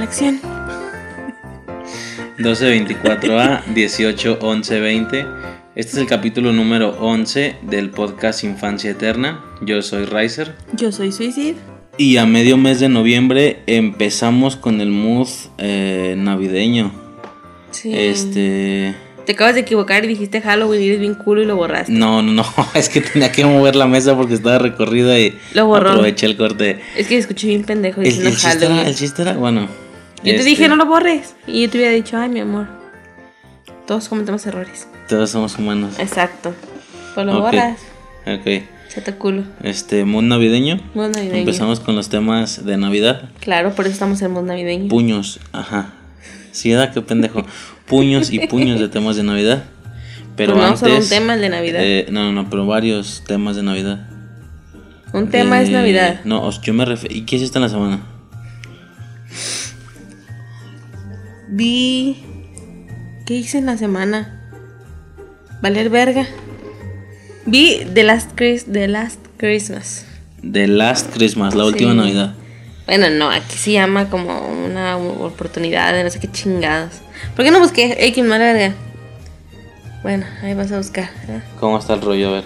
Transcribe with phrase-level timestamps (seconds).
[0.00, 0.40] Acción.
[2.38, 5.26] 1224A 18 11 20.
[5.76, 9.44] Este es el capítulo número 11 del podcast Infancia Eterna.
[9.60, 10.54] Yo soy Riser.
[10.72, 11.56] Yo soy Suicide.
[11.96, 16.92] Y a medio mes de noviembre empezamos con el mood eh, navideño.
[17.70, 17.92] Sí.
[17.94, 18.94] Este.
[19.26, 21.92] Te acabas de equivocar y dijiste Halloween y eres bien culo y lo borraste.
[21.92, 22.44] No, no, no.
[22.74, 25.90] Es que tenía que mover la mesa porque estaba recorrida y Lo borró.
[25.90, 26.80] aproveché el corte.
[26.96, 28.78] Es que escuché bien pendejo diciendo el Halloween.
[28.78, 29.68] era, el chiste era, bueno.
[30.22, 31.34] Yo te este, dije no lo borres.
[31.46, 32.66] Y yo te hubiera dicho, ay, mi amor.
[33.86, 34.86] Todos cometemos errores.
[35.08, 35.94] Todos somos humanos.
[35.98, 36.54] Exacto.
[37.14, 37.78] Pues lo borras.
[38.26, 38.62] Ok.
[38.92, 39.44] Chata culo.
[39.62, 40.78] Este, mood navideño.
[40.94, 41.38] Mood navideño.
[41.38, 43.30] Empezamos con los temas de Navidad.
[43.40, 44.88] Claro, por eso estamos en mood navideño.
[44.88, 45.92] Puños, ajá.
[46.52, 47.44] Sí, da qué pendejo.
[47.86, 49.64] Puños y puños de temas de Navidad.
[50.36, 50.80] Pero Pues no, antes.
[50.80, 51.80] solo un tema de Navidad.
[51.82, 54.08] eh, no, no, no, pero varios temas de Navidad.
[55.12, 56.20] un tema es Eh, Navidad.
[56.24, 57.14] No, yo me refiero.
[57.14, 58.00] ¿Y qué hiciste en la semana?
[61.50, 62.16] Vi.
[63.26, 64.40] ¿Qué hice en la semana?
[65.62, 66.26] Valer verga.
[67.46, 70.06] Vi The Last, Chris- The Last Christmas.
[70.48, 71.94] The Last Christmas, la última.
[71.94, 72.34] Navidad.
[72.86, 76.94] Bueno, no, aquí se llama como una oportunidad de no sé qué chingados.
[77.36, 77.92] ¿Por qué no busqué?
[78.00, 78.74] Ey, que verga.
[80.02, 81.10] Bueno, ahí vas a buscar.
[81.28, 81.40] ¿eh?
[81.60, 82.28] ¿Cómo está el rollo?
[82.28, 82.44] A ver.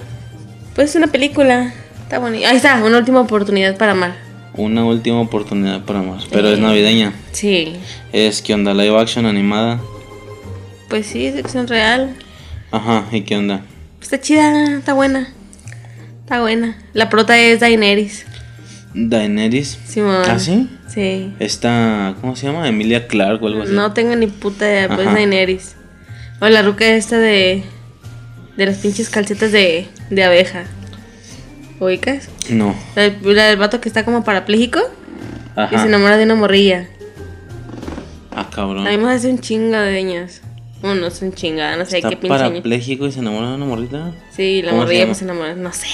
[0.74, 1.72] Pues es una película.
[2.02, 2.50] Está bonita.
[2.50, 4.16] Ahí está, una última oportunidad para amar.
[4.56, 6.26] Una última oportunidad para más.
[6.30, 6.62] Pero es Sí.
[6.62, 7.12] navideña.
[7.32, 7.74] Sí.
[8.12, 9.80] Es que onda, live action animada.
[10.88, 12.14] Pues sí, es acción real.
[12.70, 13.62] Ajá, ¿y qué onda?
[14.00, 15.28] Está chida, está buena.
[16.20, 16.78] Está buena.
[16.92, 18.26] La prota es Daenerys.
[18.94, 19.78] Daenerys.
[19.86, 20.22] Simón.
[20.28, 20.68] ¿Ah, sí?
[20.88, 21.32] Sí.
[21.40, 22.68] Esta, ¿cómo se llama?
[22.68, 23.72] Emilia Clark o algo así.
[23.72, 25.16] No tengo ni puta idea, pues Ajá.
[25.16, 25.74] Daenerys.
[26.40, 27.64] O la ruca esta de.
[28.56, 30.64] De las pinches calcetas de, de abeja.
[31.80, 32.28] ¿Ubicas?
[32.50, 32.74] No.
[32.94, 35.86] La, la del vato que está como parapléjico y se Ajá.
[35.86, 36.88] enamora de una morrilla.
[38.30, 38.86] Ah, cabrón.
[38.86, 40.40] A mí me hace un chingo de años.
[40.82, 43.54] Bueno, no es un chinga, no sé Está qué pinche parapléjico y se enamora de
[43.54, 44.12] una morrita.
[44.30, 45.86] Sí, la ¿Cómo se morrilla pues se enamora, no sé.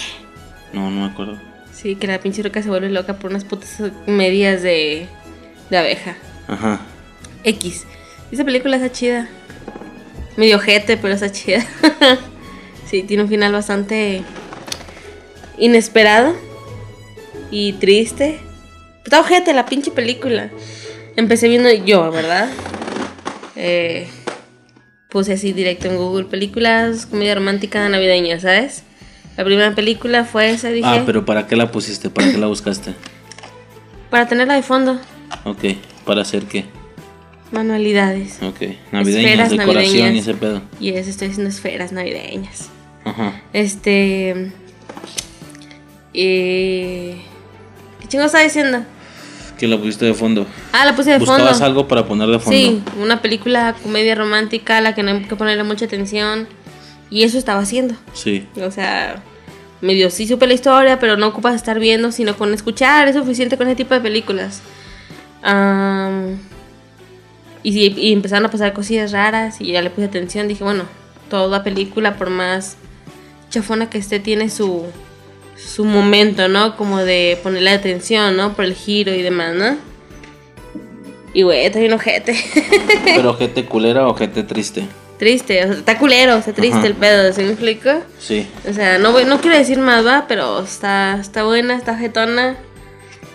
[0.73, 1.39] No, no me acuerdo.
[1.73, 5.07] Sí, que la pinche ruca se vuelve loca por unas putas medias de,
[5.71, 6.17] de abeja.
[6.49, 6.81] Ajá.
[7.45, 7.87] X.
[8.33, 9.29] Esa película está chida.
[10.37, 11.65] Medio ojete, pero está chida.
[12.87, 14.23] sí, tiene un final bastante
[15.61, 16.35] inesperado
[17.51, 18.39] y triste.
[19.05, 20.51] Está ojete la pinche película.
[21.17, 22.49] Empecé viendo yo, ¿verdad?
[23.57, 24.09] Eh,
[25.09, 28.85] puse así directo en Google películas, comedia romántica navideña, ¿sabes?
[29.37, 32.11] La primera película fue esa, dije, Ah, pero ¿para qué la pusiste?
[32.11, 32.95] ¿Para qué la buscaste?
[34.11, 34.99] para tenerla de fondo.
[35.45, 35.65] Ok,
[36.05, 36.65] ¿para hacer qué?
[37.53, 38.39] Manualidades.
[38.43, 38.61] Ok,
[38.93, 40.15] navideñas, Esferas decoración navideñas.
[40.15, 40.63] y ese pedo.
[40.81, 42.71] Y eso estoy haciendo esferas navideñas.
[43.05, 43.41] Ajá.
[43.53, 44.51] Este.
[46.15, 47.21] Eh,
[48.01, 48.85] ¿Qué chingo estaba diciendo?
[49.59, 50.47] ¿Qué la pusiste de fondo?
[50.73, 51.33] Ah, la puse de fondo.
[51.35, 52.59] ¿Buscabas algo para poner de fondo?
[52.59, 56.49] Sí, una película comedia romántica a la que no hay que ponerle mucha atención.
[57.11, 57.95] Y eso estaba haciendo.
[58.15, 58.47] Sí.
[58.63, 59.23] O sea,
[59.83, 63.09] medio sí supe la historia, pero no ocupas estar viendo, sino con escuchar.
[63.09, 64.63] Es suficiente con ese tipo de películas.
[65.43, 66.39] Am,
[67.63, 70.49] y, sí, y empezaron a pasar cosillas raras y ya le puse atención.
[70.49, 70.85] Dije, bueno,
[71.29, 72.77] toda película, por más
[73.51, 74.87] chafona que esté, tiene su,
[75.65, 76.77] su momento, ¿no?
[76.77, 78.55] Como de ponerle atención, ¿no?
[78.55, 79.77] Por el giro y demás, ¿no?
[81.33, 82.35] Y güey, está bien ojete.
[83.05, 84.85] ¿Pero gente culera o gente triste?
[85.19, 86.87] triste, o sea, está culero, está triste Ajá.
[86.87, 87.91] el pedo, ¿se me explico?
[88.19, 88.47] Sí.
[88.67, 92.57] O sea, no, voy- no quiero decir más, va, pero está, está buena, está jetona.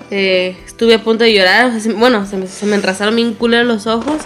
[0.09, 1.67] Eh, estuve a punto de llorar.
[1.67, 4.17] o sea, se- bueno, se me, se me enrasaron bien culero los ojos.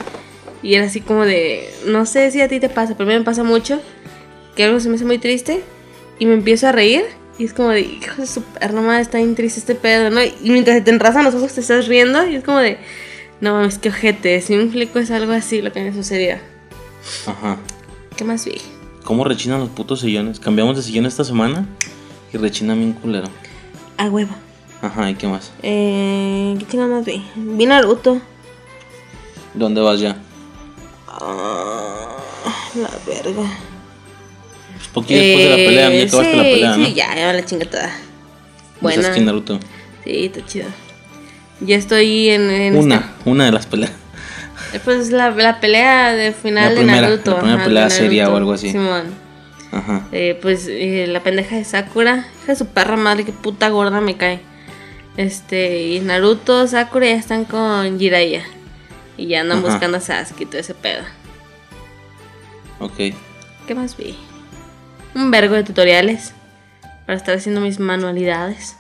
[0.64, 1.70] Y era así como de.
[1.86, 3.82] No sé si a ti te pasa, pero a mí me pasa mucho.
[4.56, 5.62] Que algo se me hace muy triste.
[6.18, 7.04] Y me empiezo a reír.
[7.40, 8.44] Y es como de, hijo de su
[9.00, 10.22] está bien triste este pedo, ¿no?
[10.22, 12.28] Y mientras se te enrasan los ojos te estás riendo.
[12.28, 12.78] Y es como de,
[13.40, 14.42] no mames, qué ojete.
[14.42, 16.36] Si me explico, es algo así lo que me sucedió.
[17.26, 17.58] Ajá.
[18.18, 18.62] ¿Qué más vi?
[19.06, 20.38] ¿Cómo rechinan los putos sillones?
[20.42, 21.66] Cambiamos de sillón esta semana
[22.34, 23.30] y rechina bien culero.
[23.96, 24.36] A huevo.
[24.82, 25.54] Ajá, ¿y qué más?
[25.64, 27.24] Eh, ¿Qué chingados más vi?
[27.36, 28.20] Vi Naruto.
[29.54, 30.18] ¿Dónde vas ya?
[31.08, 32.18] Ah,
[32.76, 33.50] la verga.
[34.80, 36.86] Pues poquito después de la pelea, ya acabaste sí, la pelea, ¿no?
[36.86, 37.92] Sí, ya, ya la chinga toda.
[38.82, 39.10] Buena.
[39.10, 39.26] Buena.
[39.26, 39.60] Naruto.
[40.04, 40.68] Sí, está chido.
[41.62, 42.50] Ya estoy en.
[42.50, 43.92] en Una, una de las peleas.
[44.74, 47.32] esta- pues la, la pelea de final La primera, de Naruto.
[47.32, 48.72] la primera pelea seria o algo así.
[48.72, 49.14] Simón.
[49.72, 50.08] Ajá.
[50.12, 54.02] Eh, pues eh, la pendeja de Sakura, hija de su perra madre, que puta gorda
[54.02, 54.40] me cae.
[55.18, 58.44] Este, y Naruto, Sakura ya están con Jiraiya.
[59.18, 59.68] Y ya andan Ajá.
[59.68, 61.04] buscando a Sasuke y todo ese pedo.
[62.80, 62.96] Ok.
[63.68, 64.16] ¿Qué más vi?
[65.16, 66.34] Un vergo de tutoriales
[67.06, 68.76] para estar haciendo mis manualidades.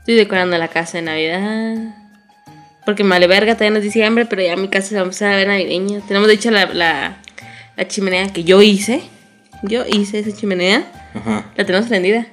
[0.00, 1.94] Estoy decorando la casa de Navidad.
[2.84, 5.04] Porque me vale verga, todavía no es diciembre, pero ya mi casa se va a
[5.04, 6.00] empezar a ver navideña.
[6.06, 7.18] Tenemos de hecho la, la,
[7.76, 9.02] la chimenea que yo hice.
[9.62, 10.84] Yo hice esa chimenea.
[11.14, 11.44] Ajá.
[11.56, 12.26] La tenemos prendida.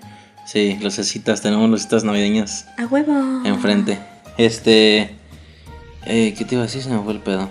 [0.45, 3.41] Sí, lucecitas, tenemos lucecitas navideñas A huevo.
[3.45, 3.97] enfrente.
[4.37, 5.15] Este.
[6.05, 6.83] Eh, ¿Qué te iba a decir?
[6.83, 7.49] Se me fue el pedo.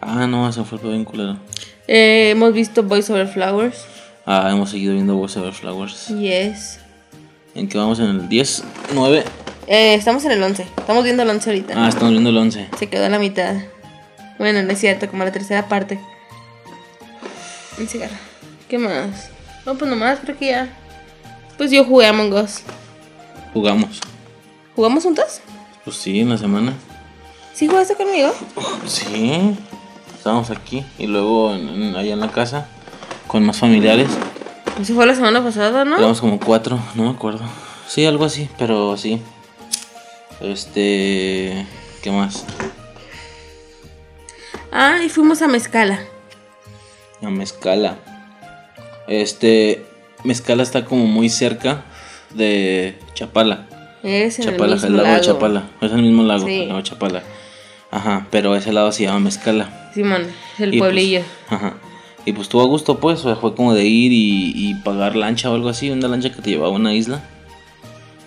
[0.00, 1.38] Ah, no, se me fue el pedo bien culero.
[1.88, 3.84] Eh, hemos visto Boys Over Flowers.
[4.24, 6.08] Ah, hemos seguido viendo Boys Over Flowers.
[6.08, 6.78] Yes.
[7.54, 7.98] ¿En qué vamos?
[7.98, 8.64] ¿En el 10?
[8.94, 9.24] ¿9?
[9.66, 10.66] Eh, estamos en el 11.
[10.76, 11.74] Estamos viendo el 11 ahorita.
[11.76, 12.68] Ah, estamos viendo el 11.
[12.78, 13.56] Se quedó a la mitad.
[14.38, 16.00] Bueno, no es cierto, como la tercera parte.
[17.78, 18.16] Un cigarro.
[18.68, 19.30] ¿Qué más?
[19.66, 20.68] No, pues nomás, creo que ya.
[21.56, 22.62] Pues yo jugué a Among Us.
[23.52, 24.00] Jugamos.
[24.74, 25.40] ¿Jugamos juntos?
[25.84, 26.74] Pues sí, en la semana.
[27.52, 28.32] ¿Sí jugaste conmigo?
[28.86, 29.56] Sí.
[30.22, 32.68] Estábamos aquí y luego en- en- allá en la casa
[33.26, 34.06] con más familiares.
[34.84, 35.96] Sí fue la semana pasada, ¿no?
[35.98, 37.40] Éramos como cuatro, no me acuerdo.
[37.88, 39.20] Sí, algo así, pero sí.
[40.40, 41.66] Este.
[42.04, 42.44] ¿Qué más?
[44.70, 45.98] Ah, y fuimos a Mezcala.
[47.20, 47.96] A Mezcala.
[49.08, 49.84] Este.
[50.22, 51.82] Mezcala está como muy cerca
[52.30, 53.66] de Chapala.
[54.04, 55.20] Es en Chapala, el mismo el lago, de.
[55.20, 55.62] Chapala.
[55.80, 56.60] Es el mismo lago, Sí.
[56.60, 57.22] el lago de Chapala.
[57.90, 59.80] Ajá, pero ese lado se llama Mezcala.
[59.94, 60.26] Simón,
[60.58, 61.22] el Y, pues, pueblillo.
[61.48, 61.74] ajá.
[62.24, 63.20] Y pues estuvo a gusto, pues.
[63.20, 65.90] O sea, fue como de ir y, y pagar lancha o algo así.
[65.90, 67.20] Una lancha que te llevaba a una isla.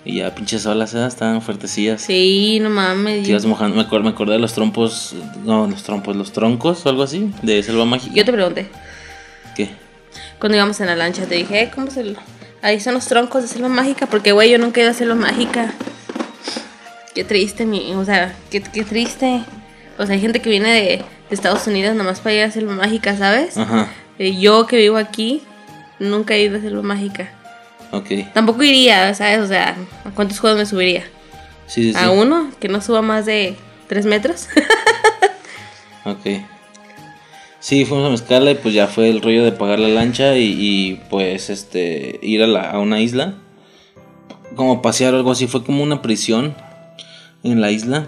[0.03, 1.03] Y ya pinches olas, ¿eh?
[1.07, 2.01] estaban fuertecillas.
[2.01, 3.23] Sí, no mames.
[3.23, 3.75] Te ibas mojando.
[3.77, 5.15] Me, acuerdo, me acordé de los trompos.
[5.43, 7.31] No, los trompos, los troncos o algo así.
[7.41, 8.13] De Selva Mágica.
[8.13, 8.67] Yo te pregunté,
[9.55, 9.69] ¿Qué?
[10.39, 12.19] cuando íbamos en la lancha, te dije, "Eh, ¿cómo se lo-
[12.61, 15.15] Ahí son los troncos de selva mágica, porque güey, yo nunca he ido a selva
[15.15, 15.73] mágica.
[17.13, 19.41] Qué triste, mi, o sea, qué, qué triste.
[19.97, 22.73] O sea, hay gente que viene de, de Estados Unidos nomás para ir a selva
[22.73, 23.57] mágica, ¿sabes?
[23.57, 23.89] Ajá.
[24.19, 25.41] Eh, yo que vivo aquí,
[25.99, 27.31] nunca he ido a selva mágica.
[27.91, 28.33] Ok.
[28.33, 29.39] Tampoco iría, ¿sabes?
[29.39, 31.03] O sea, ¿a cuántos juegos me subiría?
[31.67, 31.99] Sí, sí, sí.
[31.99, 32.51] ¿A uno?
[32.59, 33.55] Que no suba más de
[33.87, 34.47] tres metros.
[36.05, 36.45] Ok.
[37.59, 40.55] Sí, fuimos a Mezcala y pues ya fue el rollo de pagar la lancha y,
[40.55, 43.33] y, pues este ir a, la, a una isla.
[44.55, 45.47] Como pasear o algo así.
[45.47, 46.55] Fue como una prisión
[47.43, 48.07] en la isla.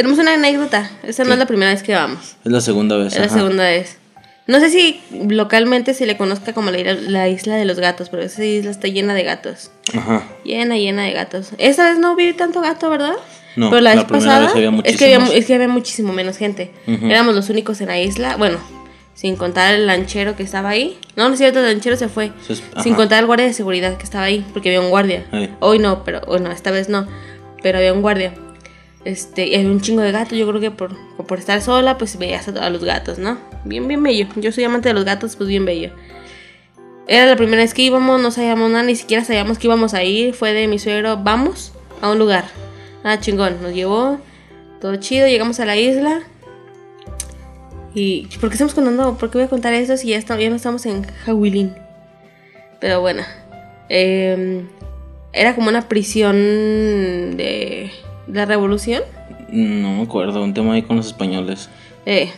[0.00, 0.90] Tenemos una anécdota.
[1.02, 2.36] Esa no es la primera vez que vamos.
[2.42, 3.12] Es la segunda vez.
[3.12, 3.34] Es la ajá.
[3.34, 3.98] segunda vez.
[4.46, 4.98] No sé si
[5.28, 8.88] localmente se le conozca como la, la isla de los gatos, pero esa isla está
[8.88, 9.70] llena de gatos.
[9.94, 10.24] Ajá.
[10.42, 11.50] Llena, llena de gatos.
[11.58, 13.12] Esa vez no vi tanto gato, ¿verdad?
[13.56, 16.14] No, pero la, la vez pasada vez había es, que había, es que había muchísimo
[16.14, 16.72] menos gente.
[16.86, 17.04] Ujú.
[17.04, 18.36] Éramos los únicos en la isla.
[18.38, 18.56] Bueno,
[19.12, 20.98] sin contar el lanchero que estaba ahí.
[21.14, 22.32] No, no es cierto, el lanchero se fue.
[22.48, 25.26] Es- Sin contar el guardia de seguridad que estaba ahí, porque había un guardia.
[25.30, 25.54] Ahí.
[25.60, 27.06] Hoy no, pero bueno, esta vez no.
[27.62, 28.32] Pero había un guardia.
[29.04, 30.36] Este, y había un chingo de gatos.
[30.36, 33.38] Yo creo que por, por estar sola, pues veías a, a los gatos, ¿no?
[33.64, 34.26] Bien, bien bello.
[34.36, 35.92] Yo soy amante de los gatos, pues bien bello.
[37.06, 40.04] Era la primera vez que íbamos, no sabíamos nada, ni siquiera sabíamos que íbamos a
[40.04, 40.34] ir.
[40.34, 42.44] Fue de mi suegro, vamos a un lugar.
[43.02, 44.20] Ah, chingón, nos llevó,
[44.80, 46.22] todo chido, llegamos a la isla.
[47.94, 49.18] Y, ¿por qué estamos contando?
[49.18, 51.74] ¿Por qué voy a contar eso si ya, ya no estamos en Hawilin?
[52.80, 53.22] Pero bueno,
[53.88, 54.64] eh,
[55.32, 56.36] era como una prisión
[57.36, 57.90] de
[58.32, 59.02] la revolución.
[59.50, 60.42] No me acuerdo.
[60.42, 61.68] Un tema ahí con los españoles.
[62.06, 62.30] Eh,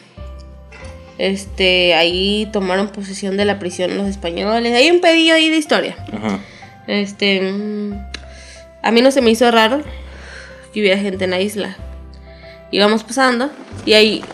[1.18, 4.74] este, ahí tomaron posesión de la prisión los españoles.
[4.74, 5.96] Hay un pedillo ahí de historia.
[6.12, 6.38] Ajá.
[6.86, 7.92] Este, mm,
[8.82, 9.82] a mí no se me hizo raro
[10.72, 11.76] que hubiera gente en la isla.
[12.70, 13.50] Íbamos pasando
[13.84, 14.24] y ahí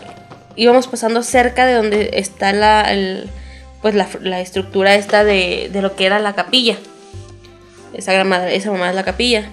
[0.55, 3.29] íbamos pasando cerca de donde está la, el-
[3.81, 6.77] pues la, la estructura esta de, de lo que era la capilla.
[7.93, 9.49] Esa, gran madre- esa mamá es la capilla.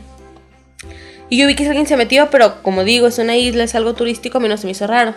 [1.29, 3.95] Y yo vi que alguien se metió, pero como digo, es una isla, es algo
[3.95, 5.15] turístico, a mí no se me hizo raro.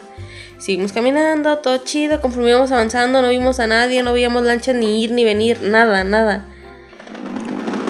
[0.58, 5.04] Seguimos caminando, todo chido, conforme íbamos avanzando, no vimos a nadie, no veíamos lancha ni
[5.04, 6.46] ir ni venir, nada, nada.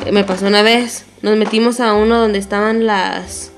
[0.06, 3.52] Eh, Me pasó una vez, nos metimos a uno donde estaban las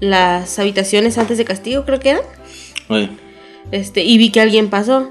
[0.00, 2.22] las habitaciones antes de castigo, creo que eran.
[2.88, 3.10] Oye.
[3.72, 5.10] Este, y vi que alguien pasó.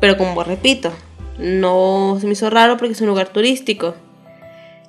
[0.00, 0.92] Pero como repito,
[1.38, 3.94] no se me hizo raro porque es un lugar turístico.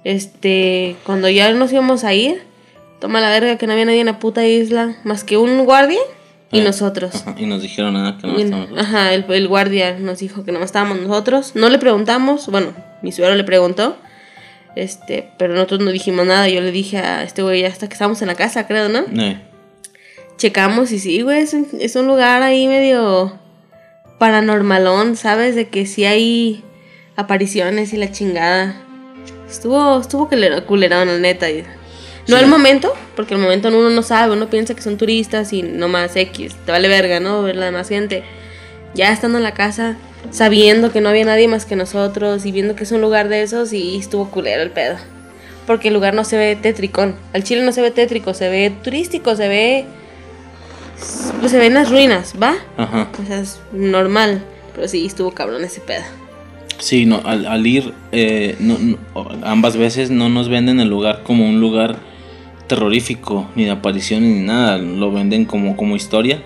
[0.04, 2.44] Este, cuando ya nos íbamos a ir,
[3.02, 6.00] toma la verga que no había nadie en la puta isla, más que un guardia
[6.52, 7.16] y Eh, nosotros.
[7.16, 8.70] Ajá, Y nos dijeron nada que no estamos.
[8.80, 11.52] Ajá, el, el guardia nos dijo que no estábamos nosotros.
[11.56, 13.98] No le preguntamos, bueno, mi suegro le preguntó.
[14.76, 16.48] Este, pero nosotros no dijimos nada.
[16.48, 19.00] Yo le dije a este güey hasta que estábamos en la casa, creo, ¿no?
[19.22, 19.38] Eh,
[20.38, 23.38] Checamos y sí, güey, es un, es un lugar ahí medio
[24.18, 25.56] paranormalón, ¿sabes?
[25.56, 26.64] De que sí hay
[27.16, 28.76] apariciones y la chingada.
[29.50, 31.48] Estuvo, estuvo culerón, la neta.
[32.28, 32.44] No Sí.
[32.44, 35.88] al momento, porque al momento uno no sabe, uno piensa que son turistas y no
[35.88, 37.42] más X, te vale verga, ¿no?
[37.44, 38.24] Ver la demás gente.
[38.94, 39.96] Ya estando en la casa,
[40.30, 43.42] sabiendo que no había nadie más que nosotros y viendo que es un lugar de
[43.42, 44.98] esos, y estuvo culero el pedo.
[45.68, 47.16] porque el lugar no se ve tétricón.
[47.34, 49.86] Al chile no se ve tétrico, se ve turístico, se ve.
[51.40, 52.56] Pues se ven las ruinas, ¿va?
[52.78, 53.08] Ajá.
[53.22, 54.44] O sea, es normal.
[54.76, 56.04] Pero sí, estuvo cabrón ese pedo.
[56.78, 58.98] Sí, no, al, al ir eh, no- no,
[59.44, 61.98] ambas veces no nos venden el lugar como un lugar
[62.76, 66.42] terrorífico, ni de aparición ni nada, lo venden como, como historia.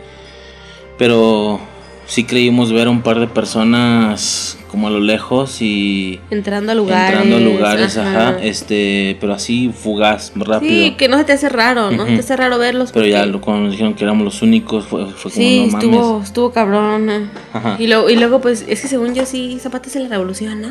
[0.98, 1.60] Pero
[2.08, 7.20] sí creímos ver un par de personas como a lo lejos y Entrando a lugares.
[7.22, 8.38] entrando a lugares, ajá.
[8.42, 10.72] este, pero así fugaz, rápido.
[10.72, 12.06] Sí, que no se te hace raro, ¿no?
[12.06, 12.92] Te hace raro verlos.
[12.92, 15.72] Pero ya lo- cuando nos dijeron que éramos los únicos fue, fue como Sí, no
[15.74, 15.84] mames.
[15.86, 17.10] estuvo, estuvo cabrón.
[17.10, 17.30] eh.
[17.54, 17.76] Ajá.
[17.80, 20.70] Y, luego, y luego, pues, es que según yo sí, Zapata es la revolución, ¿no?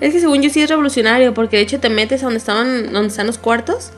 [0.00, 2.92] Es que según yo sí es revolucionario, porque de hecho te metes a donde estaban,
[2.92, 3.92] donde están los cuartos,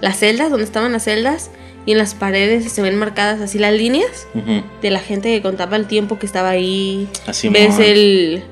[0.00, 1.50] las celdas, donde estaban las celdas,
[1.86, 4.62] y en las paredes se ven marcadas así las líneas Ujú.
[4.82, 7.08] de la gente que contaba el tiempo que estaba ahí.
[7.26, 7.82] Así Ves mon.
[7.82, 8.42] el,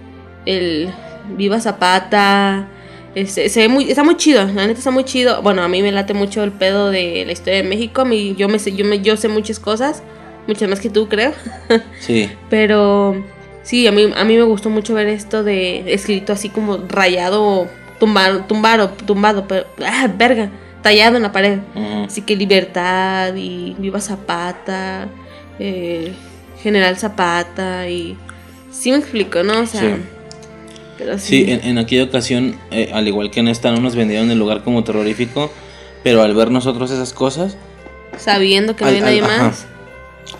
[0.47, 0.89] el
[1.37, 2.69] Viva Zapata.
[3.15, 5.43] este, se ve muy, está muy chido, la neta está muy chido.
[5.43, 8.05] Bueno, a mí me late mucho el pedo de la historia de México.
[8.07, 10.03] Mí, yo, me sé, yo, me, yo sé muchas cosas,
[10.47, 11.33] muchas más que tú, creo.
[12.01, 13.23] Sí, Pero
[13.63, 17.67] sí, a mí, a mí me gustó mucho ver esto de escrito así como rayado,
[18.01, 20.51] tumbado, tumbado, tumbado, pero, ah, verga,
[20.83, 21.59] tallado en la pared.
[21.75, 22.05] ujú.
[22.07, 25.09] Así que libertad y viva Zapata,
[25.59, 26.13] eh,
[26.63, 28.17] General Zapata y...
[28.71, 29.61] Sí me explico, ¿no?
[29.61, 29.81] O sea...
[29.81, 30.03] Sí.
[30.99, 31.45] Pero sí.
[31.45, 34.39] Sí, en, en aquella ocasión, eh, al igual que en esta, no nos vendieron el
[34.39, 35.53] lugar como terrorífico,
[36.03, 37.57] pero al ver nosotros esas cosas,
[38.17, 39.45] Sabiendo que no hay nadie ajá.
[39.45, 39.67] más.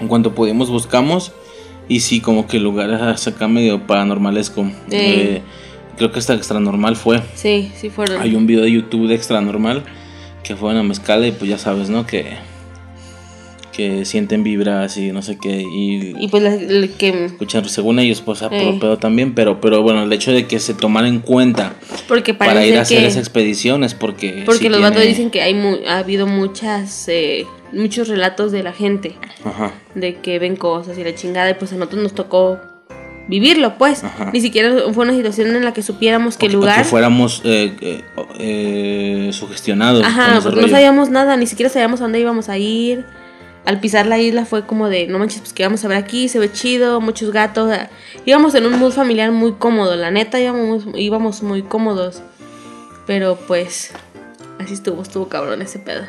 [0.01, 1.33] en cuanto pudimos buscamos
[1.89, 4.71] y sí, como que el lugar acá medio paranormalesco.
[4.91, 5.43] Eh,
[5.97, 7.23] creo que hasta extra normal fue.
[7.35, 8.21] Sí, sí fueron.
[8.21, 9.85] Hay un video de YouTube de extra normal
[10.49, 12.07] que fue en la mezcala y pues ya sabes, ¿no?
[12.07, 12.39] Que,
[13.73, 17.27] que sienten vibras y no sé qué y, Y pues la- el que...
[17.27, 18.77] escuchan según ellos pues a Eh.
[18.81, 21.75] pedo también, pero, pero bueno, el hecho de que se tomara en cuenta
[22.09, 23.07] Porque para ir a hacer que...
[23.07, 24.43] esa expedición es porque...
[24.45, 27.07] Porque sí los vatos tiene- dicen que hay mu- ha habido muchas...
[27.09, 29.15] eh, muchos relatos de la gente.
[29.45, 29.73] Ajá.
[29.95, 32.59] de que ven cosas y la chingada y pues a nosotros nos tocó
[33.29, 34.03] vivirlo pues.
[34.03, 34.31] Ajá.
[34.33, 38.05] ni siquiera fue una situación en la que supiéramos o lugar que fuéramos eh, eh,
[38.39, 40.03] eh, sugestionados.
[40.05, 43.05] ajá porque no sabíamos nada ni siquiera sabíamos a dónde íbamos a ir.
[43.67, 46.29] Al pisar la isla fue como de no manches pues que vamos a ver aquí
[46.31, 47.71] se ve chido muchos gatos
[48.25, 52.23] íbamos en un mood familiar muy cómodo la neta íbamos íbamos muy cómodos.
[53.07, 53.91] Pero pues
[54.59, 56.05] así estuvo estuvo cabrón ese pedo.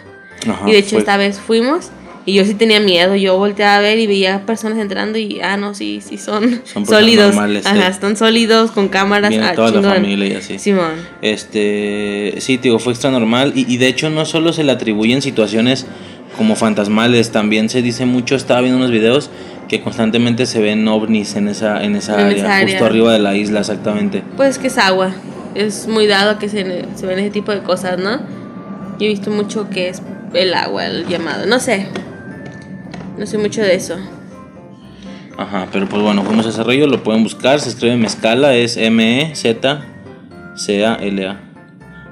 [0.50, 1.92] Ajá, y de hecho fue- esta vez fuimos
[2.30, 3.16] y yo sí tenía miedo.
[3.16, 6.86] Yo volteaba a ver y veía personas entrando y, ah, no, sí, sí son, Son
[6.86, 7.28] sólidos.
[7.34, 9.30] normales, Ajá, están sólidos con cámaras.
[9.30, 10.60] Viene ah, toda la familia y así.
[10.60, 10.94] Simón.
[11.22, 15.22] Este, sí, digo, fue extra normal y, y de hecho no solo se le atribuyen
[15.22, 15.86] situaciones
[16.38, 19.30] como fantasmales, también se dice mucho, estaba viendo unos videos
[19.68, 22.70] que constantemente se ven ovnis en esa, en esa En área, esa área.
[22.70, 24.24] justo arriba de la isla, exactamente.
[24.38, 25.14] Pues que es agua.
[25.56, 28.18] Es muy dado a que se, se ven ese tipo de cosas, ¿no?
[29.00, 30.02] Yo he visto mucho que es
[30.34, 31.46] el agua, el llamado.
[31.46, 31.88] No sé.
[33.20, 33.98] No sé mucho de eso.
[35.38, 38.78] Ajá, pero pues bueno, fuimos a ese rollo, lo pueden buscar, se escribe Mezcala, es
[38.78, 39.86] M-E-Z-C-A-L-A.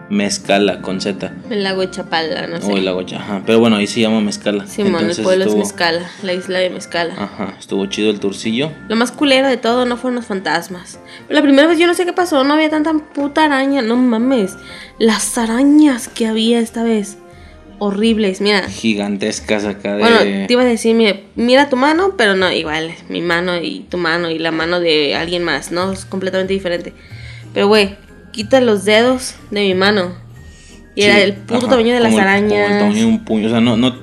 [0.09, 1.33] Mezcala con Z.
[1.49, 2.71] El lago de Chapala, no sé.
[2.71, 4.65] O el lago Cha- Ajá, pero bueno, ahí se llama Mezcala.
[4.65, 7.13] Simón, Entonces el pueblo estuvo- es Mezcala, la isla de Mezcala.
[7.17, 8.71] Ajá, estuvo chido el turcillo.
[8.87, 10.97] Lo más culero de todo no fueron los fantasmas.
[11.27, 13.97] Pero la primera vez yo no sé qué pasó, no había tanta puta araña, no
[13.97, 14.55] mames.
[14.97, 17.17] Las arañas que había esta vez.
[17.79, 18.67] Horribles, mira.
[18.69, 19.99] Gigantescas acá de.
[20.01, 23.81] Bueno, te iba a decir, mira, mira tu mano, pero no, igual, mi mano y
[23.89, 25.91] tu mano y la mano de alguien más, ¿no?
[25.91, 26.93] Es completamente diferente.
[27.53, 27.95] Pero, güey,
[28.31, 30.15] quita los dedos de mi mano.
[30.95, 32.71] Y era el puto ajá, tamaño de las el- arañas.
[32.71, 33.45] el tamaño de un puño.
[33.47, 33.95] O sea, no, no,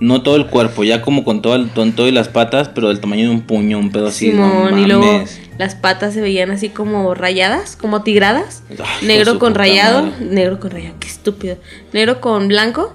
[0.00, 2.88] no todo el cuerpo, ya como con todo el con todo y las patas, pero
[2.88, 4.32] del tamaño de un puño, un pedo así.
[4.32, 5.24] Simón, no y luego
[5.58, 8.64] las patas se veían así como rayadas, como tigradas.
[8.70, 10.26] Ay, negro con rayado, madre.
[10.26, 11.56] negro con rayado, qué estúpido.
[11.92, 12.92] Negro con blanco,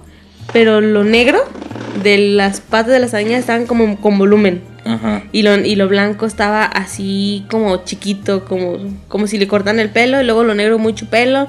[0.54, 1.40] pero lo negro
[2.04, 4.62] de las patas de las arañas estaban como con volumen.
[4.86, 5.24] Ajá.
[5.32, 8.78] Y lo, y lo blanco estaba así como chiquito, como,
[9.08, 11.48] como si le cortan el pelo, y luego lo negro mucho pelo,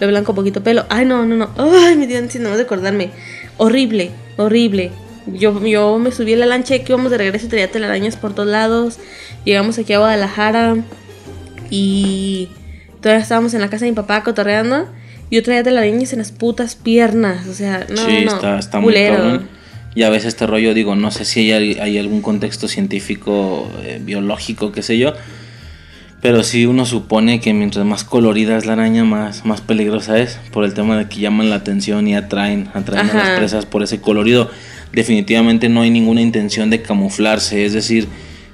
[0.00, 0.84] lo blanco poquito pelo.
[0.88, 1.50] Ay, no, no, no.
[1.56, 3.10] Ay, me dio ansiedad nomás de acordarme.
[3.56, 4.90] Horrible, horrible.
[5.26, 8.48] Yo, yo me subí a la lancha que íbamos de regreso, tenía telarañas por todos
[8.48, 8.98] lados.
[9.44, 10.76] Llegamos aquí a Guadalajara
[11.70, 12.48] y
[13.00, 14.88] todavía estábamos en la casa de mi papá cotorreando.
[15.32, 17.46] Y yo traía telarañas en las putas piernas.
[17.46, 18.34] O sea, no, sí, no.
[18.34, 19.48] está, está muy cabrón.
[19.94, 23.98] Y a veces este rollo, digo, no sé si hay, hay algún contexto científico, eh,
[24.04, 25.14] biológico, qué sé yo.
[26.20, 30.38] Pero sí uno supone que mientras más colorida es la araña, más, más peligrosa es.
[30.50, 33.82] Por el tema de que llaman la atención y atraen, atraen a las presas por
[33.82, 34.50] ese colorido.
[34.92, 37.64] Definitivamente no hay ninguna intención de camuflarse.
[37.64, 38.06] Es decir,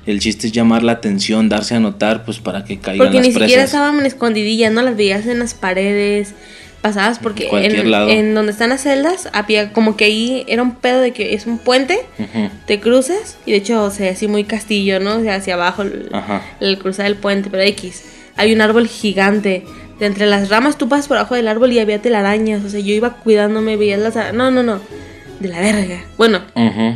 [0.06, 3.26] el chiste es llamar la atención, darse a notar, pues para que caigan Porque las
[3.26, 3.48] ni presas.
[3.48, 4.82] siquiera estaban escondidillas, ¿no?
[4.82, 6.34] Las veías en las paredes,
[6.80, 11.12] pasabas porque en, donde están las celdas, había como que ahí era un pedo de
[11.12, 12.00] que es un puente,
[12.66, 15.16] te cruzas y de hecho se ve así muy castillo, ¿no?
[15.16, 18.04] O sea, hacia abajo el, cruzar el puente, pero X.
[18.36, 19.64] Hay un árbol gigante.
[19.98, 22.64] De entre las ramas tú pasas por abajo del árbol y había telarañas.
[22.64, 24.36] O sea, yo iba cuidándome, veías las arañas.
[24.36, 24.80] No, no, no.
[25.40, 26.04] De la verga.
[26.16, 26.42] Bueno,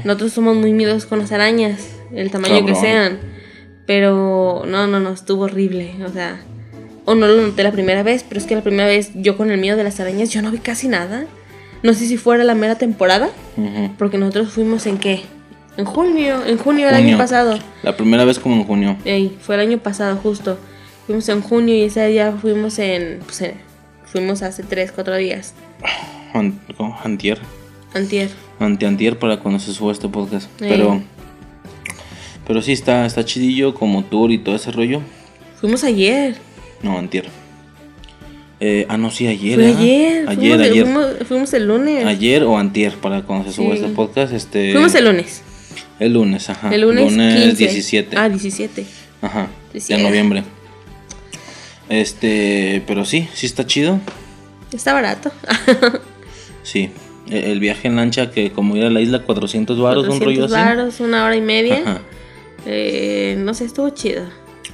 [0.05, 3.19] nosotros somos muy miedosos con las arañas, el tamaño que sean.
[3.87, 5.97] Pero no, no, no, estuvo horrible.
[6.07, 6.41] O sea,
[7.05, 9.51] o no lo noté la primera vez, pero es que la primera vez yo con
[9.51, 11.27] el miedo de las arañas, yo no vi casi nada.
[11.83, 13.31] No sé si fuera la mera temporada,
[13.99, 15.23] porque nosotros fuimos en qué?
[15.77, 17.59] En junio, en junio del año pasado.
[17.83, 18.97] La primera vez como en junio.
[19.05, 20.59] Ey, fue el año pasado justo.
[21.07, 23.21] Fuimos en junio y ese día fuimos en...
[23.25, 23.55] Pues, eh,
[24.05, 25.55] fuimos hace 3, 4 días.
[27.03, 27.41] Antier.
[27.95, 28.31] Antier.
[28.61, 30.49] Antiantier para cuando se suba este podcast.
[30.59, 31.03] Pero.
[32.47, 35.01] Pero sí está, está chidillo como tour y todo ese rollo.
[35.61, 36.37] Fuimos ayer.
[36.83, 37.27] No, antier.
[38.61, 39.57] Eh, ah, no, sí, ayer.
[39.57, 40.29] Fue ayer.
[40.29, 40.85] Ayer, fuimos, el- ayer.
[40.85, 42.07] Fuimos, fuimos el lunes.
[42.07, 43.83] Ayer o antier para cuando se suba Sí.
[43.83, 44.33] este podcast.
[44.33, 45.43] Este, Fuimos el lunes.
[45.99, 46.73] el lunes, ajá.
[46.75, 47.55] El lunes, 15.
[47.57, 48.17] 17.
[48.17, 48.85] Ah, 17.
[49.21, 49.49] Ajá.
[49.73, 50.03] Sí, de sí.
[50.03, 50.45] noviembre.
[51.89, 53.99] Este, pero sí, sí está chido.
[54.73, 55.31] Está barato.
[56.65, 56.91] Sí.
[57.29, 60.47] E- El viaje en lancha que como ir a la isla 400 varos, un rollo
[60.47, 60.65] 400 así.
[60.65, 61.83] varos, una hora y media.
[61.85, 62.01] Ajá.
[62.67, 64.23] Eh, no sé, estuvo chido.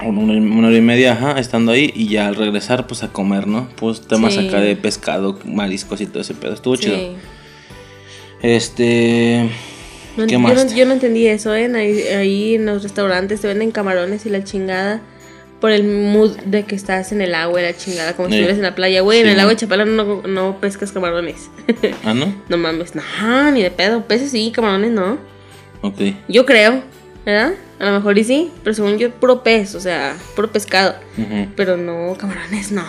[0.05, 3.47] Una, una hora y media, ajá, estando ahí y ya al regresar pues a comer,
[3.47, 3.67] ¿no?
[3.75, 4.47] Pues temas Sí.
[4.47, 6.53] acá de pescado, mariscos y todo ese pedo.
[6.53, 6.83] Estuvo Sí.
[6.83, 6.97] chido.
[8.41, 9.49] Este...
[10.17, 10.65] No, ¿Qué yo, más?
[10.65, 11.69] no, yo no entendí eso, ¿eh?
[11.75, 15.01] Ahí, ahí en los restaurantes te venden camarones y la chingada.
[15.61, 18.55] Por el mood de que estás en el agua y la chingada, como si estuvieras
[18.57, 19.01] en la playa.
[19.01, 21.49] Güey, en el agua de Chapala no, no pescas camarones.
[22.05, 22.33] Ah, ¿no?
[22.49, 23.01] no mames, no,
[23.51, 24.05] ni de pedo.
[24.07, 25.17] Peces sí, camarones no.
[25.81, 25.99] Ok.
[26.29, 26.81] Yo creo,
[27.29, 27.53] ¿verdad?
[27.79, 30.95] A lo mejor y sí, pero según yo, puro pez, o sea, puro pescado.
[31.17, 31.47] Ujú.
[31.55, 32.83] Pero no, camarones no.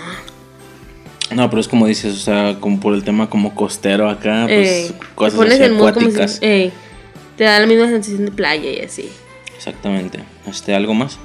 [1.34, 4.68] No, pero es como dices, o sea, como por el tema como costero acá, pues
[4.68, 6.38] Ey, cosas pones así como si- acuáticas.
[6.42, 6.72] ey,
[7.36, 9.10] te da la misma sensación de playa y así.
[9.56, 10.18] Exactamente.
[10.48, 11.18] Este, ¿algo más?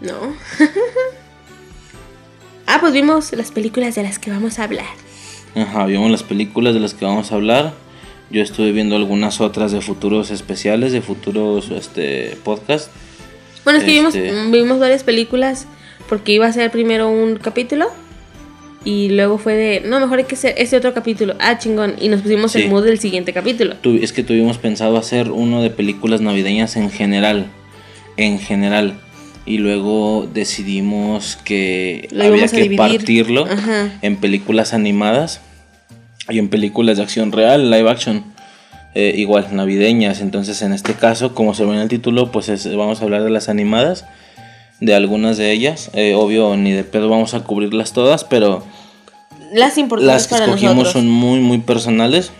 [0.00, 0.34] No.
[2.66, 4.86] ah, pues vimos las películas de las que vamos a hablar.
[5.54, 7.74] Ajá, vimos las películas de las que vamos a hablar.
[8.30, 12.90] Yo estuve viendo algunas otras de futuros especiales, de futuros este podcast.
[13.64, 15.66] Bueno, es que vimos, Este- vimos varias películas
[16.08, 17.86] porque iba a ser primero un capítulo
[18.84, 21.34] y luego fue de, no, mejor hay que hacer este otro capítulo.
[21.38, 21.94] Ah, chingón.
[22.00, 22.62] Y nos pusimos Sí.
[22.62, 23.76] el mood del siguiente capítulo.
[23.76, 27.46] Tu- es que tuvimos pensado hacer uno de películas navideñas en general.
[28.16, 29.00] En general.
[29.46, 32.76] Y luego decidimos que Lo había que dividir.
[32.78, 33.90] partirlo Ajá.
[34.02, 35.40] en películas animadas
[36.28, 38.24] y en películas de acción real, live action.
[38.96, 40.20] eh, igual, navideñas.
[40.20, 43.24] Entonces, en este caso, como se ve en el título, pues es- vamos a hablar
[43.24, 44.04] de las animadas.
[44.80, 45.90] De algunas de ellas.
[45.94, 48.62] Eh, obvio, ni de pedo vamos a cubrirlas todas, pero
[49.52, 50.92] Las importantes las que para escogimos nosotros.
[51.02, 52.30] son muy, muy personales.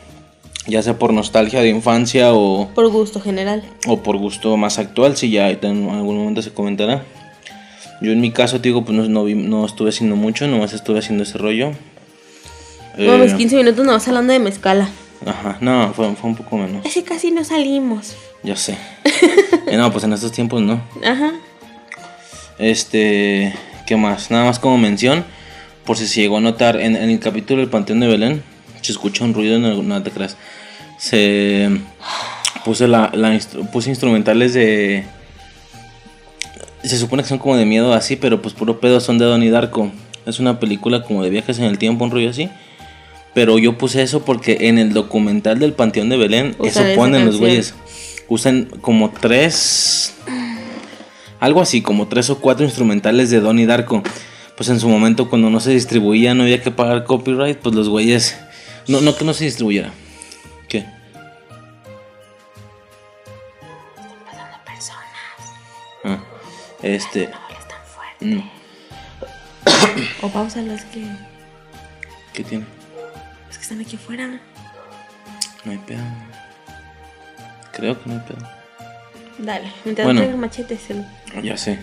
[0.69, 3.65] Ya sea por nostalgia de infancia o, Por gusto general.
[3.89, 7.03] o por gusto más actual, si ya en algún momento se comentará.
[8.01, 10.73] Yo en mi caso, te digo, pues no, no, vi- no estuve haciendo mucho, nomás
[10.73, 11.73] estuve haciendo ese rollo.
[12.97, 14.89] Eh, mis 15 minutos nos vas hablando de mezcala.
[15.27, 16.85] Ajá, no, fue, fue un poco menos.
[16.85, 18.15] Es que casi no salimos.
[18.43, 18.77] Ya sé.
[19.67, 20.81] Eh, no, pues en estos tiempos no.
[21.03, 21.33] Ajá.
[22.59, 23.55] Este,
[23.87, 24.31] ¿qué más?
[24.31, 25.25] Nada más como mención,
[25.85, 28.43] por si se llegó a notar en, en el capítulo del Panteón de Belén,
[28.83, 30.37] se escucha un ruido, no, no te creas.
[30.99, 31.71] Se
[32.65, 35.05] puse la, la instru- puse instrumentales de
[36.83, 39.51] se supone que son como de miedo así, pero pues puro pedo son de Donnie
[39.51, 39.91] Darko.
[40.27, 42.51] Es una película como de viajes en el tiempo, un rollo así.
[43.35, 47.39] Pero yo puse eso porque en el documental del Panteón de Belén, eso ponen los
[47.39, 47.75] güeyes.
[48.29, 50.15] Usan como tres
[51.45, 54.03] algo así, como tres o cuatro instrumentales de Donnie Darko.
[54.57, 57.91] Pues en su momento, cuando no se distribuía, no había que pagar copyright, pues los
[57.91, 58.39] güeyes.
[58.89, 59.93] No, no que no se distribuyera.
[60.69, 60.87] ¿Qué?
[66.03, 66.23] Ah,
[66.83, 67.29] este.
[68.21, 68.51] No.
[70.23, 71.07] O pausa las que,
[72.33, 72.65] ¿Qué tiene?
[73.65, 74.41] Están aquí afuera.
[75.65, 76.03] No hay pedo.
[77.73, 78.47] Creo que no hay pedo.
[79.39, 80.21] Dale, mientras Bueno.
[80.21, 81.05] traigo machete, se lo-
[81.43, 81.79] Ya sé.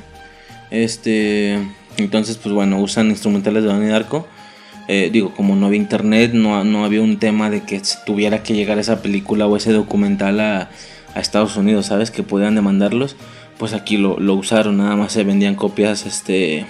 [0.70, 1.58] Este.
[1.98, 4.28] Entonces, pues bueno, usan instrumentales de Donnie Darko.
[4.88, 8.54] Eh, digo, como no había internet, no, no había un tema de que tuviera que
[8.54, 10.70] llegar esa película o ese documental a,
[11.16, 12.12] a Estados Unidos, ¿sabes?
[12.12, 13.16] Que podían demandarlos.
[13.58, 16.66] Pues aquí lo, lo usaron, nada más se vendían copias este,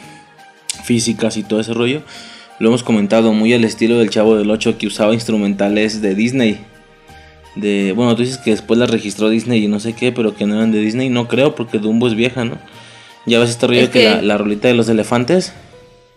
[0.83, 2.01] físicas y todo ese rollo.
[2.61, 6.59] Lo hemos comentado muy al estilo del Chavo del 8 que usaba instrumentales de Disney.
[7.55, 10.45] De, bueno, tú dices que después las registró Disney y no sé qué, pero que
[10.45, 11.09] no eran de Disney.
[11.09, 12.59] No creo, porque Dumbo es vieja, ¿no?
[13.25, 15.53] Ya ves este rollo Es que, que- la, la rolita de los elefantes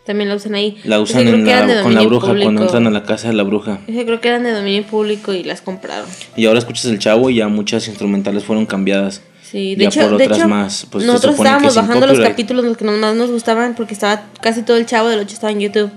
[0.05, 0.77] También la usan ahí.
[0.85, 3.43] La usan en de la- con la bruja cuando entran a la casa de la
[3.43, 3.79] bruja.
[3.87, 6.11] Ese creo que eran de dominio público y las compraron.
[6.37, 9.23] Y ahora escuchas el chavo y ya muchas instrumentales fueron cambiadas.
[9.43, 12.67] Sí, de Ya hecho, por de otras hecho, más, pues, nosotros estábamos bajando los capítulos
[12.67, 15.61] los que más nos gustaban porque estaba casi todo el chavo del 8 estaba en
[15.61, 15.91] YouTube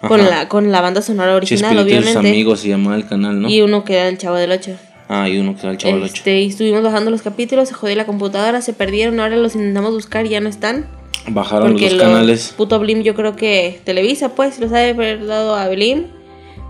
[0.00, 2.18] con la con la banda sonora original, obviamente.
[2.18, 3.48] amigos se llamaba el canal, ¿no?
[3.48, 4.76] Y uno que era el chavo del 8.
[5.08, 6.14] Ah, y uno que era el chavo del 8.
[6.14, 9.92] Este, y estuvimos bajando los capítulos, se jodió la computadora, se perdieron, ahora los intentamos
[9.92, 10.86] buscar y ya no están.
[11.28, 12.54] Bajaron los dos canales.
[12.56, 16.06] puto Blim yo creo que Televisa pues los ha haber dado a Blim,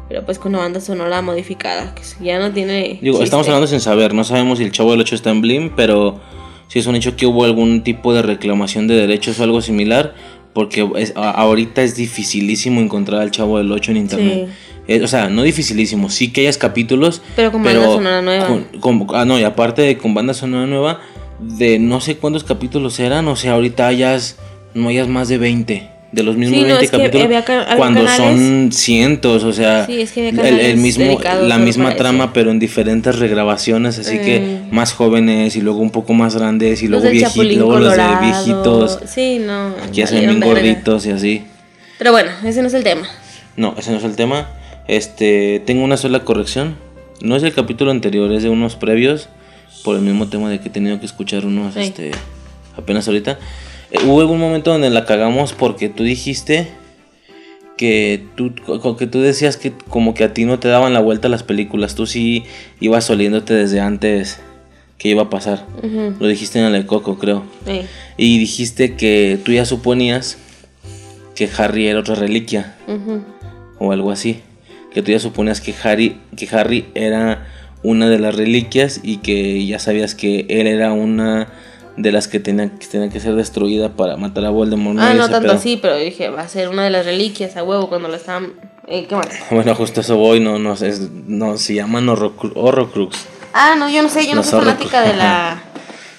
[0.08, 3.24] pero pues con una banda sonora modificada, que ya no tiene Digo, chiste.
[3.24, 6.18] estamos hablando sin saber, no sabemos si el chavo del 8 está en Blim, pero
[6.66, 10.14] sí es un hecho que hubo algún tipo de reclamación de derechos o algo similar,
[10.52, 14.48] porque es- ahorita es dificilísimo encontrar al chavo del 8 en internet.
[15.04, 18.46] O sea, no dificilísimo, sí que hayas capítulos, Pero con banda sonora nueva.
[18.80, 21.00] con- con- ah, no, y aparte de con banda sonora nueva,
[21.38, 24.36] de no sé cuántos capítulos eran, o sea, ahorita hayas,
[24.74, 25.90] no hayas más de 20.
[26.12, 28.72] De los mismos Sí, no, 20 es que capítulos, había ca- había cuando canales- son
[28.72, 33.16] cientos, o sea, Sí, es que había el, mismo, la misma trama, pero en diferentes
[33.18, 34.60] regrabaciones, así que Eh.
[34.72, 38.98] más jóvenes y luego un poco más grandes y luego viejitos, luego los de viejitos,
[39.06, 39.72] Sí, no.
[39.94, 41.44] que hacen bien gorditos y así.
[41.98, 43.06] Pero bueno, ese no es el tema.
[43.56, 44.48] No, ese no es el tema.
[44.88, 46.74] Este, tengo una sola corrección.
[47.20, 49.28] No es el capítulo anterior, es de unos previos.
[49.84, 51.80] Por el mismo tema de que he tenido que escuchar unos, Sí.
[51.80, 52.10] este,
[52.76, 53.38] apenas ahorita.
[53.90, 56.68] Eh, hubo algún momento donde la cagamos porque tú dijiste
[57.76, 58.54] que tú,
[58.98, 61.94] que tú decías que como que a ti no te daban la vuelta las películas.
[61.94, 62.44] Tú sí
[62.78, 64.40] ibas oliéndote desde antes
[64.98, 65.64] que iba a pasar.
[66.20, 67.44] Lo dijiste en el Coco, creo.
[67.66, 67.82] sí.
[68.18, 70.36] Y dijiste que tú ya suponías
[71.34, 72.76] que Harry era otra reliquia
[73.78, 74.40] o algo así.
[74.92, 77.46] Que tú ya suponías que Harry, que Harry era
[77.82, 81.48] una de las reliquias y que ya sabías que él era una
[82.02, 84.98] de las que tenía que, tenía que ser destruida para matar a Voldemort.
[84.98, 87.88] Ah, no tanto así, pero dije, va a ser una de las reliquias a huevo
[87.88, 88.52] cuando la estaban.
[88.86, 89.28] Eh, ¿Qué más?
[89.50, 93.16] Bueno, justo eso voy, no, no, es, no se llaman Horrocru- Horrocrux.
[93.52, 95.62] Ah, no, yo no sé, yo no soy fanática de la.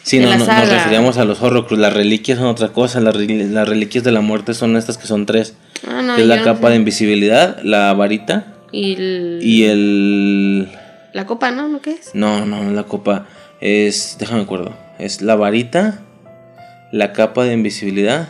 [0.03, 1.79] Sí, no, nos referíamos a los Horrocrux.
[1.79, 2.99] Las reliquias son otra cosa.
[3.01, 5.53] Las, reli- las reliquias de la muerte son estas que son tres.
[5.87, 6.69] Ah, no, que es la no capa sé.
[6.71, 10.71] de invisibilidad, la varita Y, el- y el...
[11.13, 11.67] la copa, ¿no?
[11.67, 12.11] ¿Lo que es?
[12.13, 13.25] No, no, no la copa.
[13.59, 14.15] Es...
[14.19, 14.73] Déjame acuerdo.
[15.01, 15.99] Es la varita,
[16.91, 18.29] la capa de invisibilidad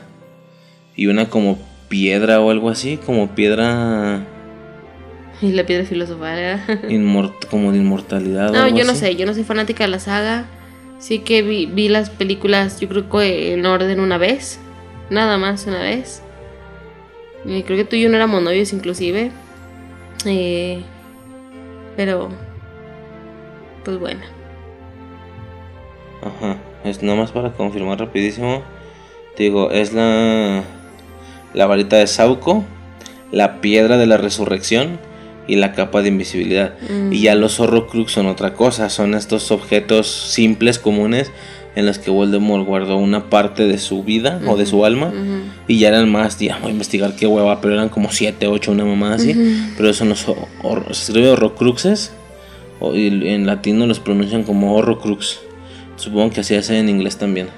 [0.95, 2.95] y una como piedra o algo así.
[2.95, 4.25] Como piedra
[5.41, 6.59] Y la piedra filosofal, ¿eh?
[6.89, 8.51] inmort como de inmortalidad.
[8.51, 9.01] o No, algo yo no así.
[9.01, 10.45] sé, yo no soy fanática de la saga.
[10.97, 14.57] Sí que vi, vi las películas, yo creo que en orden una vez.
[15.09, 16.23] Nada más una vez.
[17.43, 19.31] Creo que tú y yo no éramos novios inclusive.
[20.25, 20.81] Eh,
[21.97, 22.29] pero...
[23.83, 24.21] Pues bueno.
[26.21, 26.57] Ajá.
[26.83, 28.61] Es nomás para confirmar rapidísimo.
[29.37, 30.63] Digo, es la...
[31.53, 32.63] La varita de Sauco,
[33.31, 34.99] la piedra de la resurrección
[35.47, 36.75] y la capa de invisibilidad.
[36.89, 37.11] Mm.
[37.11, 41.29] Y ya los Horrocrux son otra cosa, son estos objetos simples, comunes,
[41.75, 45.11] en los que Voldemort guardó una parte de su vida o de su alma.
[45.67, 48.71] Y ya eran más, ya voy a investigar qué hueva, pero eran como 7, 8,
[48.71, 49.31] una mamá así.
[49.31, 49.73] Ujú.
[49.75, 52.13] Pero eso no son, hor- se escribe Horrocruxes,
[52.79, 55.41] o, y en latino los pronuncian como Horrocrux.
[56.01, 57.49] Supongo que así es en inglés también.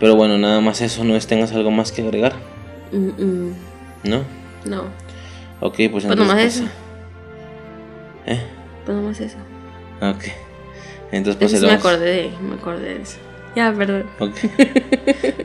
[0.00, 2.32] Pero bueno, nada más eso, ¿no es tengas algo más que agregar?
[2.90, 3.54] Mm, mm.
[4.04, 4.22] ¿No?
[4.64, 4.84] No,
[5.60, 6.26] Ok, pues pues entonces...
[6.26, 6.64] nomás pues, eso.
[8.26, 8.40] ¿Eh?
[8.86, 9.36] Pues nomás eso.
[10.00, 10.24] Ok.
[11.12, 13.18] Entonces pues, sí me acordé de, me acordé de eso.
[13.54, 14.06] Ya, perdón.
[14.20, 14.36] Ok.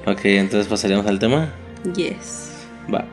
[0.07, 1.53] ok, entonces pasaríamos al tema.
[1.95, 2.65] Yes.
[2.93, 3.05] Va.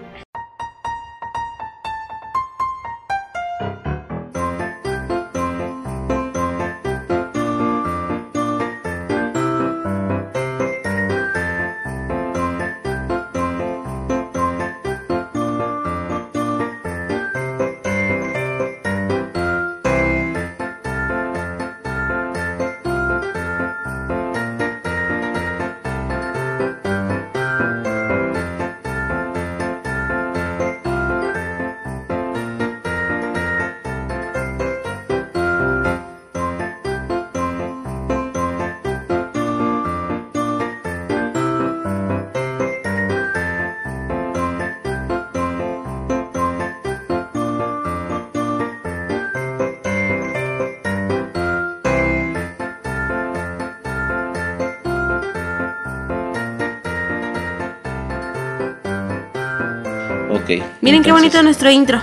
[60.99, 62.01] Miren qué bonito nuestro intro.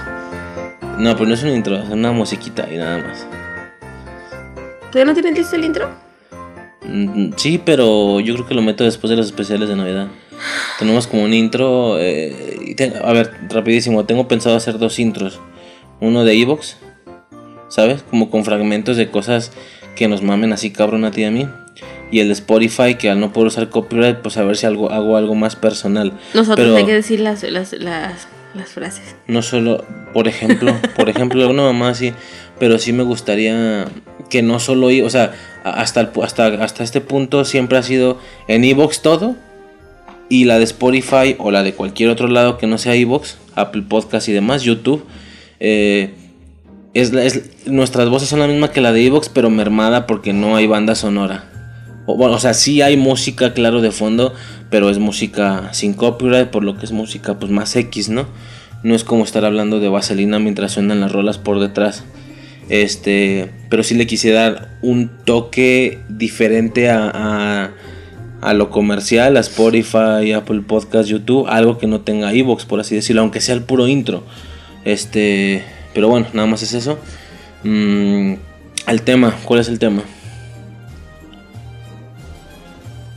[0.97, 3.27] No, pero no es un intro, es una musiquita y nada más.
[4.89, 5.89] ¿Todavía no tienen listo el intro?
[6.85, 10.07] Mm, Sí, pero yo creo que lo meto después de los especiales de Navidad.
[10.79, 11.97] Tenemos como un intro.
[11.99, 14.05] eh, y te- a ver, rapidísimo.
[14.05, 15.41] Tengo pensado hacer dos intros.
[15.99, 16.77] Uno de Evox,
[17.67, 18.01] ¿sabes?
[18.03, 19.51] Como con fragmentos de cosas
[19.97, 21.49] que nos mamen así cabrón a ti y a mí.
[22.11, 24.89] Y el de Spotify, que al no poder usar copyright, pues a ver si algo,
[24.89, 26.13] hago algo más personal.
[26.33, 29.15] Nosotros Pero- hay que decir las, las, las, las frases.
[29.27, 32.13] No solo, por ejemplo, por ejemplo, alguna mamá así,
[32.59, 33.85] pero sí me gustaría
[34.29, 38.63] que no solo, o sea, hasta, el hasta, hasta este punto siempre ha sido en
[38.63, 39.35] Evox todo
[40.29, 43.83] y la de Spotify o la de cualquier otro lado que no sea Evox, Apple
[43.87, 45.03] Podcast y demás, YouTube,
[45.59, 46.13] eh,
[46.93, 50.55] es, es- nuestras voces son la misma que la de Evox, pero mermada porque no
[50.55, 51.51] hay banda sonora.
[52.05, 54.33] O, bueno, o sea, sí hay música, claro, de fondo,
[54.69, 58.27] pero es música sin copyright, por lo que es música pues más X, ¿no?
[58.83, 62.03] No es como estar hablando de vaselina mientras suenan las rolas por detrás.
[62.69, 67.71] Este, pero sí le quise dar un toque diferente a,
[68.41, 72.95] a, lo comercial, a Spotify, Apple Podcast, YouTube, algo que no tenga Evox, por así
[72.95, 74.23] decirlo, aunque sea el puro intro.
[74.83, 75.63] Este,
[75.93, 76.99] pero bueno, nada más es eso.
[77.63, 78.33] Mm,
[78.85, 80.03] al tema, ¿cuál es el tema?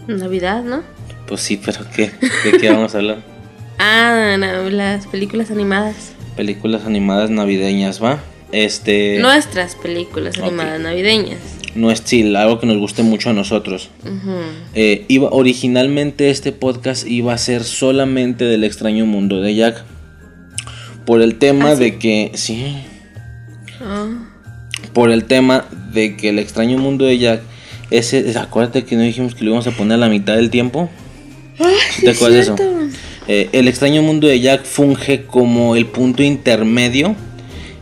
[0.09, 0.83] Navidad, ¿no?
[1.27, 2.11] Pues sí, pero ¿qué?
[2.45, 3.19] ¿De qué vamos a hablar?
[3.81, 6.11] Ah, no, las películas animadas.
[6.37, 8.19] Películas animadas navideñas, ¿va?
[8.51, 9.21] Este.
[9.21, 11.39] Nuestras películas animadas navideñas.
[11.77, 13.89] No es chill, algo que nos guste mucho a nosotros.
[14.75, 19.85] Eh, iba, originalmente este podcast iba a ser solamente del extraño mundo de Jack.
[21.07, 21.81] Por el tema ¿Ah, sí?
[21.85, 22.33] de que.
[22.35, 22.79] Sí.
[23.81, 24.09] Ah,
[24.93, 27.43] Por el tema de que el extraño mundo de Jack.
[27.91, 30.51] Ese, es- acuérdate que no dijimos que lo íbamos a poner a la mitad del
[30.51, 30.89] tiempo.
[32.01, 32.57] ¿Te acuerdas de eso?
[33.27, 37.15] Eh, el extraño mundo de Jack funge como el punto intermedio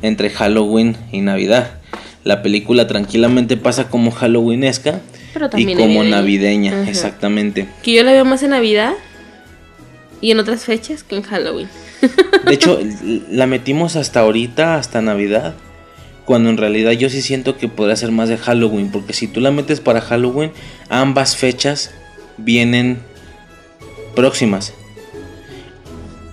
[0.02, 1.72] entre Halloween y Navidad.
[2.24, 5.00] La película tranquilamente pasa como Halloweenesca
[5.32, 6.88] Pero y como navideña.
[6.88, 7.68] exactamente.
[7.82, 8.94] Que yo la veo más en Navidad
[10.20, 11.68] y en otras fechas que en Halloween.
[12.46, 12.80] De hecho,
[13.30, 15.54] la metimos hasta ahorita, hasta Navidad,
[16.26, 19.40] cuando en realidad yo sí siento que podría ser más de Halloween, porque si tú
[19.40, 20.50] la metes para Halloween,
[20.88, 21.92] ambas fechas
[22.36, 22.98] vienen
[24.14, 24.74] próximas.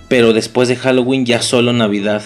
[0.10, 2.24] Pero después de Halloween ya solo Navidad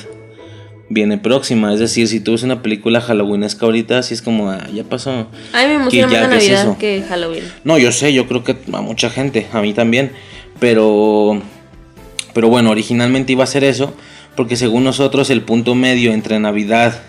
[0.89, 4.65] viene próxima, es decir, si tú ves una película halloweenesca ahorita, así es como, ah,
[4.73, 5.27] ya pasó.
[5.51, 7.43] A mí me emociona más la ¿qué es Navidad que Halloween.
[7.65, 10.11] No, yo sé, yo creo que a mucha gente, a mí también,
[10.59, 11.41] pero
[12.33, 13.93] pero bueno, originalmente iba a ser eso,
[14.35, 17.01] porque según nosotros el punto medio entre Navidad,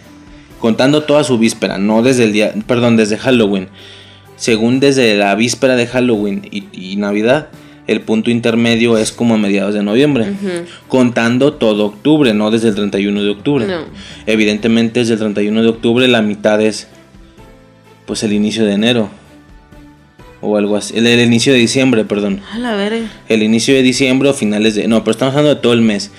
[0.58, 3.68] contando toda su víspera, no desde el día, perdón, desde Halloween,
[4.36, 7.48] según desde la víspera de Halloween y, y Navidad,
[7.88, 10.26] el punto intermedio es como a mediados de noviembre,
[10.88, 13.66] contando todo octubre, no desde el 31 de octubre.
[13.66, 13.84] No.
[14.26, 16.86] Evidentemente desde el 31 de octubre la mitad es
[18.06, 19.08] pues el inicio de enero.
[20.40, 20.96] O algo así.
[20.96, 22.42] El, el inicio de diciembre, perdón.
[22.52, 23.10] A la verga.
[23.28, 24.86] El inicio de diciembre o finales de...
[24.86, 26.12] No, pero estamos hablando de todo el mes.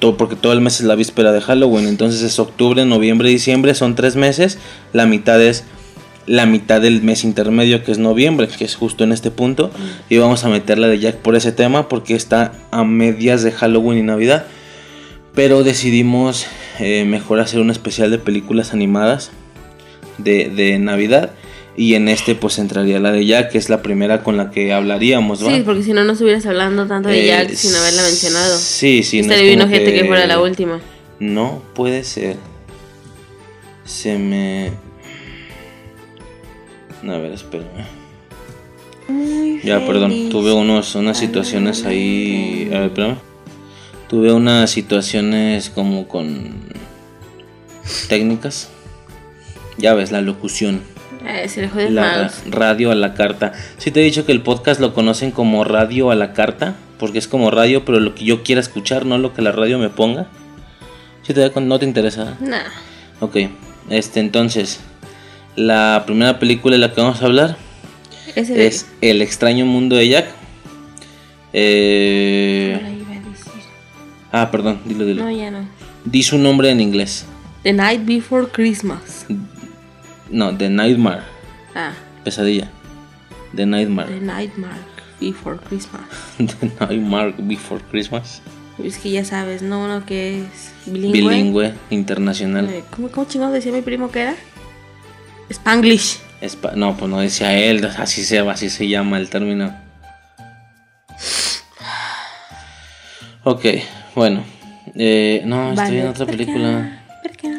[0.00, 1.86] Todo, porque todo el mes es la víspera de Halloween.
[1.86, 3.74] Entonces es octubre, noviembre, diciembre.
[3.74, 4.58] Son tres meses.
[4.92, 5.64] La mitad es
[6.26, 9.70] la mitad del mes intermedio que es noviembre, que es justo en este punto.
[10.08, 13.98] Y vamos a meterla de Jack por ese tema porque está a medias de Halloween
[13.98, 14.46] y Navidad.
[15.34, 16.46] Pero decidimos
[16.78, 19.30] eh, mejor hacer un especial de películas animadas
[20.18, 21.32] de, de Navidad.
[21.76, 24.72] Y en este pues entraría la de Jack, que es la primera con la que
[24.72, 25.54] hablaríamos, ¿va?
[25.54, 28.58] Sí, porque si no, no estuvieras hablando tanto de Eh, Jack sin haberla mencionado.
[28.58, 29.18] Sí, sí.
[29.18, 30.04] no es Estaría bien ojete que...
[30.04, 30.80] fuera la última.
[31.20, 32.36] No puede ser.
[33.84, 34.72] Se me...
[37.02, 37.86] A ver, espérame.
[39.64, 40.28] Ya, perdón.
[40.28, 42.68] Tuve unos, unas situaciones ahí...
[42.72, 43.16] A ver, espérame.
[44.08, 46.54] Tuve unas situaciones como con...
[48.08, 48.68] Técnicas.
[49.78, 50.82] Ya ves, la locución.
[51.26, 52.42] Eh, se le jode La más.
[52.50, 53.52] radio a la carta.
[53.78, 57.18] Sí te he dicho que el podcast lo conocen como radio a la carta, porque
[57.18, 59.90] es como radio, pero lo que yo quiera escuchar, no lo que la radio me
[59.90, 60.26] ponga.
[61.22, 62.36] Si te no te interesa.
[62.40, 62.62] Nah.
[63.20, 63.36] Ok,
[63.90, 64.80] este entonces,
[65.56, 67.56] la primera película de la que vamos a hablar
[68.34, 70.26] es El extraño mundo de Jack.
[71.52, 73.52] Eh, Ahora iba a decir.
[74.32, 75.24] ah, perdón, dilo, dilo.
[75.24, 75.66] No, ya no.
[76.04, 77.26] Di su nombre en inglés.
[77.62, 79.26] The Night Before Christmas.
[80.30, 81.22] No, The Nightmare.
[81.74, 81.92] Ah,
[82.24, 82.68] Pesadilla.
[83.54, 84.08] The Nightmare.
[84.08, 84.78] The Nightmare
[85.20, 86.02] Before Christmas.
[86.38, 88.40] The Nightmare Before Christmas.
[88.82, 89.84] Es que ya sabes, ¿no?
[89.84, 91.20] Uno que es bilingüe.
[91.20, 92.68] Bilingüe, internacional.
[92.70, 94.34] Eh, ¿Cómo, cómo chingados decía mi primo que era?
[95.50, 96.18] Spanglish.
[96.40, 99.76] Espa- no, pues no decía él, así se, así se llama el término.
[103.44, 103.64] Ok,
[104.14, 104.44] bueno.
[104.94, 107.02] Eh, no, estoy Vale, en otra película.
[107.22, 107.58] verga.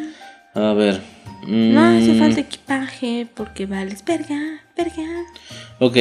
[0.69, 1.01] A ver.
[1.43, 5.03] Mm, No hace falta equipaje porque vales verga, verga.
[5.79, 5.97] Ok.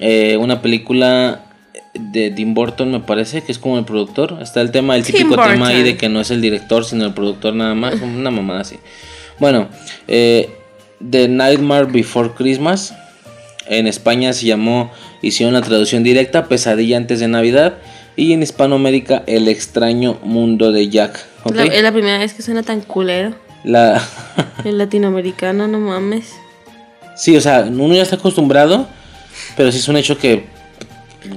[0.00, 1.44] Eh, una película
[1.94, 4.38] de Tim Burton, me parece, que es como el productor.
[4.42, 7.14] Está el tema, el típico tema ahí de que no es el director, sino el
[7.14, 8.00] productor nada más.
[8.00, 8.78] Una mamada así.
[9.38, 9.68] Bueno,
[10.08, 10.50] eh,
[11.08, 12.94] The Nightmare Before Christmas.
[13.66, 14.92] En España se llamó,
[15.22, 17.78] hicieron la traducción directa, Pesadilla antes de Navidad.
[18.16, 21.26] Y en Hispanoamérica, El extraño mundo de Jack.
[21.46, 23.34] es la primera vez que suena tan culero.
[23.64, 24.00] La...
[24.64, 26.32] El latinoamericano, no mames.
[27.16, 28.86] sí, o sea, uno ya está acostumbrado,
[29.56, 30.52] pero sí es un hecho que...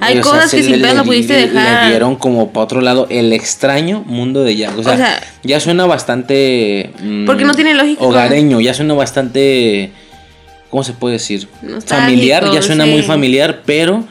[0.02, 1.84] Hay o sea, cosas que sin pedo no pudiste le- dejar.
[1.86, 4.78] Le dieron como para otro lado el extraño mundo de Jack.
[4.78, 6.92] O sea, O sea, ya suena bastante...
[7.02, 8.04] mm, Porque no tiene lógica.
[8.04, 9.92] Hogareño, ya suena bastante...
[10.70, 11.48] ¿Cómo se puede decir?
[11.62, 12.92] Nostálgico, Familiar, ya suena sí.
[12.92, 14.04] muy familiar, pero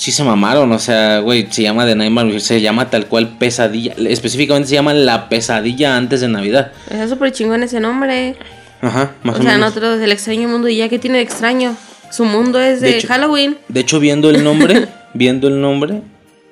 [0.00, 0.72] sí se mamaron.
[0.72, 3.94] O sea, güey, se llama The Nightmare, se llama tal cual pesadilla.
[4.08, 6.72] Específicamente se llama La pesadilla antes de Navidad.
[6.90, 8.34] Está súper chingón ese nombre.
[8.80, 9.68] Ajá, más o o, sea, menos.
[9.74, 11.76] nosotros, el extraño mundo, y ya que tiene de extraño.
[12.10, 13.58] Su mundo es de, De hecho- Halloween.
[13.68, 16.00] De hecho, viendo el nombre, viendo el nombre,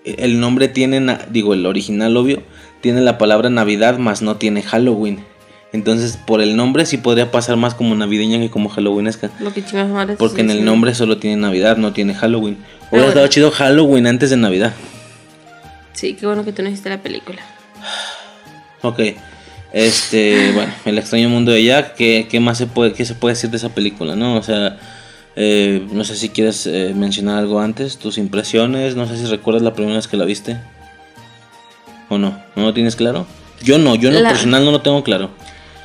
[0.04, 2.42] el nombre tiene, digo, el original obvio,
[2.82, 5.24] tiene la palabra Navidad, más no tiene Halloween.
[5.72, 9.31] Entonces, por el nombre sí podría pasar más como navideña que como halloweenesca.
[9.38, 10.16] Lo que chingas madres.
[10.18, 10.64] Porque en el sí.
[10.64, 12.57] nombre solo tiene Navidad, no tiene Halloween.
[12.61, 13.09] Ah, Hubiera bueno.
[13.09, 14.72] estado chido Halloween antes de Navidad.
[15.92, 17.40] Sí, qué bueno que tú no hiciste la película.
[18.83, 19.00] Ok.
[19.72, 23.35] Este, bueno, El extraño mundo de Jack, ¿qué, qué más se puede, qué se puede
[23.35, 24.37] decir de esa película, no?
[24.37, 24.78] O sea,
[25.37, 29.62] eh, no sé si quieres eh, mencionar algo antes, tus impresiones, no sé si recuerdas
[29.62, 30.57] la primera vez que la viste.
[32.09, 32.40] ¿O no?
[32.57, 33.26] ¿No lo tienes claro?
[33.62, 35.31] Yo no, yo en lo La- personal no lo tengo claro.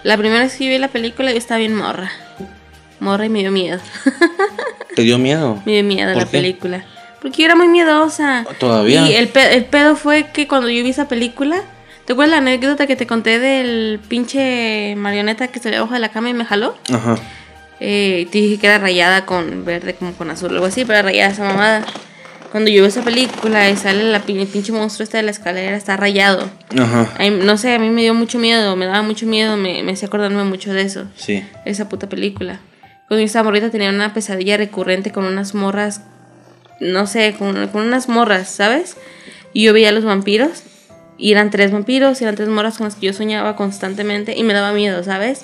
[0.04, 2.12] La primera vez que vi la película yo estaba bien morra.
[3.00, 3.80] Morra y me dio miedo.
[4.96, 5.62] ¿Te dio miedo?
[5.66, 6.32] Me dio miedo ¿Por la qué?
[6.38, 6.86] película.
[7.22, 8.46] Porque yo era muy miedosa.
[8.60, 9.08] ¿Todavía?
[9.10, 11.62] Y el, pe- el pedo fue que cuando yo vi esa película,
[12.06, 16.10] ¿te acuerdas la anécdota que te conté del pinche marioneta que salió abajo de la
[16.10, 16.78] cama y me jaló?
[16.94, 17.16] Ajá.
[17.80, 21.32] Eh, te dije que era rayada con verde, como con azul, algo así, pero rayada
[21.32, 21.86] esa mamada.
[22.54, 25.76] Cuando yo veo esa película y sale la el pinche monstruo este de la escalera,
[25.76, 26.52] está rayado.
[26.78, 27.12] Ajá.
[27.18, 29.94] Ay, no sé, a mí me dio mucho miedo, me daba mucho miedo, me, me
[29.94, 31.44] hacía acordarme mucho de eso, Sí.
[31.66, 32.60] esa puta película.
[33.08, 36.02] Cuando yo estaba morrita tenía una pesadilla recurrente con unas morras,
[36.80, 38.98] no sé, con, con unas morras, ¿sabes?
[39.52, 40.62] Y yo veía a los vampiros,
[41.18, 44.44] y eran tres vampiros, y eran tres morras con las que yo soñaba constantemente, y
[44.44, 45.42] me daba miedo, ¿sabes?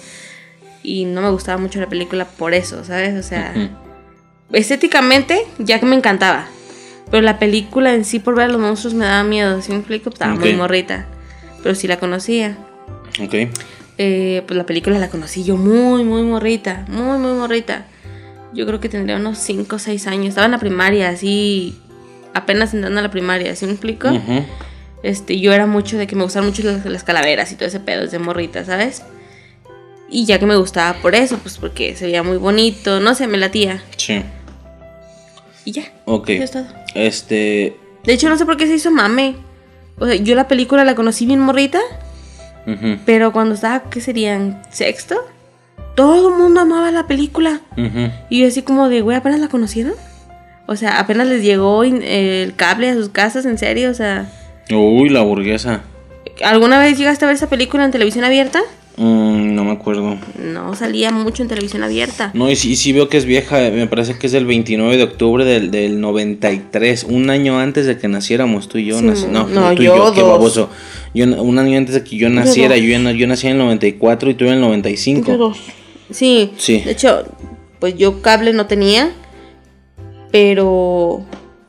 [0.84, 3.17] Y no me gustaba mucho la película por eso, ¿sabes?
[3.17, 3.52] O sea,
[4.54, 6.48] estéticamente ya que me encantaba.
[7.12, 9.62] Pero la película en sí por ver a los monstruos me daba miedo.
[9.62, 11.08] Si me explico, estaba muy morrita.
[11.63, 12.58] Pero sí la conocía.
[13.22, 13.50] Ok.
[13.98, 16.86] Eh, pues la película la conocí yo muy, muy morrita.
[16.88, 17.86] Muy, muy morrita.
[18.54, 20.30] Yo creo que tendría unos 5 o 6 años.
[20.30, 21.78] Estaba en la primaria, así.
[22.34, 24.10] Apenas entrando a la primaria, ¿sí me explico?
[25.02, 27.80] Este, yo era mucho de que me gustaban mucho las, las calaveras y todo ese
[27.80, 29.04] pedo desde morrita, ¿sabes?
[30.12, 33.28] Y ya que me gustaba por eso, pues porque se veía muy bonito, no sé,
[33.28, 33.84] me latía.
[33.95, 34.24] Sí.
[35.65, 35.84] Y ya.
[36.06, 36.30] Ok.
[36.30, 36.65] Eso es todo.
[36.95, 37.75] Este.
[38.04, 39.36] De hecho, no sé por qué se hizo mame.
[39.97, 41.80] O sea, yo la película la conocí bien morrita,
[43.06, 44.62] pero cuando estaba, ¿qué serían?
[44.71, 45.15] ¿Sexto?
[45.95, 47.62] Todo el mundo amaba la película.
[48.30, 49.93] Y yo así como de, güey, ¿apenas la conocieron?
[50.67, 54.31] O sea, apenas les llegó el cable a sus casas, en serio, o sea...
[54.71, 55.81] Uy, la burguesa.
[56.44, 58.62] ¿Alguna vez llegaste a ver esa película en televisión abierta?
[59.00, 60.17] Mm, no me acuerdo.
[60.43, 62.31] No, salía mucho en televisión abierta.
[62.33, 64.97] No, y sí, sí veo que es vieja, eh, me parece que es del 29
[64.97, 69.00] de octubre del, del 93, un año antes de que naciéramos tú y yo.
[69.00, 70.69] Sí, no, no, tú y yo yo, qué baboso.
[71.13, 74.33] Yo, un año antes de que yo naciera, yo, yo nací en el 94 y
[74.33, 75.31] tú en el 95.
[75.31, 75.58] Yo dos.
[76.12, 76.81] Sí, Sí.
[76.81, 77.23] De hecho,
[77.79, 79.13] pues yo cable no tenía,
[80.29, 81.23] pero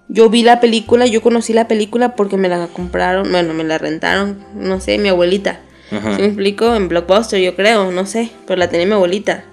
[0.09, 3.79] yo vi la película, yo conocí la película porque me la compraron, bueno, me la
[3.79, 5.61] rentaron, no sé, mi abuelita.
[5.91, 6.17] Ajá.
[6.17, 6.75] ¿Sí me explico?
[6.75, 9.45] En Blockbuster, yo creo, no sé, pero la tenía mi abuelita.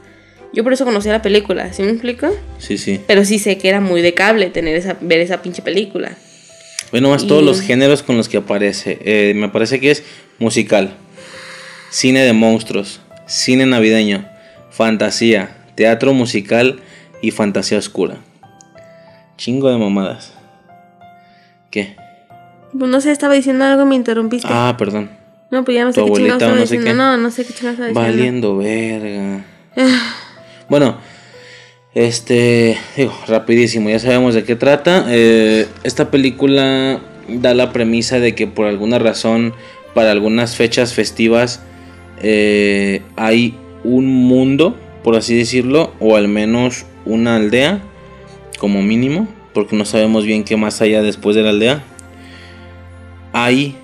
[0.54, 2.30] Yo por eso conocí la película, ¿sí me explico?
[2.58, 3.02] Sí, sí.
[3.06, 6.12] Pero sí sé que era muy de cable tener esa, ver esa pinche película.
[6.92, 8.98] Bueno, más todos los géneros con los que aparece.
[9.02, 10.04] Eh, me parece que es
[10.40, 10.94] musical,
[11.90, 14.26] cine de monstruos, cine navideño,
[14.72, 16.80] fantasía, teatro musical
[17.22, 18.18] y fantasía oscura.
[19.38, 20.34] Chingo de mamadas.
[21.70, 21.98] ¿Qué?
[22.78, 24.48] Pues no sé, estaba diciendo algo y me interrumpiste.
[24.50, 25.17] Ah, perdón.
[25.50, 26.94] No, pues ya no sé tu qué chingados abuelita o no sé qué.
[26.94, 27.94] No, no sé qué chingados.
[27.94, 29.46] Valiendo verga.
[30.70, 30.98] Bueno,
[31.96, 35.06] este, digo, rapidísimo, ya sabemos de qué trata.
[35.08, 39.54] Eh, esta película da la premisa de que por alguna razón,
[39.94, 41.62] para algunas fechas festivas,
[42.22, 47.82] eh, hay un mundo, por así decirlo, o al menos una aldea,
[48.60, 51.84] como mínimo, porque no sabemos bien qué más allá después de la aldea.
[53.34, 53.78] Hay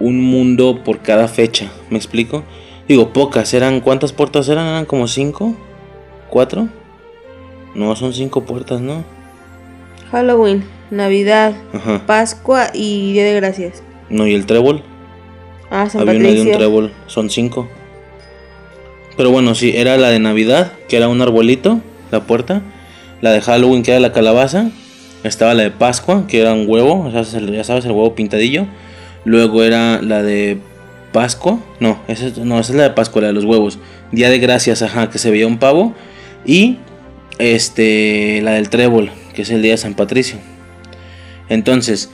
[0.00, 2.44] un mundo por cada fecha, ¿me explico?
[2.88, 4.66] Digo, pocas, eran, ¿cuántas puertas eran?
[4.66, 5.56] ¿Eran como cinco?
[6.30, 6.68] ¿Cuatro?
[7.74, 9.04] No, son cinco puertas, ¿no?
[10.10, 10.64] Halloween.
[10.90, 12.02] Navidad, Ajá.
[12.06, 13.82] Pascua y Día de Gracias.
[14.08, 14.82] No, y el trébol.
[15.70, 16.92] Ah, San Había una de un trébol.
[17.06, 17.68] Son cinco.
[19.16, 21.80] Pero bueno, sí, era la de Navidad, que era un arbolito,
[22.12, 22.62] la puerta.
[23.20, 24.70] La de Halloween, que era la calabaza.
[25.24, 28.66] Estaba la de Pascua, que era un huevo, ya sabes, el huevo pintadillo.
[29.26, 30.58] Luego era la de
[31.12, 31.58] Pascua.
[31.80, 31.98] No,
[32.44, 33.80] no, esa es la de Pascua, la de los huevos.
[34.12, 35.94] Día de Gracias, ajá, que se veía un pavo.
[36.46, 36.78] Y
[37.38, 40.38] este, la del trébol, que es el día de San Patricio.
[41.48, 42.08] Entonces,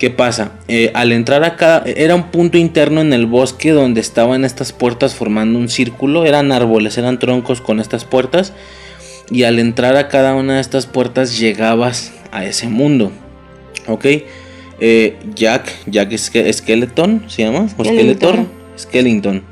[0.00, 0.58] ¿qué pasa?
[0.66, 5.14] Eh, al entrar acá, era un punto interno en el bosque donde estaban estas puertas
[5.14, 6.26] formando un círculo.
[6.26, 8.52] Eran árboles, eran troncos con estas puertas.
[9.30, 13.12] Y al entrar a cada una de estas puertas llegabas a ese mundo.
[13.86, 14.06] ¿Ok?
[14.80, 17.66] Eh, Jack, Jack Ske- Skeleton, ¿se llama?
[17.76, 18.38] ¿O Skeletor?
[18.78, 19.42] Skellington.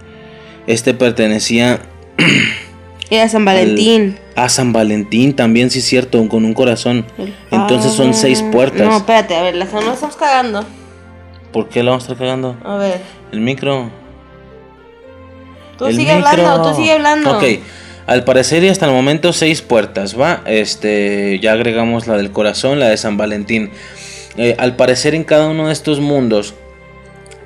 [0.66, 1.80] Este pertenecía
[3.10, 4.18] Era San Valentín.
[4.34, 7.04] a San Valentín, también, sí es cierto, con un corazón.
[7.50, 8.86] Entonces son seis puertas.
[8.86, 10.64] No, espérate, a ver, la no estamos cagando.
[11.52, 12.56] ¿Por qué la vamos a estar cagando?
[12.64, 13.00] A ver.
[13.30, 13.90] El micro.
[15.78, 16.28] Tú El sigue micro.
[16.30, 17.36] hablando, tú sigue hablando.
[17.36, 17.44] Ok.
[18.06, 20.42] Al parecer y hasta el momento seis puertas, ¿va?
[20.46, 23.70] Este, ya agregamos la del corazón, la de San Valentín.
[24.36, 26.54] Eh, al parecer en cada uno de estos mundos,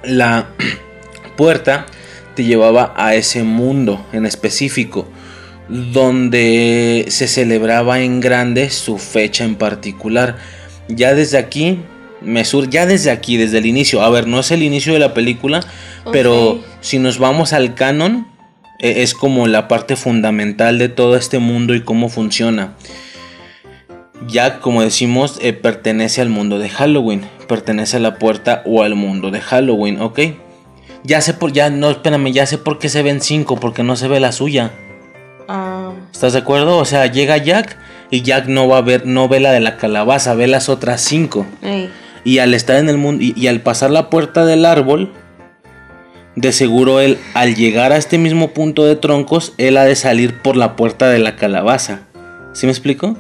[0.03, 0.49] la
[1.37, 1.87] puerta
[2.35, 5.09] te llevaba a ese mundo en específico,
[5.69, 10.37] donde se celebraba en grande su fecha en particular.
[10.89, 11.81] Ya desde aquí,
[12.23, 14.99] me sur ya desde aquí, desde el inicio, a ver, no es el inicio de
[14.99, 15.61] la película,
[16.13, 18.27] pero si nos vamos al canon,
[18.79, 22.75] eh, es como la parte fundamental de todo este mundo y cómo funciona.
[24.27, 28.95] Ya como decimos, eh, pertenece al mundo de Halloween, pertenece a la puerta o al
[28.95, 30.21] mundo de Halloween, ¿ok?
[31.05, 33.97] Ya sé por, ya no, espérame, ya sé por qué se ven cinco, porque no
[33.97, 34.73] se ve la suya.
[35.47, 36.79] Ah, ¿Estás de acuerdo?
[36.79, 37.79] O sea, llega Jack
[38.11, 41.01] y Jack no va a ver, no ve la de la calabaza, ve las otras
[41.01, 41.47] cinco.
[41.63, 41.91] ey.
[42.25, 45.13] Y al estar en el mundo y, y al pasar la puerta del árbol,
[46.35, 50.43] de seguro él, al llegar a este mismo punto de troncos, él ha de salir
[50.43, 52.01] por la puerta de la calabaza.
[52.53, 53.17] ¿Sí me explico?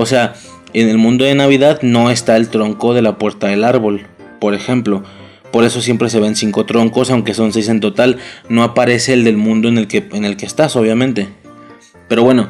[0.00, 0.34] O sea,
[0.74, 4.06] en el mundo de Navidad no está el tronco de la puerta del árbol,
[4.38, 5.02] por ejemplo.
[5.50, 8.18] Por eso siempre se ven cinco troncos, aunque son seis en total.
[8.48, 11.26] No aparece el del mundo en el que, en el que estás, obviamente.
[12.06, 12.48] Pero bueno,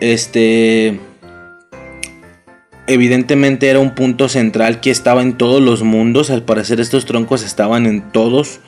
[0.00, 1.00] este
[2.86, 6.28] evidentemente era un punto central que estaba en todos los mundos.
[6.28, 8.60] Al parecer estos troncos estaban en todos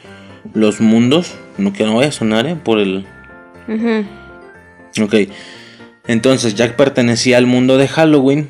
[0.54, 1.34] los mundos.
[1.58, 2.56] No que no vaya a sonar, ¿eh?
[2.56, 3.04] Por el...
[3.68, 5.04] Ujú.
[5.04, 5.14] Ok.
[6.08, 8.48] Entonces Jack pertenecía al mundo de Halloween.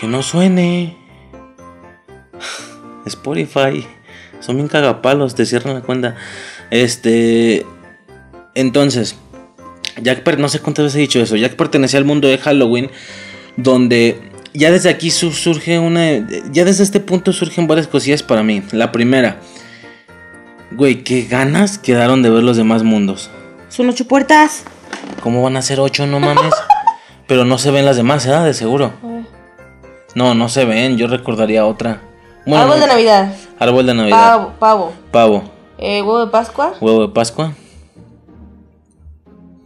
[0.00, 0.96] Que no suene.
[3.06, 3.84] Spotify.
[4.40, 6.14] Son bien cagapalos, te cierran la cuenta.
[6.70, 7.66] Este...
[8.54, 9.16] Entonces...
[10.00, 11.36] Jack, no sé cuántas veces he dicho eso.
[11.36, 12.90] Jack pertenecía al mundo de Halloween
[13.58, 14.18] donde
[14.54, 16.26] ya desde aquí su- surge una...
[16.50, 18.62] Ya desde este punto surgen varias cosillas para mí.
[18.72, 19.40] La primera,
[20.70, 23.30] güey, qué ganas quedaron de ver los demás mundos.
[23.68, 24.64] Son ocho puertas.
[25.22, 26.06] ¿Cómo van a ser ocho?
[26.06, 26.52] No mames.
[27.26, 28.30] Pero no se ven las demás, ¿eh?
[28.30, 28.92] De seguro.
[30.14, 30.96] No, no se ven.
[30.98, 32.00] Yo recordaría otra.
[32.44, 32.86] Bueno, Árbol de.
[32.88, 33.34] Navidad.
[33.58, 34.18] Árbol de Navidad.
[34.36, 34.52] Pavo.
[34.58, 34.92] Pavo.
[35.10, 35.42] Pavo.
[35.78, 36.74] Eh, huevo de Pascua.
[36.80, 37.52] Huevo de Pascua.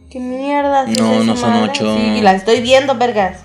[0.09, 0.85] ¿Qué mierda?
[0.87, 1.69] No, no son madre?
[1.71, 1.97] ocho.
[1.97, 3.41] Sí, la estoy viendo, vergas.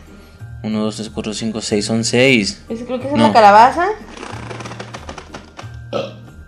[0.63, 1.87] Uno, dos, tres, cuatro, cinco, seis.
[1.87, 2.63] Son seis.
[2.69, 3.25] Ese creo que es No.
[3.25, 3.87] una calabaza.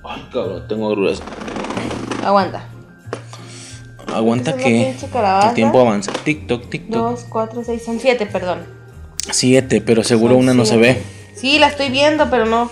[0.04, 1.20] Ay, cabrón, tengo agruras.
[2.24, 2.64] Aguanta.
[4.12, 6.12] Aguanta que el tiempo avanza.
[6.12, 6.92] TikTok, TikTok.
[6.92, 8.60] Dos, cuatro, seis, son siete, perdón.
[9.30, 11.02] Siete, pero seguro Son una no se ve.
[11.34, 12.70] Sí, la estoy viendo, pero no.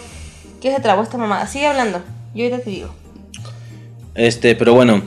[0.61, 1.47] ¿Qué se trabó esta mamada?
[1.47, 2.01] Sigue hablando.
[2.35, 2.95] Yo ahorita te digo.
[4.14, 5.03] Este, pero bueno,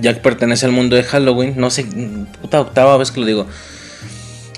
[0.00, 1.54] Jack pertenece al mundo de Halloween.
[1.56, 1.84] No sé,
[2.40, 3.46] puta octava vez que lo digo.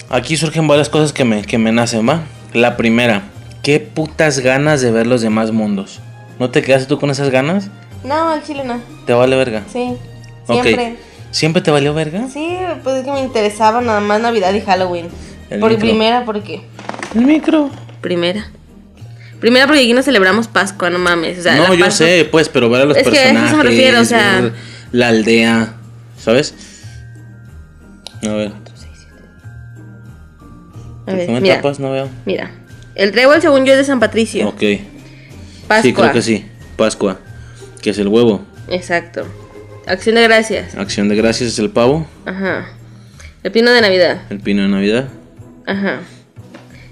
[0.08, 2.22] Aquí surgen varias cosas que me, que me nacen, ¿va?
[2.52, 3.24] La primera,
[3.62, 6.00] qué putas ganas de ver los demás mundos.
[6.38, 7.68] ¿No te quedaste tú con esas ganas?
[8.04, 8.80] No, el chile no.
[9.04, 9.64] ¿Te vale verga?
[9.72, 9.96] Sí.
[10.46, 10.96] Siempre.
[11.30, 12.28] ¿Siempre te valió verga?
[12.32, 15.08] Sí, pues es que me interesaba nada más Navidad y Halloween.
[15.50, 15.86] El Por micro.
[15.86, 16.62] primera, ¿por qué?
[17.14, 17.70] El micro.
[18.00, 18.50] Primera.
[19.40, 21.38] Primera porque aquí no celebramos Pascua, no mames.
[21.38, 23.34] O sea, no, yo Pascua- sé, pues, pero ver a los Es que a eso
[23.34, 24.52] me personajes, refiere, o sea- ver
[24.92, 25.74] la aldea,
[26.18, 26.54] ¿sabes?
[28.26, 28.52] A ver, A
[31.04, 31.78] ¿por ver, qué me mira, tapas?
[31.80, 32.08] No veo.
[32.24, 32.50] mira.
[32.94, 34.48] El trébol, según yo, es de San Patricio.
[34.48, 34.62] Ok.
[35.68, 35.82] Pascua.
[35.82, 36.46] Sí, creo que sí.
[36.76, 37.18] Pascua.
[37.82, 38.42] Que es el huevo.
[38.68, 39.26] Exacto.
[39.86, 40.74] Acción de gracias.
[40.74, 42.06] Acción de gracias es el pavo.
[42.24, 42.66] Ajá.
[43.42, 44.22] El pino de Navidad.
[44.30, 45.08] El pino de Navidad.
[45.66, 46.00] Ajá.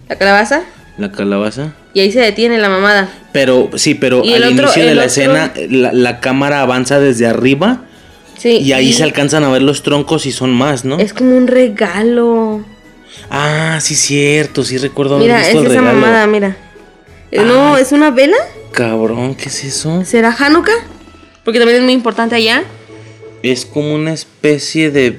[0.09, 0.63] La calabaza.
[0.99, 1.73] La calabaza.
[1.93, 3.09] Y ahí se detiene la mamada.
[3.33, 7.27] Pero, sí, pero al otro- inicio de la otro- escena, la, la cámara avanza desde
[7.27, 7.83] arriba.
[8.39, 8.59] Sí.
[8.59, 10.99] Y ahí se alcanzan a ver los troncos y son más, ¿no?
[10.99, 12.65] Es como un regalo.
[13.31, 15.99] Ah, sí, cierto, sí recuerdo Mira, visto es el esa regalo.
[16.01, 16.57] mamada, mira.
[17.31, 18.37] Eh, No, es una vela.
[18.73, 20.05] Cabrón, ¿qué es eso?
[20.05, 20.73] ¿Será Hanukkah?
[21.45, 22.63] Porque también es muy importante allá.
[23.45, 25.19] Es como una especie de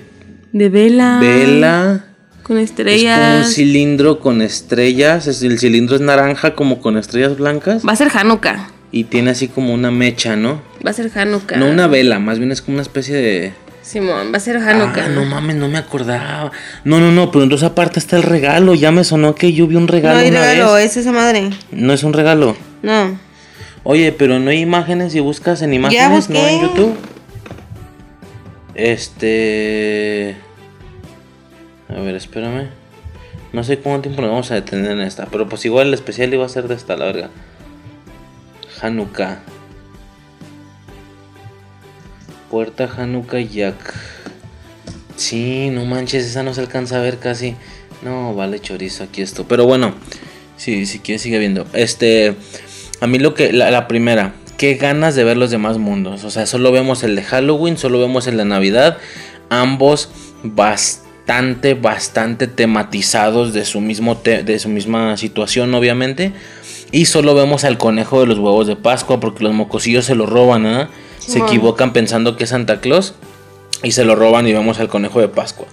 [0.51, 1.19] De vela.
[1.21, 2.05] vela.
[2.41, 3.53] Con Es como un estrellas.
[3.53, 5.27] cilindro con estrellas.
[5.27, 7.83] es- El cilindro es naranja como con estrellas blancas.
[7.87, 8.69] Va a ser Hanukkah.
[8.91, 10.59] Y tiene así como una mecha, ¿no?
[10.83, 11.57] Va a ser Hanukkah.
[11.57, 13.53] No una vela, más bien es como una especie de...
[13.83, 15.05] Simón, va a ser Hanukkah.
[15.05, 16.51] Ah, no mames, no me acordaba.
[16.83, 18.73] No, no, no, pero entonces aparte está el regalo.
[18.73, 20.91] Ya me sonó que yo vi un regalo No hay una regalo, vez.
[20.91, 21.51] es esa madre.
[21.71, 22.57] No es un regalo.
[22.81, 23.19] No.
[23.83, 26.39] Oye, pero no hay imágenes y buscas en imágenes, ¿no?
[26.39, 26.61] En.
[26.61, 26.95] YouTube.
[28.75, 30.35] Este.
[31.89, 32.69] A ver, espérame.
[33.53, 35.27] No sé cuánto tiempo nos vamos a detener en esta.
[35.27, 37.29] Pero pues igual el especial iba a ser de esta, la verga.
[38.81, 39.39] Hanukkah.
[42.51, 43.93] Puerta Hanukkah Yak.
[45.15, 47.55] Sí, no manches, esa no se alcanza a ver casi.
[48.01, 49.47] No, vale chorizo aquí esto.
[49.47, 49.95] Pero bueno,
[50.57, 51.65] sí, si quieres sigue viendo.
[51.71, 52.35] Este,
[52.99, 56.23] a mí lo que, la primera, qué ganas de ver los demás mundos.
[56.23, 58.97] O sea, solo vemos el de Halloween, solo vemos el de Navidad.
[59.49, 60.09] Ambos
[60.43, 66.31] bastante, bastante tematizados de su, mismo te- de su misma situación, obviamente.
[66.91, 70.25] Y solo vemos al conejo de los huevos de Pascua porque los mocosillos se lo
[70.25, 70.89] roban, ¿ah?
[71.19, 73.15] Se equivocan pensando que es Santa Claus
[73.83, 75.65] y se lo roban y vemos al conejo de Pascua.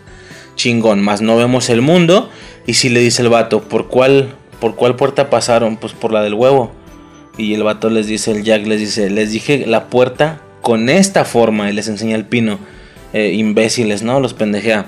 [0.57, 2.31] Chingón, más no vemos el mundo.
[2.67, 5.77] Y si le dice el vato, ¿por cuál, ¿por cuál puerta pasaron?
[5.77, 6.73] Pues por la del huevo.
[7.37, 11.25] Y el vato les dice, el Jack les dice, les dije la puerta con esta
[11.25, 12.59] forma y les enseña el pino.
[13.13, 14.21] Eh, imbéciles, ¿no?
[14.21, 14.87] Los pendejea.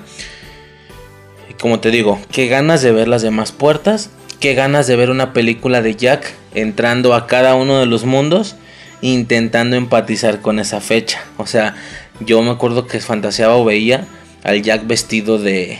[1.50, 4.10] Y como te digo, qué ganas de ver las demás puertas.
[4.40, 8.56] Qué ganas de ver una película de Jack entrando a cada uno de los mundos.
[9.00, 11.22] Intentando empatizar con esa fecha.
[11.36, 11.74] O sea,
[12.20, 14.06] yo me acuerdo que fantaseaba o veía
[14.42, 15.78] al Jack vestido de,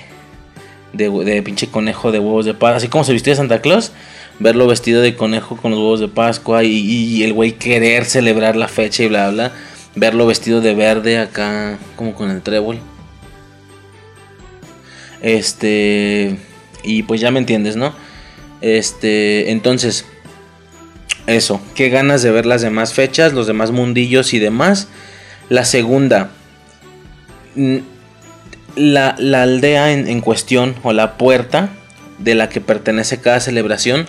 [0.93, 2.77] de, pinche conejo de huevos de Pascua.
[2.77, 3.93] Así como se vistía de Santa Claus,
[4.39, 8.57] verlo vestido de conejo con los huevos de Pascua y, y el güey querer celebrar
[8.57, 9.53] la fecha y bla, bla.
[9.97, 12.79] Verlo vestido de verde acá, como con el trébol.
[15.23, 16.37] Este.
[16.83, 17.95] Y pues ya me entiendes, ¿no?
[18.61, 19.51] Este.
[19.51, 20.05] Entonces.
[21.27, 21.61] Eso.
[21.75, 24.89] Qué ganas de ver las demás fechas, los demás mundillos y demás.
[25.49, 26.31] La segunda.
[27.55, 27.79] mm,
[28.77, 31.71] La, la aldea en, en cuestión, o la puerta
[32.19, 34.07] de la que pertenece cada celebración.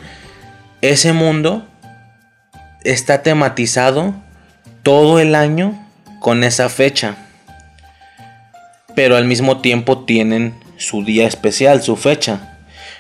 [0.82, 1.66] Ese mundo
[2.84, 4.14] está tematizado
[4.84, 5.74] todo el año
[6.20, 7.16] con esa fecha.
[8.96, 12.58] Pero al mismo tiempo tienen su día especial, su fecha.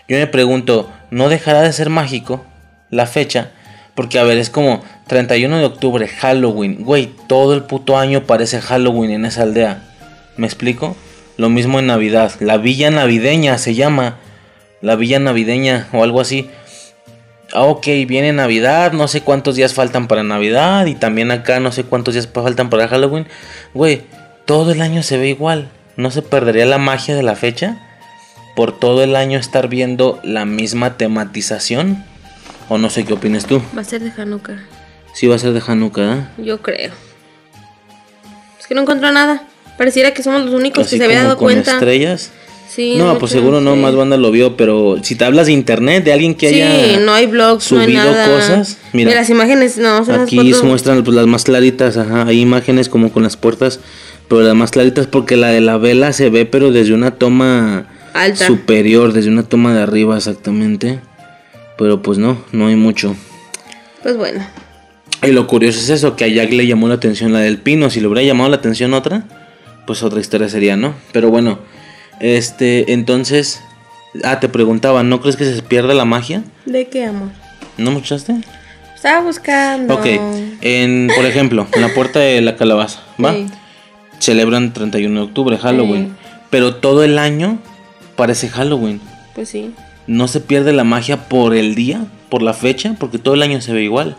[0.07, 2.43] Yo me pregunto, ¿no dejará de ser mágico
[2.89, 3.51] la fecha?
[3.95, 6.83] Porque a ver, es como 31 de octubre, Halloween.
[6.83, 9.81] Güey, todo el puto año parece Halloween en esa aldea.
[10.37, 10.97] ¿Me explico?
[11.37, 12.33] Lo mismo en Navidad.
[12.39, 14.17] La villa navideña se llama.
[14.85, 16.47] La villa navideña o algo así.
[17.53, 21.71] Ah, ok, viene Navidad, no sé cuántos días faltan para Navidad y también acá no
[21.71, 23.25] sé cuántos días faltan para Halloween.
[23.73, 24.03] Güey,
[24.45, 25.69] todo el año se ve igual.
[25.97, 27.79] ¿No se perdería la magia de la fecha?
[28.55, 32.05] Por todo el año estar viendo la misma tematización.
[32.69, 33.63] O no sé qué opinas tú.
[33.75, 34.65] Va a ser de Hanukkah.
[35.13, 36.27] Sí va a ser de Hanukkah, ¿eh?
[36.37, 36.91] Yo creo.
[38.59, 39.47] Es que no encontró nada.
[39.79, 41.71] Pareciera que somos los únicos Así que se había dado con cuenta.
[41.73, 42.31] estrellas.
[42.75, 46.03] Sí, no, pues seguro no, más banda lo vio, pero si te hablas de internet,
[46.03, 48.27] de alguien que Sí, haya no hay blogs, no hay subido nada.
[48.27, 52.25] cosas, mira, las imágenes, no, son las Aquí se muestran pues, las más claritas, ajá,
[52.27, 53.79] hay imágenes como con las puertas,
[54.27, 57.87] pero las más claritas porque la de la vela se ve pero desde una toma
[58.13, 58.45] Alta.
[58.45, 60.99] superior, desde una toma de arriba exactamente.
[61.77, 63.15] Pero pues no, no hay mucho.
[64.03, 64.45] Pues bueno.
[65.23, 67.89] Y lo curioso es eso, que a Jack le llamó la atención la del pino,
[67.89, 69.23] si le hubiera llamado la atención otra,
[69.87, 70.93] pues otra historia sería, ¿no?
[71.11, 71.59] Pero bueno,
[72.19, 73.61] este, entonces,
[74.23, 76.43] ah, te preguntaba, ¿no crees que se pierda la magia?
[76.65, 77.29] ¿De qué, amor?
[77.77, 78.35] ¿No me escuchaste?
[78.95, 79.93] Estaba buscando.
[79.93, 80.05] Ok,
[80.61, 83.33] en, por ejemplo, en la puerta de la calabaza, ¿va?
[83.33, 83.47] Sí.
[84.19, 86.15] celebran 31 de octubre, Halloween.
[86.49, 87.59] Pero todo el año
[88.15, 89.01] parece Halloween.
[89.35, 89.73] Pues sí.
[90.07, 93.61] No se pierde la magia por el día, por la fecha, porque todo el año
[93.61, 94.15] se ve igual.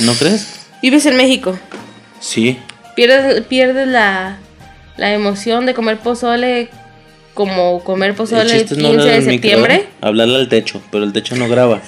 [0.00, 0.60] ¿No crees?
[0.80, 1.58] Vives en México.
[2.20, 2.58] Sí.
[2.94, 4.38] Pierdes, pierdes la,
[4.96, 6.70] la emoción de comer pozole
[7.34, 9.74] como comer pozole el, chiste es 15 no hablarle de al micro, septiembre.
[9.76, 9.88] ¿eh?
[10.00, 11.80] Hablarle al techo, pero el techo no graba.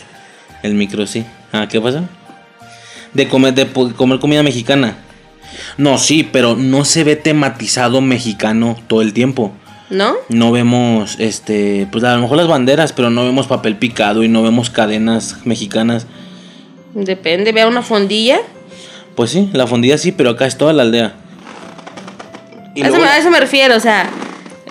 [0.62, 1.24] El micro sí.
[1.52, 2.04] Ah, ¿qué pasa?
[3.12, 4.96] De comer, de comer comida mexicana.
[5.76, 9.52] No, sí, pero no se ve tematizado mexicano todo el tiempo.
[9.90, 10.14] ¿No?
[10.30, 14.28] No vemos, este, pues a lo mejor las banderas, pero no vemos papel picado y
[14.28, 16.06] no vemos cadenas mexicanas.
[16.94, 17.52] Depende.
[17.52, 18.38] Vea una fondilla.
[19.14, 21.12] Pues sí, la fondilla sí, pero acá es toda la aldea.
[22.74, 24.08] Y A eso, me- a eso me refiero, o sea,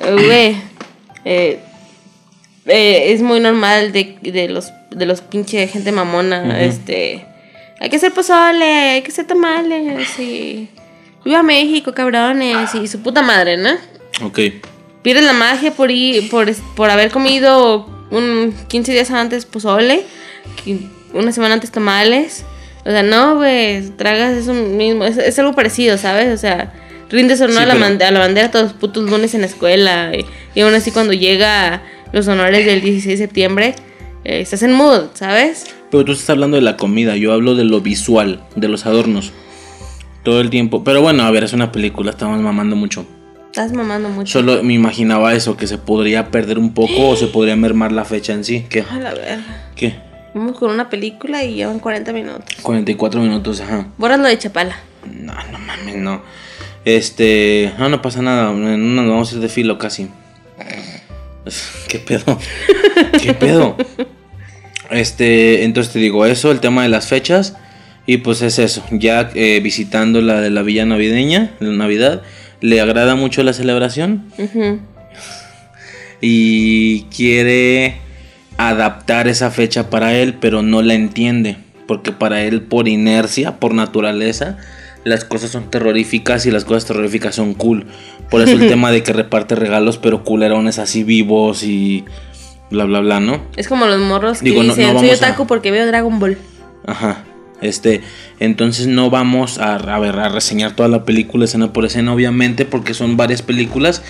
[0.02, 0.56] güey.
[1.26, 1.60] eh,
[2.66, 7.26] eh, es muy normal de, de los de los pinche gente mamona, este
[7.80, 10.70] hay que hacer pozole, hay que hacer tamales y
[11.26, 13.72] viva México, cabrones y su puta madre, ¿no?
[14.24, 14.40] Ok.
[15.02, 20.04] Pierdes la magia por ir por, por haber comido un 15 días antes pozole,
[21.14, 22.46] una semana antes tamales.
[22.86, 26.34] O sea, no, güey, tragas eso mismo, es, es algo parecido, ¿sabes?
[26.34, 26.74] O sea,
[27.12, 29.48] rindes honor Sí, a, la pero- a la bandera todos los putos lunes en la
[29.48, 30.26] escuela y,
[30.58, 31.84] y aún así cuando llega
[32.14, 33.76] los honores del 16 de septiembre,
[34.24, 35.66] eh, estás en mood, ¿sabes?
[35.90, 39.32] Pero tú estás hablando de la comida, yo hablo de lo visual, de los adornos.
[40.24, 40.84] Todo el tiempo.
[40.84, 43.06] Pero bueno, a ver, es una película, estamos mamando mucho.
[43.48, 44.32] Estás mamando mucho.
[44.40, 48.06] Solo me imaginaba eso, que se podría perder un poco o se podría mermar la
[48.06, 48.66] fecha en sí.
[48.70, 48.86] ¿Qué?
[48.90, 49.72] A la verga.
[49.76, 49.96] ¿Qué?
[50.34, 52.46] Vamos con una película y llevan 40 minutos.
[52.62, 53.88] 44 minutos, ajá.
[53.98, 54.78] Bórralo de Chapala.
[55.12, 56.22] No, no mames, no.
[56.86, 57.74] Este.
[57.78, 58.52] No, no pasa nada.
[58.54, 60.08] No nos vamos a ir de filo casi.
[61.88, 62.40] ¿Qué pedo?
[63.22, 63.78] ¿Qué pedo?
[64.90, 65.64] Este.
[65.64, 67.56] Entonces te digo eso, el tema de las fechas.
[68.06, 68.84] Y pues es eso.
[68.92, 72.24] Ya eh, visitando la de la Villa Navideña, la Navidad.
[72.60, 74.26] Le agrada mucho la celebración.
[76.24, 77.98] Y quiere
[78.58, 81.58] adaptar esa fecha para él, pero no la entiende,
[81.88, 84.58] porque para él por inercia, por naturaleza,
[85.04, 87.88] las cosas son terroríficas y las cosas terroríficas son cool.
[88.30, 92.06] Por eso el tema de que reparte regalos, pero culerones así vivos y
[92.70, 93.42] bla bla bla, ¿no?
[93.58, 96.38] Es como los morros que Digo, no- dicen, no soy a- porque veo Dragon Ball.
[96.86, 97.24] Ajá.
[97.62, 98.02] Este,
[98.40, 102.66] entonces no vamos a, a ver, a reseñar toda la película escena por escena, obviamente,
[102.66, 104.02] porque son varias películas.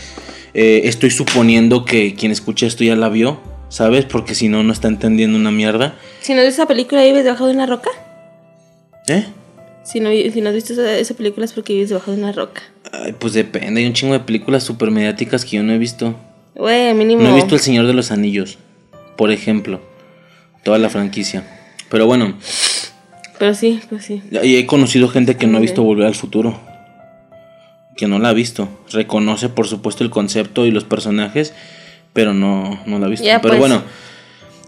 [0.54, 4.06] Eh, estoy suponiendo que quien escuche esto ya la vio, ¿sabes?
[4.06, 5.96] Porque si no, no está entendiendo una mierda.
[6.22, 7.90] Si no visto esa película, ¿vives debajo de una roca?
[9.08, 9.26] ¿Eh?
[9.84, 12.32] Si no, si no has visto esa, esa película es porque vives debajo de una
[12.32, 12.62] roca.
[12.92, 16.16] Ay, pues depende, hay un chingo de películas super mediáticas que yo no he visto.
[16.56, 17.24] Güey, mínimo.
[17.24, 18.58] No he visto El Señor de los Anillos,
[19.18, 19.82] por ejemplo.
[20.64, 21.44] Toda la franquicia.
[21.90, 22.38] Pero bueno,
[23.40, 24.22] Pero sí, pues sí.
[24.44, 25.64] y he conocido gente que no ha Ok.
[25.64, 26.60] visto Volver al Futuro.
[27.98, 28.70] Que no la ha visto.
[28.92, 31.54] Reconoce, por supuesto, el concepto y los personajes,
[32.14, 33.26] pero no, no la ha visto.
[33.26, 33.60] Ya, pero pues.
[33.60, 33.84] bueno,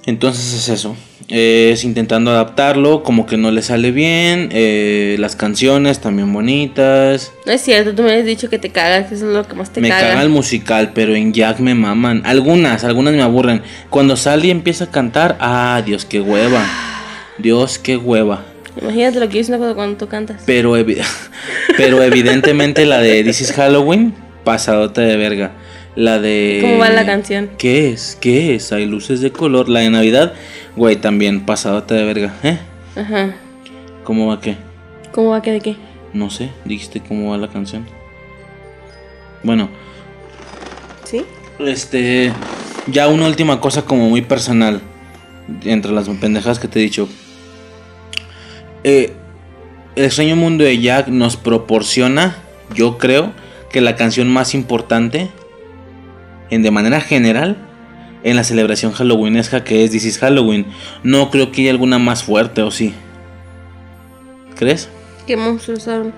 [0.06, 0.96] entonces es eso.
[1.30, 4.50] Eh, es intentando adaptarlo, como que no le sale bien.
[4.52, 7.32] eh, las canciones también bonitas.
[7.46, 9.56] No es cierto, tú me habías dicho que te cagas, que eso es lo que
[9.56, 10.10] más te me caga.
[10.10, 12.22] caga el musical, pero en Jack me maman.
[12.26, 13.62] Algunas, algunas me aburren.
[13.90, 16.66] Cuando sale y empieza a cantar, ah, Dios, qué hueva.
[17.38, 18.44] Dios, qué hueva.
[18.82, 20.42] Imagínate lo que yo cuando, cuando tú cantas.
[20.46, 21.02] Pero, evi-
[21.78, 25.52] pero evidentemente la de This is Halloween, pasadota de verga.
[25.96, 26.60] La de...
[26.62, 27.52] ¿Cómo va la canción?
[27.58, 28.18] ¿Qué es?
[28.20, 28.72] ¿Qué es?
[28.72, 29.70] Hay luces de color.
[29.70, 30.34] La de Navidad,
[30.76, 32.34] güey, también pasadota de verga.
[32.44, 32.58] ¿Eh?
[32.96, 33.36] Ajá.
[34.04, 34.58] ¿Cómo va qué?
[35.12, 35.76] ¿Cómo va que de qué?
[36.14, 37.86] No sé, dijiste cómo va la canción.
[39.44, 39.70] Bueno,
[41.04, 41.26] ¿Sí?
[41.60, 42.32] Este,
[42.88, 44.82] ya una última cosa como muy personal,
[45.64, 47.08] entre las pendejadas que te he dicho.
[48.84, 49.14] Eh,
[49.96, 52.38] el extraño mundo de Jack nos proporciona,
[52.74, 53.32] yo creo,
[53.72, 55.30] que la canción más importante,
[56.54, 57.58] en de manera general,
[58.24, 60.66] en la celebración halloweenesca que es This is Halloween.
[61.04, 62.94] No creo que haya alguna más fuerte, ¿o sí?
[64.56, 64.90] ¿Crees?
[65.28, 66.14] ¿Qué monstruos son?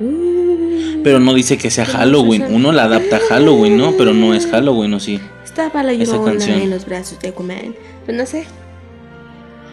[0.00, 2.44] Uh, Pero no dice que sea Halloween.
[2.50, 3.92] Uno la adapta a Halloween, ¿no?
[3.98, 5.20] Pero no es Halloween, ¿o sí?
[5.44, 6.60] Estaba la Esa canción.
[6.60, 7.74] en los brazos de Aquaman.
[8.06, 8.44] Pues no sé.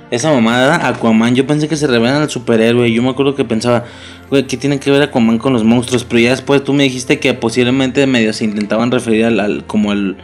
[0.09, 2.91] Esa mamada, Aquaman, yo pensé que se revelan al superhéroe.
[2.93, 3.83] Yo me acuerdo que pensaba,
[4.29, 6.05] güey, ¿qué tiene que ver Aquaman con los monstruos?
[6.05, 9.91] Pero ya después tú me dijiste que posiblemente medio se intentaban referir al, al- como
[9.91, 10.15] al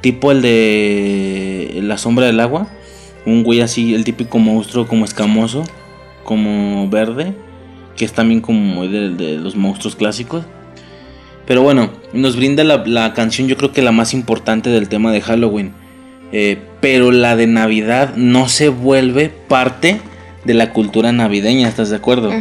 [0.00, 2.68] tipo el de la sombra del agua.
[3.26, 5.64] Un güey así, el típico monstruo como escamoso,
[6.24, 7.34] como verde,
[7.96, 10.44] que es también como de, de los monstruos clásicos.
[11.46, 15.12] Pero bueno, nos brinda la, la canción yo creo que la más importante del tema
[15.12, 15.74] de Halloween.
[16.36, 20.00] Eh, pero la de Navidad no se vuelve parte
[20.44, 22.32] de la cultura navideña, ¿estás de acuerdo?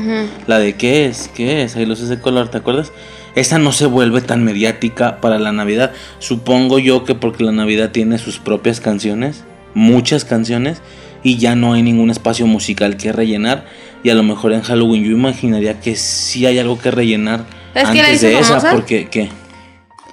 [0.48, 2.92] La de qué es, qué es, hay luces de color, ¿te acuerdas?
[3.36, 5.92] Esa no se vuelve tan mediática para la Navidad.
[6.18, 9.44] Supongo yo que porque la Navidad tiene sus propias canciones,
[9.76, 10.82] muchas canciones,
[11.22, 13.66] y ya no hay ningún espacio musical que rellenar.
[14.04, 17.90] Y a lo mejor en Halloween yo imaginaría que sí hay algo que rellenar ¿Sabes
[17.92, 19.30] qué la antes de esa, porque ¿qué?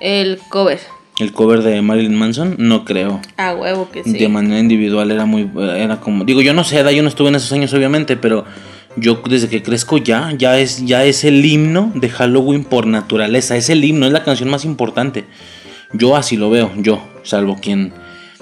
[0.01, 0.81] El cover.
[1.21, 3.21] El cover de Marilyn Manson, no creo.
[3.37, 4.13] Ah, huevo que sí.
[4.13, 7.35] De manera individual era muy era como digo yo no sé yo no estuve en
[7.35, 8.45] esos años obviamente pero
[8.97, 13.57] yo desde que crezco ya ya es ya es el himno de Halloween por naturaleza
[13.57, 15.27] es el himno es la canción más importante
[15.93, 17.93] yo así lo veo yo salvo quien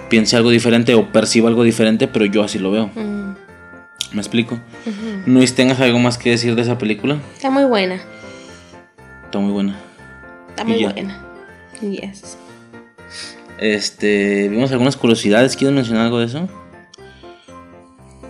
[0.08, 3.34] piense algo diferente o perciba algo diferente pero yo así lo veo Mm,
[4.14, 4.54] me explico
[4.86, 5.22] ujú.
[5.30, 8.00] Luis tengas algo más que decir de esa película Está muy buena.
[9.26, 9.76] está muy buena
[10.50, 11.22] Está muy buena.
[11.82, 12.38] Yes.
[13.58, 15.56] Este, vimos algunas curiosidades.
[15.56, 16.48] ¿Quieres mencionar algo de eso?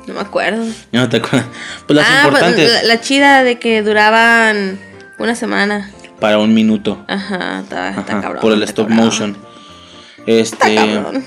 [0.06, 0.64] No me acuerdo.
[0.92, 1.46] No te acuerdas.
[1.86, 2.72] Pues las ah, pues, importantes.
[2.82, 4.78] la, la chida de que duraban
[5.18, 5.90] una semana.
[6.18, 7.04] Para un minuto.
[7.08, 8.40] Ajá, está, está Ajá, cabrón.
[8.40, 9.04] por el stop cabrón.
[9.06, 9.36] motion.
[10.26, 11.24] Está Este, cabrón.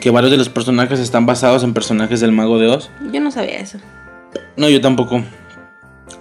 [0.00, 2.90] que varios de los personajes están basados en personajes del Mago de Oz.
[3.12, 3.78] Yo no sabía eso.
[4.56, 5.22] No, yo tampoco.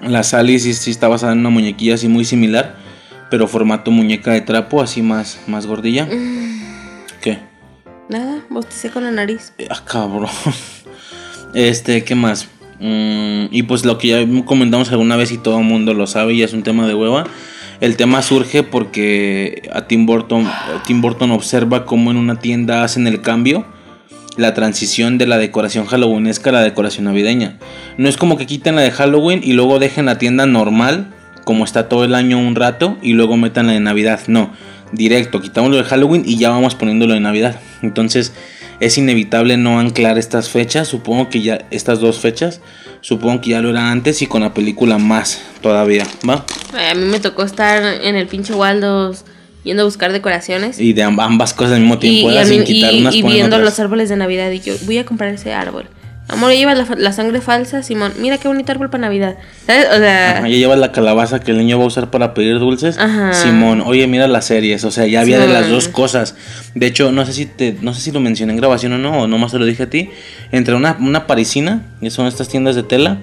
[0.02, 2.76] La Sally sí, sí está basada en una muñequilla así muy similar,
[3.30, 6.06] pero formato muñeca de trapo, así más, más gordilla.
[6.06, 6.51] Mm.
[8.12, 9.54] Nada, bosticé con la nariz.
[9.70, 10.30] Ah, cabrón.
[11.54, 12.48] Este, ¿qué más?
[12.80, 16.34] Mm, y pues lo que ya comentamos alguna vez y todo el mundo lo sabe
[16.34, 17.26] y es un tema de hueva.
[17.80, 20.50] El tema surge porque a Tim Burton,
[20.86, 23.66] Tim Burton observa cómo en una tienda hacen el cambio,
[24.38, 27.60] la transición de la decoración halloweenesca a la decoración navideña.
[27.98, 31.64] No es como que quiten la de Halloween y luego dejen la tienda normal, como
[31.64, 34.22] está todo el año un rato, y luego metan la de Navidad.
[34.28, 34.52] No,
[34.92, 37.60] directo, quitamos lo de Halloween y ya vamos poniéndolo de Navidad.
[37.82, 38.34] Entonces
[38.80, 42.62] es inevitable no anclar estas fechas, supongo que ya estas dos fechas,
[43.02, 46.46] supongo que ya lo era antes y con la película más todavía, ¿va?
[46.74, 49.24] Ay, A mí me tocó estar en el pinche Waldos
[49.64, 50.80] yendo a buscar decoraciones.
[50.80, 52.42] Y de amb- ambas cosas al mismo tiempo, y ¿verdad?
[52.44, 53.70] a mí- sin quitar y- unas y ponen viendo otras.
[53.70, 54.50] los árboles de Navidad.
[54.52, 55.86] Y yo, voy a comprar ese árbol.
[56.32, 58.14] Amor, lleva la, la sangre falsa, Simón.
[58.20, 59.36] Mira qué bonito árbol para Navidad.
[59.68, 59.88] ¿Sabes?
[59.94, 62.58] O sea, Ajá, ya llevas la calabaza que el niño va a usar para pedir
[62.58, 62.98] dulces.
[62.98, 63.34] Ajá.
[63.34, 66.36] Simón, oye, mira las series, o sea, ya había de las dos cosas.
[66.74, 69.24] De hecho, no sé si te, no sé si lo mencioné en grabación o no,
[69.24, 70.10] o nomás te lo dije a ti.
[70.54, 73.20] Entre una, una parisina, que son estas tiendas de tela,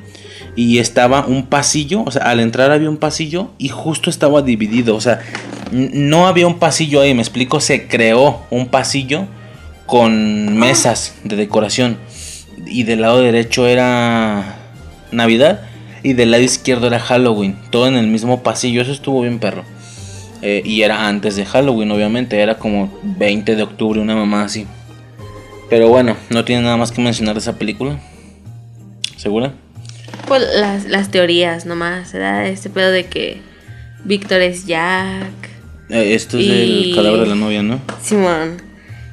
[0.55, 4.97] y estaba un pasillo, o sea, al entrar había un pasillo y justo estaba dividido,
[4.97, 5.21] o sea,
[5.71, 9.27] no había un pasillo ahí, me explico, se creó un pasillo
[9.87, 11.97] con mesas de decoración
[12.69, 14.57] y del lado derecho era
[15.13, 15.63] Navidad
[16.03, 19.65] y del lado izquierdo era Halloween, todo en el mismo pasillo, eso estuvo bien perro.
[20.41, 24.67] Eh, y era antes de Halloween, obviamente, era como 20 de octubre, una mamá así.
[25.69, 27.99] Pero bueno, no tiene nada más que mencionar de esa película.
[29.17, 29.53] ¿Segura?
[30.27, 32.13] pues las, las teorías nomás.
[32.13, 32.47] ¿verdad?
[32.47, 33.41] Este pedo de que
[34.05, 35.33] Víctor es Jack.
[35.91, 37.81] Eh, esto es Y- el cadáver de la novia, ¿no?
[38.03, 38.63] Simón.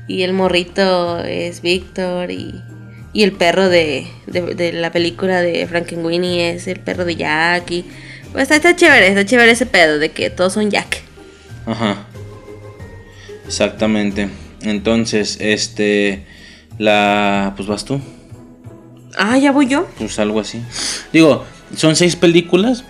[0.07, 2.31] Y el morrito es Víctor.
[2.31, 2.61] Y,
[3.15, 7.71] y el perro de, de, de la película de Frankenweenie es el perro de Jack.
[7.71, 7.85] Y,
[8.33, 11.01] pues está, está chévere, está chévere ese pedo de que todos son Jack.
[11.65, 12.07] Ajá.
[13.47, 14.27] Exactamente.
[14.63, 16.25] Entonces, este.
[16.77, 17.53] La.
[17.55, 18.01] Pues vas tú.
[19.17, 19.87] Ah, ya voy yo.
[19.97, 20.61] Pues algo así.
[21.13, 22.83] Digo, son seis películas.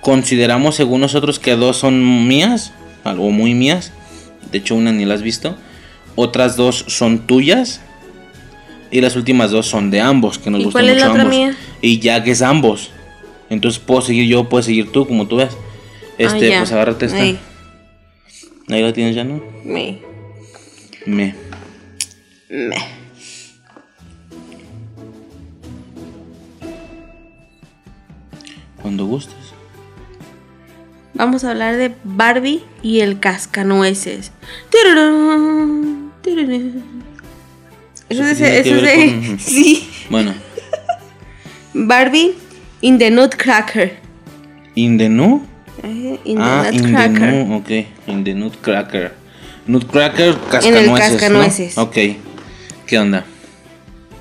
[0.00, 2.72] Consideramos, según nosotros, que dos son mías.
[3.04, 3.92] Algo muy mías.
[4.50, 5.56] De hecho, una ni la has visto.
[6.16, 7.80] Otras dos son tuyas.
[8.90, 11.10] Y las últimas dos son de ambos, que nos ¿Y gustan cuál es mucho la
[11.10, 11.36] otra ambos.
[11.36, 11.56] mía?
[11.82, 12.90] Y Jack es ambos.
[13.50, 15.56] Entonces puedo seguir yo, puedes seguir tú, como tú ves.
[16.18, 16.58] Este, Ah, ya.
[16.58, 17.18] pues agárrate esta.
[17.18, 17.38] Ahí.
[18.68, 19.42] Ahí la tienes ya, ¿no?
[19.64, 19.98] Me.
[21.06, 21.34] Me.
[22.50, 22.76] Me.
[28.82, 29.34] Cuando gustes.
[31.14, 34.30] Vamos a hablar de Barbie y el cascanueces.
[38.08, 39.88] Eso ¿Eso es, eso es de- con- Sí.
[40.10, 40.34] Bueno.
[41.74, 42.32] Barbie
[42.80, 43.96] in the Nutcracker.
[44.74, 45.42] In the nu.
[45.82, 47.32] In the Ah, in the Nutcracker.
[47.46, 47.56] nu.
[47.56, 47.70] Ok.
[48.06, 49.12] In the nutcracker.
[49.66, 50.28] Nutcracker,
[50.64, 51.12] En el cascanueces.
[51.12, 51.76] cascanueces.
[51.76, 51.82] ¿no?
[51.84, 51.96] Ok.
[52.86, 53.24] ¿Qué onda?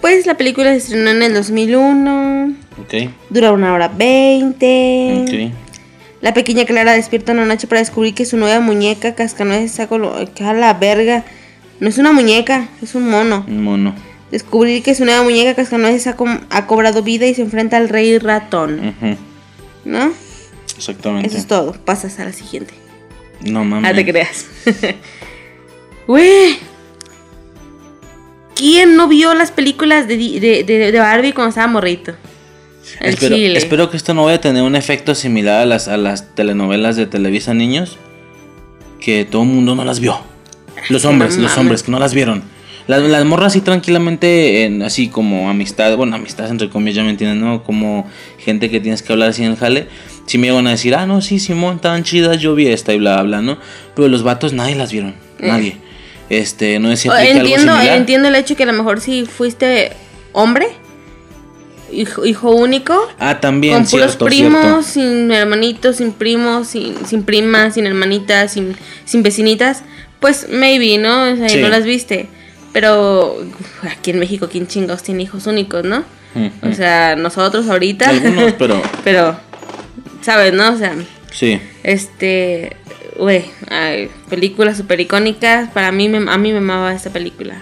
[0.01, 2.53] Pues la película se estrenó en el 2001.
[2.81, 3.09] Ok.
[3.29, 5.23] Dura una hora veinte.
[5.23, 5.53] Ok.
[6.21, 10.27] La pequeña Clara despierta una noche para descubrir que su nueva muñeca cascanueces está colo-
[10.35, 11.23] que a la verga.
[11.79, 13.45] No es una muñeca, es un mono.
[13.47, 13.95] Un mono.
[14.31, 18.93] Descubrir que su nueva muñeca cascanueces ha, cobrado vida y se enfrenta al rey ratón.
[19.85, 20.11] ¿No?
[20.75, 21.27] Exactamente.
[21.27, 21.73] Eso es todo.
[21.73, 22.73] Pasas a la siguiente.
[23.41, 23.89] No mames.
[23.91, 24.45] Ah, te creas.
[26.07, 26.57] Güey.
[28.55, 32.13] ¿Quién no vio las películas de, de, de- de Barbie cuando estaba morrito?
[33.01, 33.57] El Espero, chile.
[33.57, 36.95] espero que esto no vaya a tener un efecto similar a las, a las telenovelas
[36.95, 37.97] de Televisa Niños.
[38.99, 40.19] Que todo el mundo no las vio.
[40.89, 42.43] Los hombres, no los hombres que no las vieron.
[42.87, 47.09] Las, las morras así tranquilamente, en- así como amistad, bueno, amistad entre comillas, ya me
[47.09, 47.63] entienden, ¿no?
[47.63, 48.07] Como
[48.39, 49.87] gente que tienes que hablar así en el jale.
[50.25, 52.97] Si me iban a decir, ah, no, sí, Simón, tan chidas, yo vi esta y
[52.99, 53.57] bla, bla, ¿no?
[53.95, 55.77] Pero los vatos nadie las vieron, nadie.
[56.29, 59.91] Este, no decía O- entiendo, entiendo el hecho que a lo mejor si fuiste
[60.33, 60.67] hombre,
[61.91, 64.83] hijo, hijo único, Ah, también, con puros cierto, primos, cierto.
[64.83, 68.75] sin hermanitos, sin primos, sin, sin primas, sin hermanitas, sin,
[69.05, 69.83] sin vecinitas,
[70.19, 71.31] pues maybe, ¿no?
[71.31, 71.57] O sea, y Sí.
[71.61, 72.27] no las viste.
[72.73, 73.37] Pero
[73.89, 76.03] aquí en México, ¿quién chingados tiene hijos únicos, no?
[76.35, 76.69] Ujú.
[76.69, 78.09] O sea, nosotros ahorita.
[78.09, 79.37] Algunos, pero pero,
[80.21, 80.73] ¿sabes, no?
[80.73, 80.95] O sea,
[81.31, 81.59] Sí.
[81.83, 82.75] Este,
[83.17, 83.45] güey,
[84.29, 85.69] películas super icónicas.
[85.69, 87.61] Para mí, me, a mí me amaba esta película.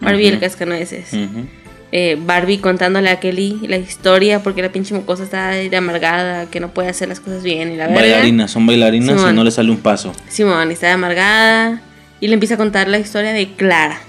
[0.00, 1.12] Barbie y el cascanueces.
[1.12, 1.46] Ujú.
[1.94, 6.58] Eh, Barbie contándole a Kelly la historia porque la pinche mocosa está de amargada, que
[6.58, 8.00] no puede hacer las cosas bien y la verga.
[8.00, 10.14] Bailarinas, son bailarinas y no le sale un paso.
[10.26, 11.82] Simón está de amargada
[12.18, 14.00] y le empieza a contar la historia de Clara.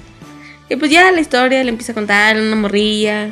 [0.70, 3.32] Y pues ya la historia le empieza a contar una morrilla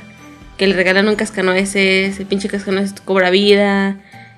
[0.57, 3.95] que le regalan un cascanueces, el pinche cascanueces cobra vida,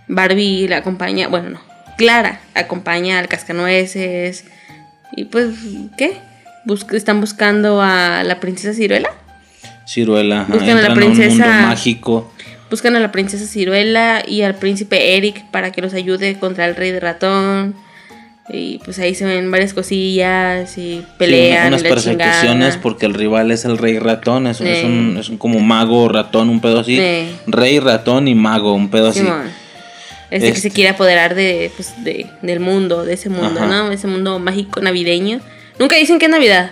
[0.08, 1.62] Barbie la acompaña, bueno no,
[1.98, 4.46] Clara acompaña al cascanueces
[5.16, 5.56] y pues
[5.98, 6.18] ¿qué?
[6.92, 9.10] Están buscando a la princesa Ciruela.
[9.88, 11.62] Ciruela, ajá, Buscan a la entran un mundo princesa.
[11.68, 12.34] mágico.
[12.70, 16.76] Buscan a la princesa Ciruela y al príncipe Eric para que los ayude contra el
[16.76, 17.76] rey de ratón.
[18.50, 21.68] Y pues ahí se ven varias cosillas y Sí, pelean.
[21.68, 22.82] unas y la persecuciones chingada.
[22.82, 24.86] porque el rival es el rey ratón, es, es Sí.
[24.86, 26.98] un, es un como mago ratón, un pedo así.
[26.98, 27.36] Sí.
[27.48, 29.22] Rey ratón y mago, un pedo así.
[30.30, 30.62] Este, que Este.
[30.62, 33.68] se quiere apoderar de, pues, de, del mundo, de ese mundo, Ajá.
[33.68, 33.92] ¿no?
[33.92, 35.40] Ese mundo mágico navideño.
[35.80, 36.72] Nunca dicen que es Navidad,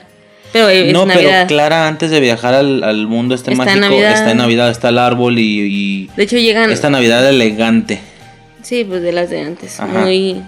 [0.51, 1.31] pero es no, Navidad.
[1.45, 4.13] pero Clara antes de viajar al, al mundo este Está en mágico Navidad.
[4.13, 6.71] está en Navidad, está el árbol y, y De hecho llegan...
[6.71, 7.99] esta Navidad elegante.
[8.61, 9.79] Sí, pues de las de antes.
[9.79, 10.01] Ajá.
[10.01, 10.41] Muy...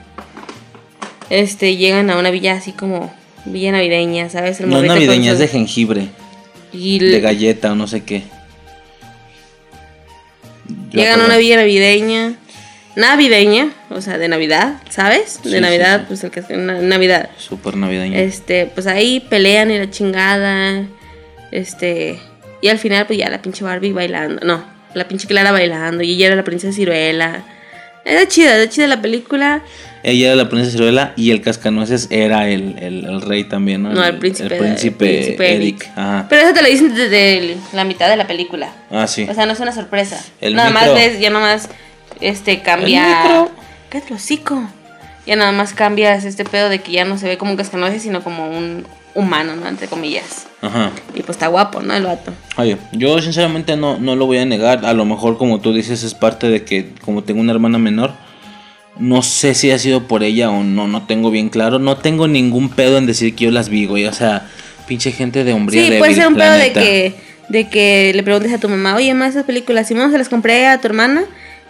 [1.30, 3.14] Este, llegan a una villa así como...
[3.46, 4.62] Villa navideña, ¿sabes?
[4.62, 6.08] El No es navideña, es de jengibre,
[6.72, 8.24] y de galleta o no sé qué.
[10.92, 12.36] Yo Llegan a una villa navideña.
[12.96, 15.42] Navideña, o sea, de Navidad, ¿sabes?
[15.44, 16.06] De Sí, Navidad, sí.
[16.10, 17.30] pues el que Navidad.
[17.38, 18.20] Súper navideña.
[18.20, 20.86] Este, pues ahí pelean y la chingada.
[21.52, 22.20] Este,
[22.62, 24.46] y al final, pues ya la pinche Barbie bailando.
[24.46, 24.64] No,
[24.94, 26.04] la pinche Clara bailando.
[26.04, 27.44] Y ella era la princesa Ciruela.
[28.06, 29.64] Era chida, era chida la película.
[30.04, 33.92] Ella era la princesa Ciruela y el cascanueces era el, el, el rey también, ¿no?
[33.94, 35.90] No, el príncipe, El príncipe, el príncipe Eric.
[35.96, 36.26] Ajá.
[36.30, 38.70] Pero eso te lo dicen desde la mitad de la película.
[38.92, 39.26] Ah, sí.
[39.30, 40.22] O sea, no es una sorpresa.
[40.42, 40.96] El nada más micro.
[40.96, 41.70] ves, ya nada más
[42.24, 43.48] este cambia.
[43.92, 44.62] el hocico.
[45.26, 48.02] Ya nada más cambias este pedo de que ya no se ve como un cascanueces,
[48.02, 49.68] sino como un humano, ¿no?
[49.68, 50.48] Entre comillas.
[50.62, 50.92] Ajá.
[51.14, 51.94] Y pues está guapo, ¿no?
[51.96, 52.34] El vato.
[52.58, 54.86] Oye, yo sinceramente no, no lo voy a negar.
[54.86, 58.12] A lo mejor, como tú dices, es parte de que, como tengo una hermana menor,
[58.98, 61.80] no sé si ha sido por ella o no, no tengo bien claro.
[61.80, 64.06] No tengo ningún pedo en decir que yo las vi, güey.
[64.06, 64.48] O sea,
[64.88, 67.16] pinche gente de hombría Sí, débil, puede ser un pedo de que,
[67.50, 70.68] de que le preguntes a tu mamá, oye, mamá, esas películas, Simón, se las compré
[70.68, 71.24] a tu hermana.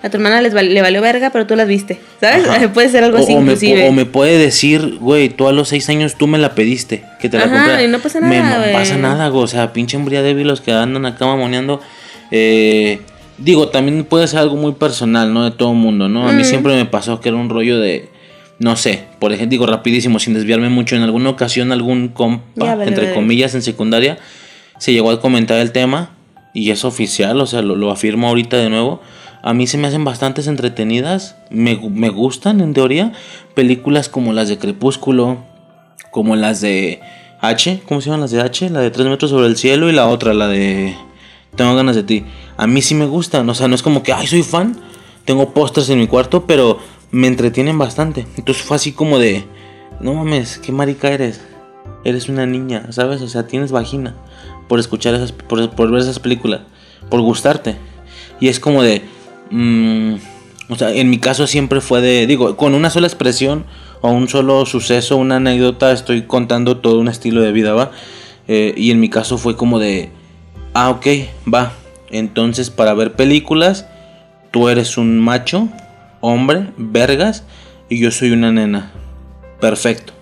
[0.04, 2.00] A tu hermana les val- le valió verga, pero tú las viste.
[2.20, 2.46] ¿Sabes?
[2.48, 2.72] Ajá.
[2.74, 3.88] puede ser algo así, o, me, inclusive.
[3.88, 7.30] o me puede decir, güey, tú a los seis años tú me la pediste, que
[7.30, 7.86] te la Ajá, compré.
[7.86, 8.74] y no pasa Me- nada, güey.
[8.74, 9.44] pasa nada, güey.
[9.44, 11.80] O sea, pinche hombría débil los que andan acá mamoneando.
[12.32, 13.00] Eh,
[13.38, 15.46] digo, también puede ser algo muy personal, ¿no?
[15.46, 16.28] De todo mundo, ¿no?
[16.28, 16.46] A mí Mm.
[16.46, 18.10] siempre me pasó que era un rollo de.
[18.60, 20.96] No sé, por ejemplo, digo rapidísimo, sin desviarme mucho.
[20.96, 23.16] En alguna ocasión, algún compa, Ya, vale, entre vale.
[23.16, 24.20] comillas, en secundaria,
[24.78, 26.12] se llegó a comentar el tema.
[26.56, 29.02] Y es oficial, o sea, lo, lo afirmo ahorita de nuevo.
[29.44, 31.36] A mí se me hacen bastantes entretenidas.
[31.50, 33.12] Me, me gustan, en teoría.
[33.54, 35.40] Películas como las de Crepúsculo,
[36.12, 37.02] como las de
[37.42, 37.82] H.
[37.86, 38.70] ¿Cómo se llaman las de H?
[38.70, 40.96] La de 3 metros sobre el cielo y la otra, la de
[41.58, 42.24] Tengo ganas de ti.
[42.56, 44.78] A mí sí me gustan, o sea, no es como que, ay, soy fan.
[45.26, 46.80] Tengo pósters en mi cuarto, pero
[47.12, 48.26] me entretienen bastante.
[48.38, 49.44] Entonces fue así como de,
[50.00, 51.42] no mames, qué marica eres.
[52.06, 53.22] Eres una niña, ¿sabes?
[53.22, 54.16] O sea, tienes vagina
[54.70, 56.62] por escuchar esas, por, por ver esas películas,
[57.10, 57.76] por gustarte.
[58.40, 59.04] Y es como de,
[59.52, 60.16] mm,
[60.70, 63.66] o sea, en mi caso siempre fue de, digo, con una sola expresión
[64.02, 67.92] o un solo suceso, una anécdota, estoy contando todo un estilo de vida, ¿va?
[68.48, 70.12] Eh, y en mi caso fue como de,
[70.74, 71.08] ah, ok,
[71.52, 71.74] va.
[72.10, 73.88] Entonces, para ver películas,
[74.52, 75.70] tú eres un macho,
[76.22, 77.44] hombre, vergas,
[77.90, 78.92] y yo soy una nena.
[79.60, 80.14] Perfecto.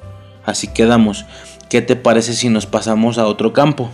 [0.45, 1.25] Así quedamos.
[1.69, 3.89] ¿Qué te parece si nos pasamos a otro campo?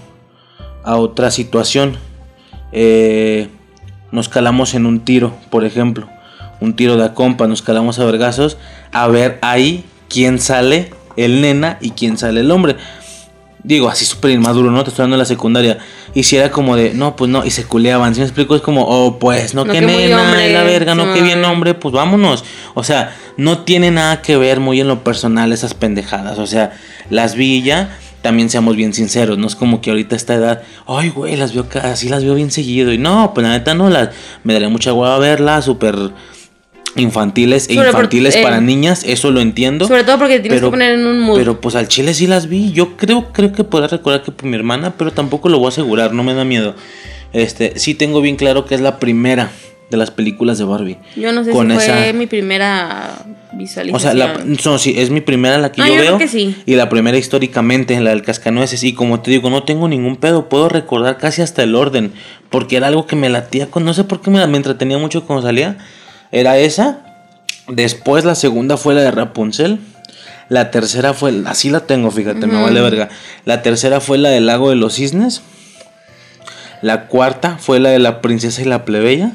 [0.84, 1.98] A otra situación.
[2.72, 3.50] Eh,
[4.18, 6.09] nos calamos en un tiro, por ejemplo.
[6.59, 8.57] Un tiro de a compa, nos calamos a vergazos.
[8.91, 12.76] A ver ahí quién sale el nena y quién sale el hombre.
[13.63, 14.84] Digo, así súper inmaduro, ¿no?
[14.84, 15.78] Te estoy dando en la secundaria.
[16.15, 18.15] Y si era como de, no, pues no, y se culeaban.
[18.15, 21.13] Si me explico, es como, oh, pues, no, No, que que nena, la verga, no,
[21.13, 21.26] que sí.
[21.26, 22.43] bien hombre, pues vámonos.
[22.74, 26.39] O sea, no tiene nada que ver muy en lo personal esas pendejadas.
[26.39, 26.72] O sea,
[27.11, 29.38] las vi ya, también seamos bien sinceros.
[29.38, 32.36] No es como que ahorita a esta edad, ay, güey, las veo casi, las veo
[32.36, 32.91] bien seguido.
[32.93, 34.09] Y no, pues la neta no, las,
[34.43, 35.95] me daría mucha hueva verlas, súper
[36.95, 39.88] infantiles e por- infantiles eh, para niñas, eso lo entiendo.
[39.88, 41.38] Sobre todo porque tienes Pero- que poner en un mood.
[41.38, 42.72] Pero pues al chile sí las vi.
[42.72, 45.70] Yo creo, creo que podrá recordar que por mi hermana, pero tampoco lo voy a
[45.70, 46.76] asegurar, no me da miedo.
[47.34, 49.51] Este, sí tengo bien claro que es la primera
[49.90, 50.98] de las películas de Barbie.
[51.16, 53.12] yo no sé con si esa- fue mi primera
[53.54, 53.96] visualización.
[53.96, 56.18] O sea, la, no, sí, es mi primera la que No, yo yo creo veo.
[56.20, 56.56] que sí.
[56.66, 58.84] Y la primera históricamente, la del cascanueces.
[58.84, 60.50] Y como te digo, no tengo ningún pedo.
[60.50, 62.12] Puedo recordar casi hasta el orden.
[62.50, 63.86] Porque era algo que me latía con.
[63.86, 65.78] No sé por qué me, me entretenía mucho cuando salía.
[66.34, 67.00] Era esa.
[67.70, 69.80] Después la segunda fue la de Rapunzel.
[70.50, 73.10] La tercera fue, así la tengo, fíjate, me vale verga.
[73.44, 75.42] La tercera fue la del lago de los cisnes.
[76.82, 79.32] La cuarta fue la de la princesa y la plebeya.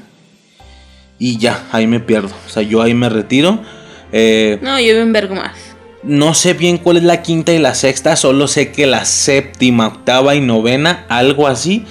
[1.25, 2.33] Y ya, ahí me pierdo.
[2.47, 3.61] O sea, yo ahí me retiro.
[4.11, 5.53] Eh, No, yo me envergo más.
[6.03, 9.87] no sé bien cuál es la quinta y la sexta, solo sé que la séptima,
[9.87, 11.85] octava y novena, algo así,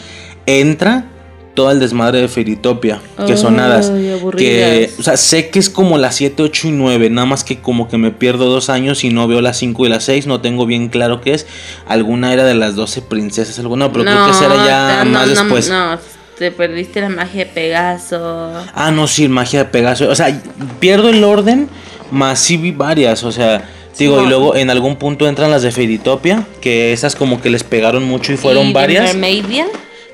[0.46, 1.06] entra
[1.54, 3.90] todo el desmadre de Feritopia, que son hadas.
[4.38, 7.62] Que, o sea, sé que es como las 7, 8 y 9, nada más que
[7.62, 10.42] como que me pierdo dos años y no veo las 5 y las 6, no
[10.42, 11.48] tengo bien claro qué es.
[11.88, 15.28] Alguna era de las 12 princesas, alguna, pero creo que esa era ya no, más
[15.28, 15.70] no, después.
[15.70, 15.98] No,
[16.42, 18.52] te perdiste la magia de Pegaso.
[18.74, 20.10] Ah, no, sí, magia de Pegaso.
[20.10, 20.42] O sea,
[20.80, 21.70] pierdo el orden,
[22.10, 23.24] más sí vi varias.
[23.24, 27.40] O sea, digo, y luego en algún punto entran las de Fairytopia, que esas como
[27.40, 29.14] que les pegaron mucho y fueron Y varias.
[29.14, 29.68] Mermaidian.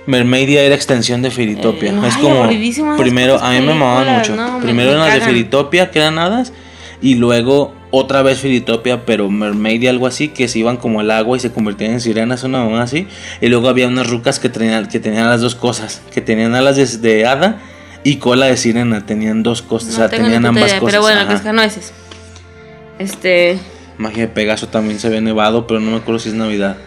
[0.06, 1.92] Mermaidia era extensión de Fairytopia.
[1.92, 2.46] Eh, no, es como
[2.98, 4.36] primero, a mí me mamaban mucho.
[4.36, 5.22] no, primero me eran las de.
[5.22, 6.52] Fairytopia, que eran hadas,
[7.02, 11.38] y luego otra vez Fairytopia, pero Mermaidia algo así, que se iban como al agua
[11.38, 13.08] y se convertían en sirenas, una mamá así.
[13.42, 16.76] Y luego había unas rucas que tenían, que tenían las dos cosas, que tenían alas
[16.76, 17.60] de, de hada
[18.04, 20.92] y cola de sirena, tenían dos cosas, o sea, No tenían ambas idea, cosas.
[20.92, 21.30] pero bueno, ajá.
[21.34, 21.94] cascanueces.
[23.00, 23.60] Este.
[23.98, 26.78] Magia de Pegaso también se ve nevado, pero no me acuerdo si es Navidad.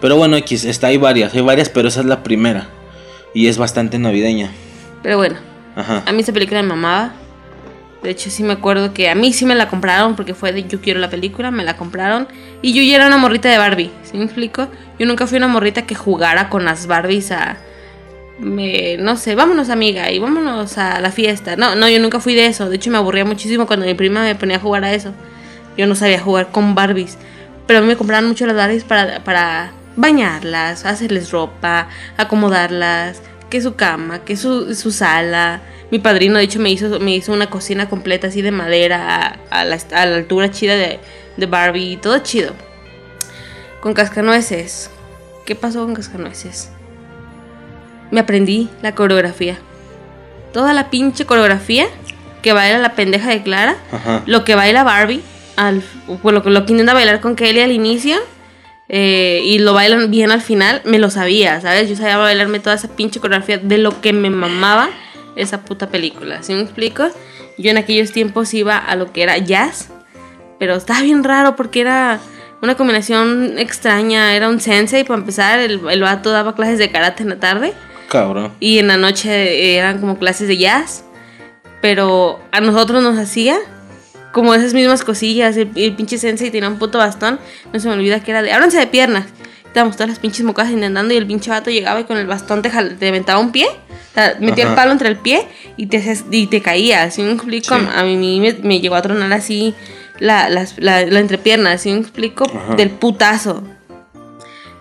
[0.00, 2.68] Pero bueno, X, está, hay varias, hay varias, pero esa es la primera.
[3.34, 4.50] Y es bastante navideña.
[5.02, 5.36] Pero bueno,
[5.76, 6.02] Ajá.
[6.06, 7.12] a mí esa película me mamaba.
[8.02, 10.64] De hecho, sí me acuerdo que a mí sí me la compraron porque fue de
[10.68, 12.28] yo quiero la película, me la compraron.
[12.62, 14.68] Y yo ya era una morrita de Barbie, ¿sí me explico?
[14.98, 17.56] Yo nunca fui una morrita que jugara con las Barbies a.
[18.38, 21.56] Me, no sé, vámonos amiga y vámonos a la fiesta.
[21.56, 22.70] No, no, yo nunca fui de eso.
[22.70, 25.12] De hecho, me aburría muchísimo cuando mi prima me ponía a jugar a eso.
[25.76, 27.18] Yo no sabía jugar con Barbies.
[27.66, 33.20] Pero a mí me compraban mucho las Barbies para, para bañarlas, hacerles ropa, acomodarlas,
[33.50, 35.62] que su cama, que su, su sala.
[35.90, 39.60] Mi padrino, de hecho, me hizo, me hizo una cocina completa así de madera, a,
[39.60, 41.00] a la, a la altura chida de,
[41.36, 42.52] de Barbie, todo chido.
[43.80, 44.90] Con cascanueces.
[45.46, 46.70] ¿Qué pasó con cascanueces?
[48.10, 49.58] Me aprendí la coreografía.
[50.52, 51.86] Toda la pinche coreografía
[52.42, 54.22] que baila la pendeja de Clara Ajá.
[54.26, 55.22] lo que baila Barbie,
[55.56, 55.82] al,
[56.22, 58.16] lo, que- lo que intenta bailar con Kelly al inicio
[58.88, 61.88] eh, y lo bailan bien al final, me lo sabía, ¿sabes?
[61.88, 64.90] Yo sabía bailarme toda esa pinche coreografía de lo que me mamaba
[65.36, 67.08] esa puta película, ¿sí me explico?
[67.58, 69.90] Yo en aquellos tiempos iba a lo que era jazz,
[70.58, 72.20] pero estaba bien raro porque era
[72.62, 77.22] una combinación extraña, era un sensei para empezar, el, el vato daba clases de karate
[77.22, 77.72] en la tarde.
[78.08, 78.52] Cabrón.
[78.58, 81.04] Y en la noche eran como clases de jazz.
[81.80, 83.58] Pero a nosotros nos hacía
[84.38, 85.56] como esas mismas cosillas.
[85.56, 87.40] El, el pinche sensei tenía un puto bastón.
[87.72, 88.52] No se me olvida que era de.
[88.52, 89.26] Ábranse de piernas.
[89.66, 91.12] Estábamos todas las pinches mocas intentando.
[91.12, 93.66] Y el pinche vato llegaba y con el bastón te, te aventaba un pie.
[94.40, 97.14] Metía el palo entre el pie y te, y te caías.
[97.14, 97.76] ¿Sí me explico?
[97.76, 97.86] Sí.
[97.94, 99.74] A mí me, me llegó a tronar así
[100.20, 101.76] la, la, la entrepierna.
[101.78, 102.44] ¿Sí me explico?
[102.44, 102.76] Ajá.
[102.76, 103.64] Del putazo.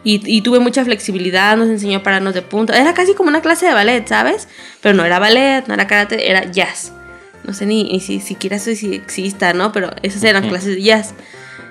[0.04, 2.80] Y, y tuve mucha flexibilidad, nos enseñó a pararnos de punta.
[2.80, 4.48] Era casi como una clase de ballet, ¿sabes?
[4.82, 6.94] Pero no era ballet, no era karate, era jazz.
[7.48, 9.72] No sé ni, ni si siquiera sé si exista, ¿no?
[9.72, 11.14] Pero esas eran clases de jazz.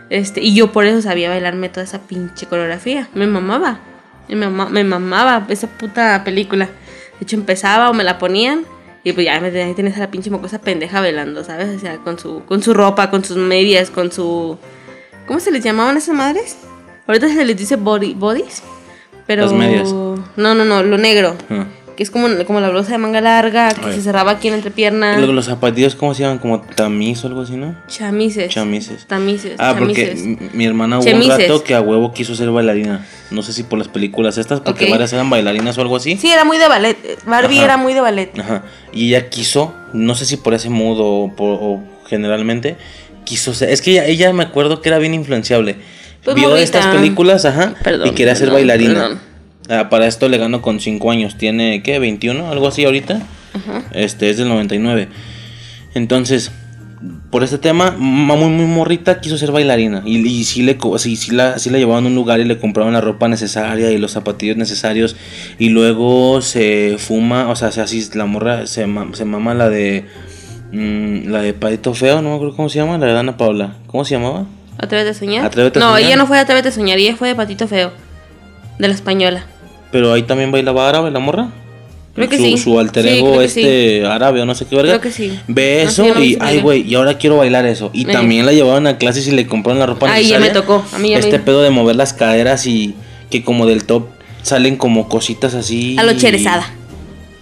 [0.09, 3.09] Este, y yo por eso sabía bailarme toda esa pinche coreografía.
[3.14, 3.81] Me mamaba.
[4.29, 6.64] Me, mama- me mamaba esa puta película.
[6.66, 8.64] De hecho, empezaba o me la ponían.
[9.05, 11.77] Y pues ya me tenés a la pinche mocosa pendeja bailando, ¿sabes?
[11.77, 14.59] O sea, con su, con su ropa, con sus medias, con su.
[15.27, 16.57] ¿Cómo se les llamaban esas madres?
[17.07, 18.62] Ahorita se les dice body, bodies.
[19.27, 19.43] Pero.
[19.43, 19.93] Las medias.
[19.93, 21.37] No, no, no, lo negro.
[21.51, 21.66] Ajá.
[21.97, 23.94] Que es como, como la blusa de manga larga, que Ay.
[23.94, 25.16] se cerraba aquí en la entrepierna.
[25.16, 26.38] Luego los zapatillos, ¿cómo se llaman?
[26.38, 27.74] Como tamiz o algo así, ¿no?
[27.88, 28.53] Chamises.
[28.53, 29.07] Chamises.
[29.07, 29.55] Tamises.
[29.59, 30.53] Ah, porque chamises.
[30.55, 31.34] mi hermana hubo Chemises.
[31.34, 33.07] un rato que a huevo quiso ser bailarina.
[33.30, 36.16] No sé si por las películas estas, porque varias eran bailarinas o algo así.
[36.18, 36.97] Sí, era muy de ballet.
[37.24, 37.64] Barbie Ajá.
[37.64, 38.38] era muy de ballet.
[38.38, 38.62] Ajá.
[38.92, 42.76] Y ella quiso, no sé si por ese modo o, por- o generalmente,
[43.24, 43.70] quiso ser.
[43.70, 45.76] Es que ella, ella me acuerdo que era bien influenciable.
[46.22, 46.62] Pues Vio morrita.
[46.64, 48.94] estas películas, ajá, Perdón, y quería ser bailarina.
[48.94, 49.20] perdón.
[49.69, 51.37] Ah, para esto le gano con 5 años.
[51.37, 52.01] Tiene, ¿qué?
[52.01, 52.51] ¿21?
[52.51, 53.21] Algo así ahorita.
[53.55, 53.85] Ajá.
[53.93, 55.09] Este es del 99.
[55.95, 56.53] Entonces,
[57.31, 60.03] por este tema, ma- muy, muy morrita quiso ser bailarina.
[60.05, 62.59] Y, y sí, le, sí, sí la, sí la llevaban a un lugar y le
[62.59, 65.17] compraban la ropa necesaria y los zapatillos necesarios.
[65.59, 70.05] Y luego se fuma, o sea, se así, la morra se, se mama la de.
[70.73, 73.75] mm, la de Patito Feo, no me acuerdo cómo se llama, la de Dana Paula.
[73.87, 74.47] ¿Cómo se llamaba?
[74.79, 75.45] ¿Atrévete a soñar?
[75.45, 76.07] Atrévete a no, soñar.
[76.07, 77.91] ella no fue de Atrévete a soñar, ella fue de Patito Feo.
[78.79, 79.47] De la española.
[79.97, 81.49] Pero ahí también bailaba árabe la morra.
[82.14, 82.59] Creo que su, sí.
[82.59, 84.90] Su alter ego este árabe o no sé qué verga.
[84.90, 85.38] Creo que sí.
[85.49, 87.88] Ve No eso no y, ay, güey, y ahora quiero bailar eso.
[87.94, 90.84] Y también la llevaban a clases y le compraron la ropa Ahí ya me tocó,
[90.92, 92.94] a mí ya Este me- pedo de mover las caderas y
[93.30, 94.05] que como del top
[94.42, 95.97] salen como cositas así.
[95.99, 96.70] A lo cherezada.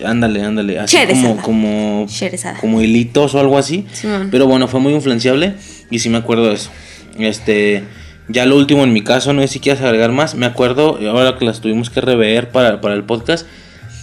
[0.04, 0.78] Ándale, ándale.
[0.78, 1.22] Así Sherezada.
[1.30, 2.60] como, como, Sherezada.
[2.60, 3.84] como hilitos o algo así.
[4.30, 5.54] Pero bueno, fue muy influenciable
[5.90, 6.70] y sí me acuerdo de eso.
[7.18, 7.82] Este,
[8.28, 10.34] ya lo último en mi caso, no sé si quieres agregar más.
[10.34, 13.46] Me acuerdo, ahora que las tuvimos que rever para, para el podcast,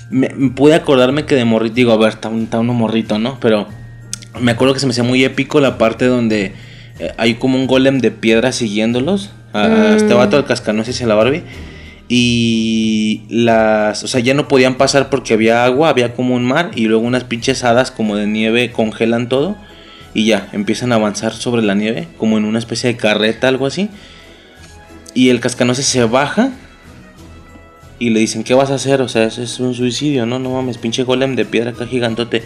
[0.09, 3.39] me, pude acordarme que de morrito, digo, a ver, está, un- está uno morrito, ¿no?
[3.39, 3.67] Pero
[4.39, 6.53] me acuerdo que se me hacía muy épico la parte donde
[6.99, 9.32] eh, hay como un golem de piedra siguiéndolos.
[9.53, 9.95] A, a Mm.
[9.97, 11.43] este vato, al cascanueces y a la Barbie.
[12.13, 16.72] Y las, o sea, ya no podían pasar porque había agua, había como un mar
[16.76, 19.55] y luego unas pinches hadas como de nieve congelan todo
[20.14, 23.66] y ya empiezan a avanzar sobre la nieve como en una especie de carreta, algo
[23.66, 23.89] así.
[25.14, 26.51] Y el cascanueces se baja
[27.99, 29.01] y le dicen, ¿qué vas a hacer?
[29.01, 30.39] O sea, eso es un suicidio, ¿no?
[30.39, 32.43] No mames, pinche golem de piedra acá gigantote.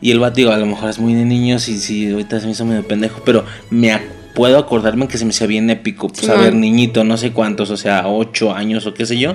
[0.00, 2.46] Y el vato, digo, a lo mejor es muy de niños y sí, ahorita se
[2.46, 4.02] me hizo medio pendejo, pero me ac-
[4.34, 6.08] puedo acordarme que se me hacía bien épico.
[6.08, 9.34] Pues a ver, niñito, no sé cuántos, o sea, ocho años o qué sé yo.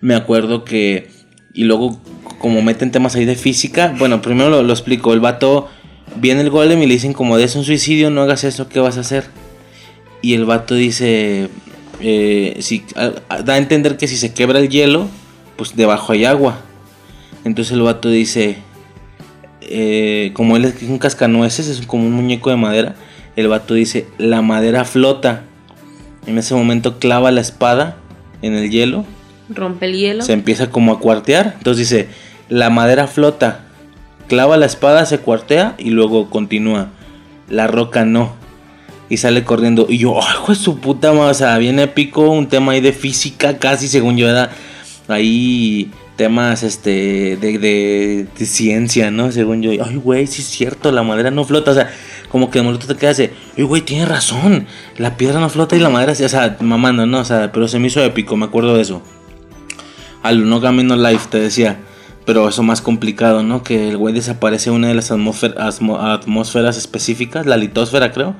[0.00, 1.10] Me acuerdo que.
[1.54, 1.98] Y luego,
[2.38, 5.14] como meten temas ahí de física, bueno, primero lo, lo explico.
[5.14, 5.68] El vato
[6.18, 8.96] viene el golem y le dicen, como es un suicidio, no hagas eso, ¿qué vas
[8.96, 9.24] a hacer?
[10.22, 11.48] Y el vato dice,
[12.00, 15.08] eh, si, a- da a entender que si se quebra el hielo,
[15.56, 16.60] pues debajo hay agua.
[17.44, 18.58] Entonces el vato dice,
[19.62, 22.94] eh, como él es un cascanueces, es como un muñeco de madera,
[23.36, 25.42] el vato dice, la madera flota.
[26.26, 27.96] En ese momento clava la espada
[28.42, 29.04] en el hielo,
[29.48, 30.22] Rompe el hielo.
[30.24, 31.54] se empieza como a cuartear.
[31.58, 32.08] Entonces dice,
[32.48, 33.65] la madera flota,
[34.28, 36.90] clava la espada, se cuartea y luego continúa.
[37.48, 38.34] La roca no.
[39.08, 39.86] Y sale corriendo.
[39.88, 41.30] Y yo, ¡ay, de su puta madre!
[41.30, 42.22] O sea, bien épico.
[42.22, 44.50] Un tema ahí de física, casi según yo era.
[45.08, 49.30] Ahí temas este de, ciencia, ¿no?
[49.30, 49.70] Según yo.
[49.84, 51.70] Ay, güey, sí es cierto, la madera no flota.
[51.70, 51.90] O sea,
[52.30, 54.66] como que de momento te quedas ay, güey, tienes razón.
[54.96, 56.24] La piedra no flota y la madera sí.
[56.24, 57.20] O sea, mamando, ¿no?
[57.20, 59.02] O sea, pero se me hizo épico, me acuerdo de eso.
[60.22, 61.78] Al No Game No Life, te decía.
[62.26, 63.62] Pero eso más complicado, ¿no?
[63.62, 68.34] Que el güey desaparece una de las atmósferas específicas, la litósfera, creo.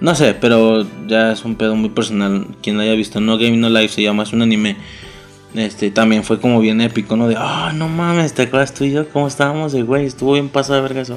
[0.00, 2.46] No sé, pero ya es un pedo muy personal.
[2.62, 4.76] Quien haya visto, No Game No Life se llama, es un anime.
[5.54, 7.26] Este también fue como bien épico, ¿no?
[7.26, 9.72] De, ah, no mames, ¿te acuerdas tú y yo cómo estábamos?
[9.74, 11.16] Y, güey, estuvo bien pasado de verga.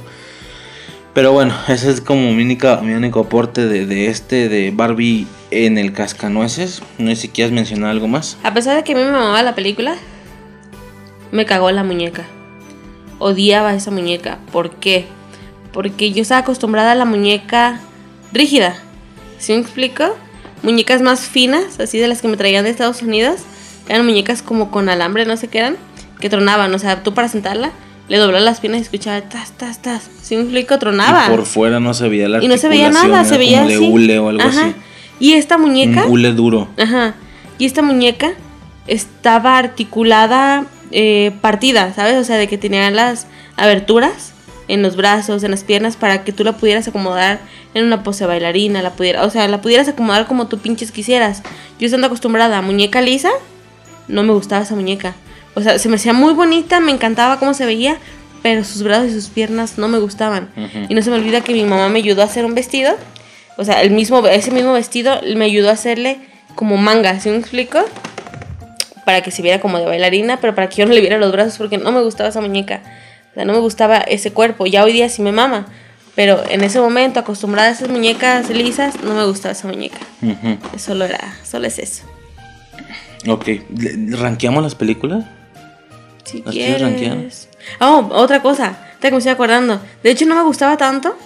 [1.13, 5.27] Pero bueno, ese es como mi, única, mi único aporte de, de este, de Barbie
[5.51, 6.83] en el cascanueces.
[6.99, 8.37] No sé si quieres mencionar algo más.
[8.43, 9.97] A pesar de que a mí me mamaba la película,
[11.31, 12.23] me cagó la muñeca.
[13.19, 14.37] Odiaba esa muñeca.
[14.51, 15.05] ¿Por qué?
[15.73, 17.79] Porque yo estaba acostumbrada a la muñeca
[18.31, 18.75] rígida.
[19.39, 20.15] ¿Sí me explico?
[20.63, 23.41] Muñecas más finas, así de las que me traían de Estados Unidos.
[23.87, 25.77] Eran muñecas como con alambre, no sé qué eran,
[26.19, 26.73] que tronaban.
[26.73, 27.71] O sea, tú para sentarla,
[28.09, 30.09] le doblabas las piernas y escuchaba tas, tas, tas.
[30.21, 30.77] ¿Sí me explico?
[30.79, 31.25] Tronaba.
[31.27, 33.69] Y por fuera no se veía la Y no se veía nada, se veía como
[33.69, 33.89] de así.
[33.89, 34.65] hule o algo Ajá.
[34.65, 34.75] así.
[35.19, 36.05] Y esta muñeca.
[36.05, 36.67] Un hule duro.
[36.77, 37.15] Ajá.
[37.59, 38.31] Y esta muñeca
[38.87, 42.15] estaba articulada, eh, partida, ¿sabes?
[42.15, 44.33] O sea, de que tenía las aberturas
[44.67, 47.39] en los brazos, en las piernas, para que tú la pudieras acomodar
[47.73, 51.43] en una pose bailarina, la pudiera, o sea, la pudieras acomodar como tú pinches quisieras.
[51.79, 53.29] Yo estando acostumbrada a muñeca lisa,
[54.07, 55.15] no me gustaba esa muñeca.
[55.55, 57.97] O sea, se me hacía muy bonita, me encantaba cómo se veía,
[58.43, 60.49] pero sus brazos y sus piernas no me gustaban.
[60.87, 62.95] Y no se me olvida que mi mamá me ayudó a hacer un vestido.
[63.57, 66.19] O sea, el mismo, ese mismo vestido me ayudó a hacerle
[66.55, 67.79] como manga, ¿sí me explico?
[69.07, 71.31] Para que se viera como de bailarina, pero para que yo no le viera los
[71.31, 72.81] brazos porque no me gustaba esa muñeca.
[73.31, 74.65] O sea, no me gustaba ese cuerpo.
[74.65, 75.65] Ya hoy día sí me mama.
[76.13, 79.99] Pero en ese momento, acostumbrada a esas muñecas lisas, no me gustaba esa muñeca.
[80.21, 80.57] Ujú.
[80.77, 82.03] Solo era, solo es eso.
[83.29, 83.47] Ok,
[83.77, 85.23] ¿Le- ¿ranqueamos las películas?
[86.25, 87.47] Si ¿Las quieres.
[87.79, 88.77] Oh, otra cosa.
[88.99, 89.79] Que me estoy acordando.
[90.03, 91.17] De hecho, no me gustaba tanto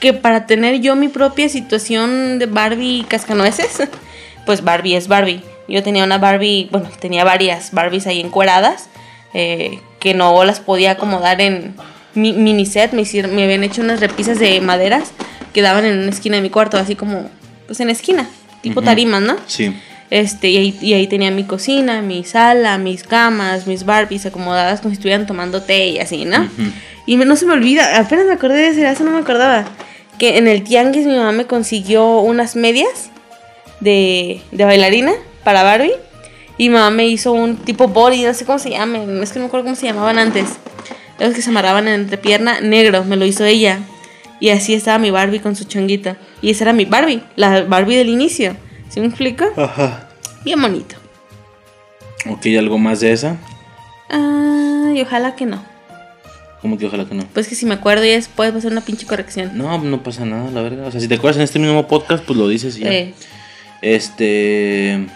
[0.00, 3.82] que para tener yo mi propia situación de Barbie cascanueces,
[4.46, 5.42] pues Barbie es Barbie.
[5.68, 8.88] Yo tenía una Barbie, bueno, tenía varias Barbies ahí encueradas
[9.32, 11.74] eh, que no las podía acomodar en
[12.14, 12.92] mi mini set.
[12.92, 15.12] Me, hicieron, me habían hecho unas repisas de maderas
[15.52, 17.30] que daban en una esquina de mi cuarto, así como,
[17.66, 18.28] pues en esquina,
[18.60, 18.86] tipo Ujú.
[18.86, 19.36] tarimas, ¿no?
[19.46, 19.74] Sí.
[20.10, 24.80] Este, y ahí, y ahí tenía mi cocina, mi sala, mis camas, mis Barbies acomodadas
[24.80, 26.42] como si estuvieran tomando té y así, ¿no?
[26.42, 26.70] Ujú.
[27.06, 29.64] Y me- no se me olvida, apenas me acordé de eso, eso no me acordaba.
[30.18, 33.10] Que en el tianguis mi mamá me consiguió unas medias
[33.80, 35.12] de, de bailarina
[35.44, 35.92] para Barbie.
[36.56, 39.44] Y mamá me hizo un tipo body, no sé cómo se llama, es que no
[39.44, 40.46] me acuerdo cómo se llamaban antes.
[41.18, 43.80] Los que se amarraban en entrepierna, negro, me lo hizo ella.
[44.40, 46.16] Y así estaba mi Barbie con su chonguita.
[46.42, 48.56] Y esa era mi Barbie, la Barbie del inicio.
[48.88, 49.46] ¿Sí me explico?
[49.56, 50.08] Ajá.
[50.44, 50.96] Bien bonito.
[52.28, 53.36] Ok, ¿algo más de esa?
[54.08, 55.62] Ay, ojalá que no.
[56.60, 57.24] Como que ojalá que no.
[57.32, 59.50] Pues que si me acuerdo y después va a ser una pinche corrección.
[59.58, 60.86] No, no pasa nada, la verdad.
[60.86, 62.92] O sea, si te acuerdas en este mismo podcast, pues lo dices y ya.
[62.92, 63.14] Eh,
[63.82, 65.06] Este.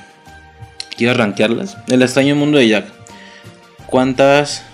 [0.98, 1.78] Quiero rankearlas.
[1.86, 2.86] El extraño mundo de Jack.
[3.86, 4.64] ¿Cuántas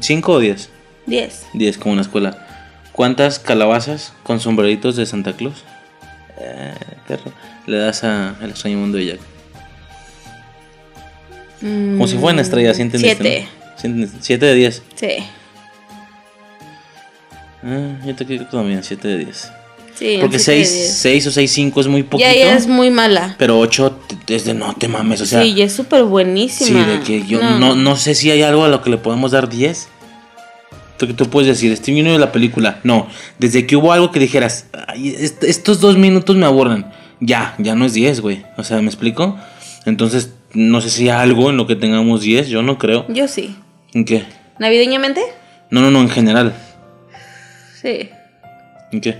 [0.00, 0.70] ¿Cinco o diez?
[1.06, 1.46] 10.
[1.54, 2.46] Diez, como en la escuela.
[2.92, 5.62] ¿Cuántas calabazas con sombreritos de Santa Claus?
[6.38, 6.74] Eh,
[7.66, 9.20] le das a El extraño mundo de Jack.
[11.60, 13.48] Como si fuera una estrella, ¿sí entendiste?
[13.76, 14.08] Siete.
[14.20, 14.82] Siete de diez.
[14.96, 15.24] Sí.
[17.62, 19.50] Ah, yo te creo también, 7 de 10.
[19.98, 20.16] Sí.
[20.20, 20.96] Porque un siete de 6, diez.
[20.98, 22.28] 6 o 6, 5 es muy poquito.
[22.28, 23.36] Ya, ya es muy mala.
[23.38, 25.42] Pero 8 es de no te mames, o sea.
[25.42, 26.86] sí, es súper sí, buenísima.
[26.86, 27.74] de que yo no.
[27.76, 29.88] No, sé si hay algo a lo que le podemos dar 10.
[30.96, 32.78] Tú, tú puedes decir, estoy viendo la película.
[32.84, 33.08] No,
[33.38, 36.86] desde que hubo algo que dijeras, "Ay, est- estos dos minutos me aburren.
[37.20, 38.44] Ya, ya no es 10, güey.
[38.56, 39.36] O sea, ¿me explico?
[39.86, 43.06] Entonces, no sé si hay algo en lo que tengamos 10, yo no creo.
[43.08, 43.56] Yo sí.
[43.92, 44.24] ¿En qué?
[44.58, 45.20] ¿Navideñamente?
[45.70, 46.54] No, no, no, en general.
[47.80, 48.08] Sí.
[48.92, 49.18] ¿En qué?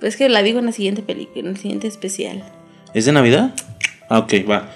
[0.00, 2.42] Pues que la digo en la siguiente película, en el siguiente especial.
[2.92, 3.54] ¿Es de Navidad?
[4.08, 4.70] Ah, ok, va.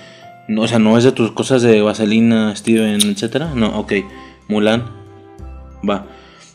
[0.49, 3.53] No, o sea, no es de tus cosas de Vaselina, Steven, etcétera.
[3.55, 3.93] No, ok.
[4.49, 4.85] Mulan.
[5.89, 6.07] Va.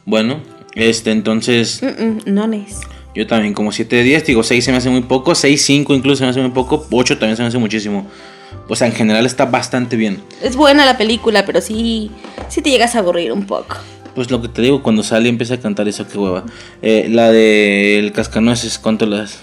[0.06, 0.42] Bueno,
[0.76, 1.82] este, entonces.
[1.82, 2.82] Mm, mm, nones.
[3.16, 5.36] Yo también, como 7 de 10, digo 6 se me hace muy poco.
[5.36, 6.88] 6, 5 incluso se me hace muy poco.
[6.92, 8.08] 8 también se me hace muchísimo.
[8.68, 10.22] O sea, en general está bastante bien.
[10.42, 12.10] Es buena la película, pero sí,
[12.50, 13.78] sí te llegas a aburrir un poco.
[14.16, 16.44] Pues lo que te digo, cuando sale y empieza a cantar eso, qué hueva.
[16.82, 19.40] Eh, la de El Cascanueces, ¿cuánto le das?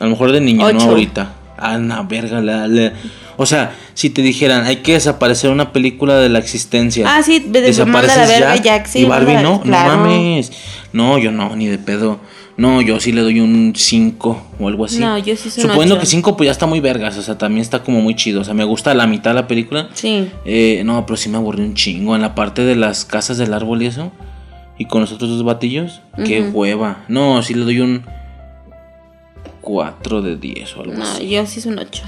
[0.00, 1.34] A lo mejor de niño, no ahorita.
[1.58, 2.40] Ah, no, verga.
[2.40, 2.92] la- la-
[3.36, 7.04] O sea, si te dijeran, hay que desaparecer una película de la existencia.
[7.16, 9.96] Ah, sí, de- de- desapareces la verga, Jack, Jack, sí, y Barbie no, claro.
[9.96, 10.52] no mames.
[10.92, 12.20] No, yo no, ni de pedo.
[12.56, 15.00] No, yo sí le doy un 5 o algo así.
[15.00, 17.36] No, yo sí soy un Suponiendo que 5 pues ya está muy vergas, o sea,
[17.36, 18.42] también está como muy chido.
[18.42, 19.88] O sea, me gusta la mitad de la película.
[19.94, 20.30] Sí.
[20.44, 23.52] Eh, no, pero sí me aburrí un chingo en la parte de las casas del
[23.54, 24.12] árbol y eso.
[24.78, 26.00] Y con los otros dos batillos.
[26.24, 27.04] Qué hueva.
[27.08, 28.04] No, sí le doy un
[29.60, 31.28] 4 de 10 o algo No, así.
[31.28, 32.02] yo sí es un 8.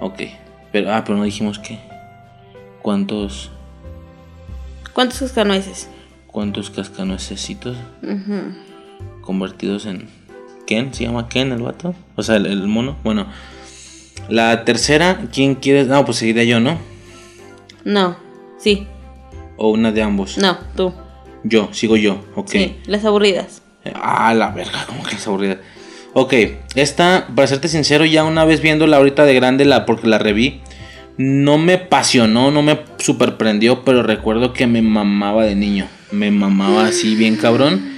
[0.00, 0.22] Ok.
[0.72, 1.78] Pero, ah, pero no dijimos qué.
[2.80, 3.50] ¿Cuántos,
[4.92, 5.88] ¿Cuántos cascanueces?
[6.26, 8.54] cuántos cascanuecesitos Ujú.
[9.22, 10.08] Convertidos en
[10.66, 10.92] Ken?
[10.92, 11.94] ¿Se llama Ken el vato?
[12.16, 12.96] O sea, el, el mono.
[13.02, 13.26] Bueno.
[14.28, 15.84] La tercera, ¿quién quiere?
[15.84, 16.78] No, pues seguiré yo, ¿no?
[17.84, 18.16] No,
[18.58, 18.86] sí,
[19.56, 20.38] O una de ambos.
[20.38, 20.92] no, tú.
[21.44, 22.24] Yo, sigo yo.
[22.36, 22.50] Ok.
[22.50, 23.62] Sí, las aburridas.
[23.94, 25.58] Ah, la verga, como que es aburrida.
[26.12, 26.34] Ok,
[26.76, 30.60] esta, para serte sincero, ya una vez viéndola ahorita de grande, la, porque la reví,
[31.16, 35.88] no me apasionó, no me superprendió, pero recuerdo que me mamaba de niño.
[36.12, 37.91] Me mamaba así bien cabrón.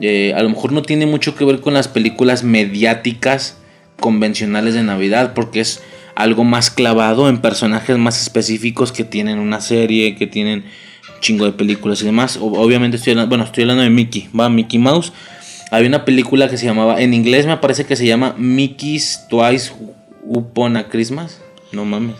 [0.00, 3.56] Eh, a lo mejor no tiene mucho que ver con las películas mediáticas
[4.00, 5.82] convencionales de Navidad, porque es
[6.14, 10.64] algo más clavado en personajes más específicos que tienen una serie, que tienen
[11.14, 12.38] un chingo de películas y demás.
[12.40, 15.12] Obviamente estoy hablando, bueno, estoy hablando de Mickey, va, Mickey Mouse.
[15.70, 19.72] Había una película que se llamaba, en inglés me parece que se llama Mickey's Twice
[20.26, 21.40] Upon a Christmas.
[21.72, 22.16] No mames.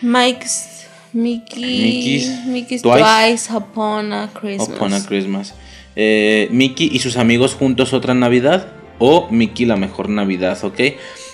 [0.00, 0.86] Mike's.
[1.12, 1.62] Mickey.
[1.62, 3.00] Mickey's Mickey's, Twice.
[3.00, 4.68] twice, upon a Christmas.
[4.68, 5.54] Upon a Christmas.
[5.96, 8.68] Eh, Mickey y sus amigos juntos otra Navidad.
[8.98, 10.80] O Mickey la mejor Navidad, ¿ok?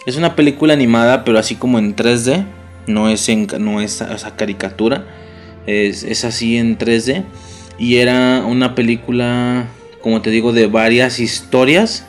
[0.06, 2.44] Es una película animada, pero así como en 3D.
[2.86, 5.06] No es, en, no es esa caricatura.
[5.66, 7.24] Es, es así en 3D.
[7.78, 9.66] Y era una película,
[10.00, 12.06] como te digo, de varias historias.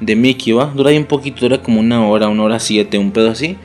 [0.00, 0.66] De Mickey, ¿va?
[0.66, 3.56] Dura ahí un poquito, dura como una hora, una hora siete, un pedo así.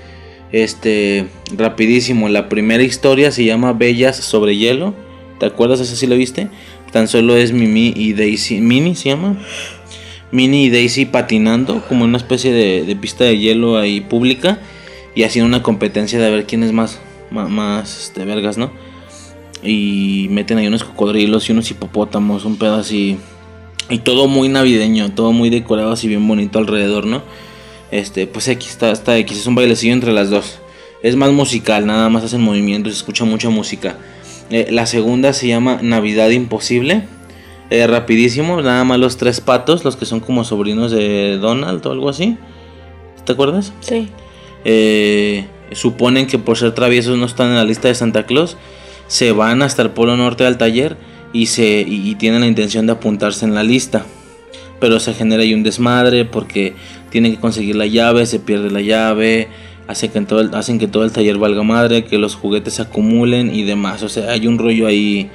[0.52, 2.30] Este, rapidísimo.
[2.30, 4.94] La primera historia se llama Bellas sobre hielo.
[5.40, 5.82] ¿Te acuerdas?
[5.82, 6.48] ¿Esa sí la viste?
[6.96, 8.62] Tan solo es Mimi y Daisy.
[8.62, 9.36] Mini se llama.
[10.32, 14.60] Minnie y Daisy patinando como una especie de, pista de hielo ahí pública
[15.14, 17.02] y haciendo una competencia de ver quién es más,
[17.32, 18.72] más, más este, vergas, ¿no?
[19.62, 23.18] Y meten ahí unos cocodrilos y unos hipopótamos, un pedo así.
[23.90, 27.24] Y todo muy navideño, todo muy decorado así bien bonito alrededor, ¿no?
[27.92, 30.60] Este, pues X está, está X, es un bailecillo entre las dos.
[31.04, 33.98] Es más musical, nada más hacen movimientos, se escucha mucha música.
[34.50, 37.04] Eh, la segunda se llama Navidad Imposible.
[37.72, 41.92] Eh, rapidísimo, nada más los tres patos, los que son como sobrinos de Donald o
[41.92, 42.38] algo así.
[43.26, 43.74] ¿Te acuerdas?
[43.80, 44.10] Sí.
[44.66, 48.58] Eh, suponen que por ser traviesos no están en la lista de Santa Claus.
[49.08, 50.96] Se van hasta el Polo Norte al taller
[51.34, 54.06] y, se, y, y tienen la intención de apuntarse en la lista.
[54.80, 56.76] Pero se genera ahí un desmadre porque
[57.10, 59.48] tienen que conseguir la llave, se pierde la llave,
[59.88, 62.82] hacen que, todo el, hacen que todo el taller valga madre, que los juguetes se
[62.82, 64.04] acumulen y demás.
[64.04, 65.30] O sea, hay un rollo ahí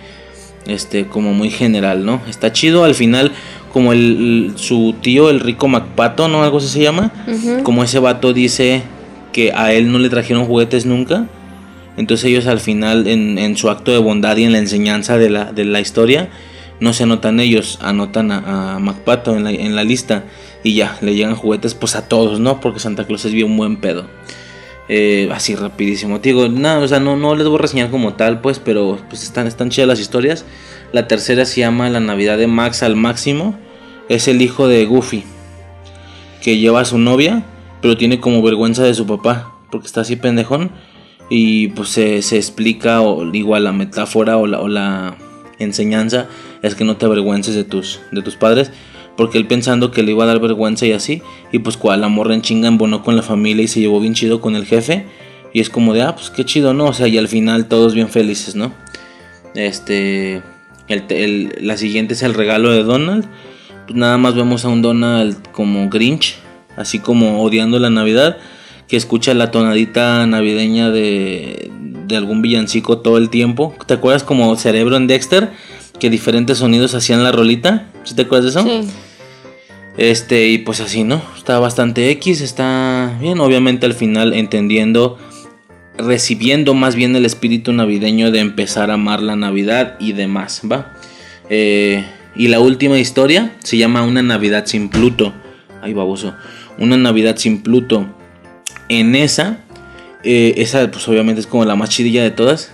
[0.67, 2.21] este como muy general, ¿no?
[2.29, 3.33] Está chido al final
[3.73, 6.43] como el, su tío el rico Macpato, ¿no?
[6.43, 7.13] Algo así se llama.
[7.63, 8.83] Como ese vato dice
[9.33, 11.27] que a él no le trajeron juguetes nunca.
[11.97, 15.31] Entonces ellos al final en, en su acto de bondad y en la enseñanza de
[15.31, 16.31] la, de la historia
[16.81, 20.25] no se anotan ellos, anotan a, a Macpato en la, lista
[20.65, 22.61] y ya, le llegan juguetes pues a todos, ¿no?
[22.61, 24.07] Porque Santa Claus es bien buen pedo.
[24.89, 26.19] Eh, así rapidísimo.
[26.19, 29.23] digo, nada, o sea, no, no les voy a reseñar como tal, pues, pero pues
[29.23, 30.45] están, están chidas las historias.
[30.93, 33.57] La tercera se llama La Navidad de Max al máximo.
[34.09, 35.23] Es el hijo de Goofy,
[36.43, 37.45] que lleva a su novia,
[37.81, 40.73] pero tiene como vergüenza de su papá, porque está así pendejón.
[41.29, 45.17] Y pues se, explica, o igual la metáfora o la, o la
[45.61, 46.27] enseñanza
[46.63, 48.71] es que no te avergüences de tus, de tus padres
[49.21, 51.21] porque él pensando que le iba a dar vergüenza y así,
[51.53, 54.15] y pues cual la morra en chinga embonó con la familia y se llevó bien
[54.15, 55.05] chido con el jefe,
[55.53, 56.87] y es como de, ah, pues qué chido, ¿no?
[56.87, 58.73] O sea, y al final todos bien felices, ¿no?
[59.55, 60.43] Este,
[60.89, 63.27] la siguiente es el regalo de Donald,
[63.87, 66.37] pues nada más vemos a un Donald como Grinch,
[66.79, 68.39] así como odiando la Navidad,
[68.89, 71.71] que escucha la tonadita navideña de,
[72.07, 73.75] de algún villancico todo el tiempo.
[73.87, 75.51] ¿Te acuerdas como Cerebro en Dexter?
[76.01, 77.87] Que diferentes sonidos hacían la rolita.
[78.05, 78.69] ¿Sí te acuerdas de eso?
[78.69, 78.91] Sí.
[79.97, 81.23] Este, y pues así, ¿no?
[81.37, 85.19] Está bastante X, está bien, obviamente al final entendiendo,
[85.99, 90.95] recibiendo más bien el espíritu navideño de empezar a amar la Navidad y demás, ¿va?
[91.51, 92.05] Eh,
[92.35, 95.35] y la última historia se llama Una Navidad sin Pluto.
[95.83, 96.35] Ay, baboso.
[96.79, 98.07] Una Navidad sin Pluto.
[98.89, 99.59] En esa,
[100.23, 102.73] eh, esa pues obviamente es como la más chidilla de todas.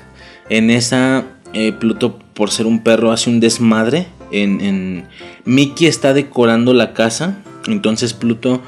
[0.48, 5.04] En esa, eh, Pluto, por ser un perro, hace un desmadre en,
[5.44, 8.62] Mickey está decorando la casa, entonces Pluto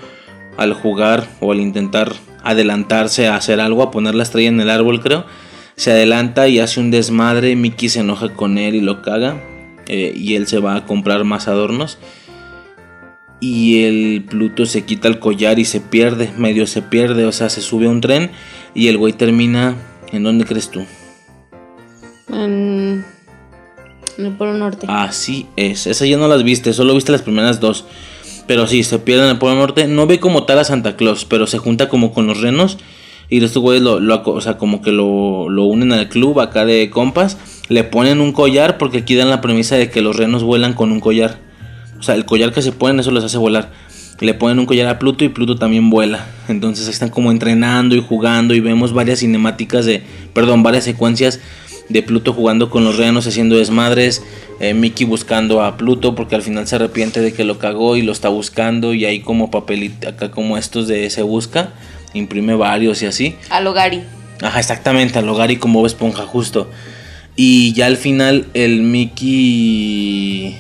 [0.56, 4.70] al jugar o al intentar adelantarse a hacer algo, a poner la estrella en el
[4.70, 5.24] árbol creo,
[5.76, 9.40] se adelanta y hace un desmadre, Mickey se enoja con él y lo caga
[9.86, 11.98] eh, y él se va a comprar más adornos
[13.40, 17.48] y el Pluto se quita el collar y se pierde, medio se pierde, o sea,
[17.48, 18.30] se sube a un tren
[18.74, 19.76] y el güey termina,
[20.12, 20.84] ¿en dónde crees tú?
[22.44, 23.04] En
[24.18, 24.86] el Polo Norte.
[24.88, 25.86] Así es.
[25.86, 27.84] Esa ya no las viste, solo viste las primeras dos.
[28.46, 29.86] Pero sí, se pierde en el Polo Norte.
[29.86, 32.78] No ve como tal a Santa Claus, pero se junta como con los renos.
[33.28, 36.64] Y estos güeyes lo, lo, o sea, como que lo, lo unen al club acá
[36.64, 37.36] de compas.
[37.68, 40.92] Le ponen un collar porque aquí dan la premisa de que los renos vuelan con
[40.92, 41.38] un collar.
[41.98, 43.70] O sea, el collar que se ponen, eso les hace volar.
[44.20, 46.26] Le ponen un collar a Pluto y Pluto también vuela.
[46.48, 50.02] Entonces están como entrenando y jugando y vemos varias cinemáticas de,
[50.32, 51.40] perdón, varias secuencias
[51.88, 54.22] de Pluto jugando con los renos haciendo desmadres,
[54.60, 58.02] eh, Mickey buscando a Pluto porque al final se arrepiente de que lo cagó y
[58.02, 61.72] lo está buscando y ahí como papelito, acá como estos de se busca,
[62.14, 63.36] imprime varios y así.
[63.50, 64.02] A Logari.
[64.42, 66.70] Ajá, exactamente, a Logari como Esponja justo.
[67.36, 70.56] Y ya al final el Mickey...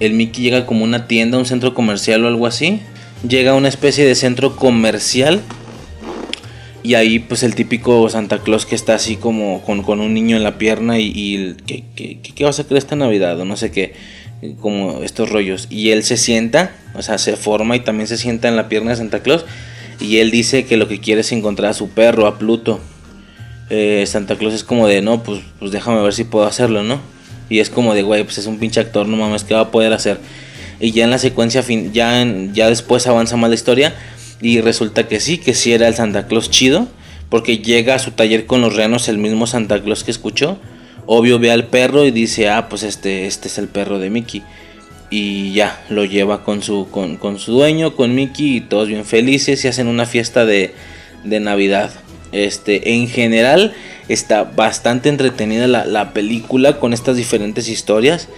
[0.00, 2.80] El Mickey llega como una tienda, un centro comercial o algo así.
[3.28, 5.40] Llega a una especie de centro comercial
[6.82, 10.44] y ahí pues el típico Santa Claus que está así como con, un niño en
[10.44, 13.38] la pierna y, ¿qué, qué, vas a creer esta Navidad?
[13.40, 13.94] O no sé qué,
[14.60, 15.66] como estos rollos.
[15.70, 18.92] Y él se sienta, o sea, se forma y también se sienta en la pierna
[18.92, 19.44] de Santa Claus.
[20.00, 22.80] Y él dice que lo que quiere es encontrar a su perro, a Pluto.
[23.70, 27.00] Eh, Santa Claus es como de, no, pues, pues déjame ver si puedo hacerlo, ¿no?
[27.50, 29.70] Y es como de, güey, pues es un pinche actor, no mames, ¿qué va a
[29.70, 30.20] poder hacer?
[30.80, 33.94] Y ya en la secuencia, fin, ya, ya después avanza más la historia
[34.40, 36.88] y resulta que sí, que sí era el Santa Claus chido,
[37.28, 40.58] porque llega a su taller con los renos el mismo Santa Claus que escuchó.
[41.06, 44.42] Obvio ve al perro y dice, ah, pues este, este es el perro de Mickey.
[45.10, 49.64] Y ya, lo lleva con su, con, su dueño, con Mickey, y todos bien felices
[49.64, 50.74] y hacen una fiesta de,
[51.24, 51.90] de Navidad.
[52.30, 53.74] Este, en general
[54.08, 58.28] está bastante entretenida la, la película con estas diferentes historias.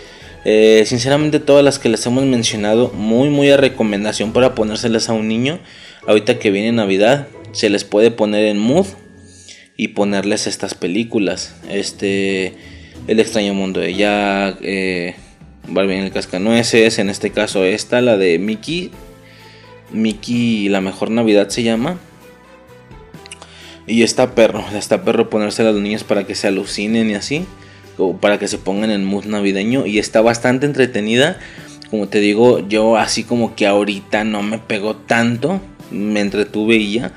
[0.45, 5.13] Eh, sinceramente todas las que les hemos mencionado, muy muy a recomendación para ponérselas a
[5.13, 5.59] un niño.
[6.07, 8.87] Ahorita que viene Navidad, se les puede poner en mood
[9.77, 11.57] y ponerles estas películas.
[11.69, 12.55] Este,
[13.07, 15.15] El extraño mundo de Jack, eh,
[15.69, 18.91] Barbie en el cascanueces, en este caso esta, la de Mickey.
[19.93, 21.99] Mickey, la mejor Navidad se llama.
[23.87, 27.45] Y está perro, está perro ponérsela a los niños para que se alucinen y así
[28.21, 31.39] para que se pongan en mood navideño y está bastante entretenida.
[31.91, 35.61] Como te digo, yo así como que ahorita no me pegó tanto,
[35.91, 37.13] me entretuve y ya.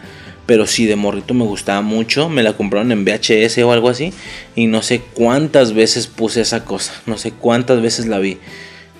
[0.45, 2.29] Pero sí, de morrito me gustaba mucho.
[2.29, 4.13] Me la compraron en VHS o algo así.
[4.55, 6.93] Y no sé cuántas veces puse esa cosa.
[7.05, 8.39] No sé cuántas veces la vi.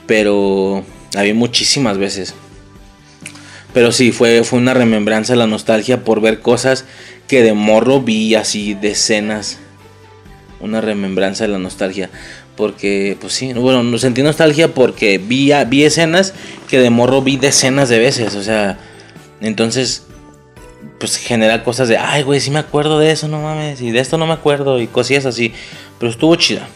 [0.08, 0.84] Pero
[1.14, 2.34] la vi muchísimas veces.
[3.74, 6.86] Pero sí, fue, fue una remembranza, la nostalgia por ver cosas
[7.28, 9.58] que de morro vi así decenas
[10.60, 12.10] una remembranza de la nostalgia.
[12.56, 16.34] Porque, pues sí, bueno, sentí nostalgia porque vi, vi escenas
[16.70, 18.36] que de morro vi decenas de veces.
[18.36, 18.78] O sea,
[19.44, 20.06] entonces,
[21.00, 24.00] pues genera cosas de, ay, güey, sí me acuerdo de eso, no mames, y de
[24.00, 25.54] esto no me acuerdo, y cosillas así.
[26.00, 26.68] Pero estuvo chida.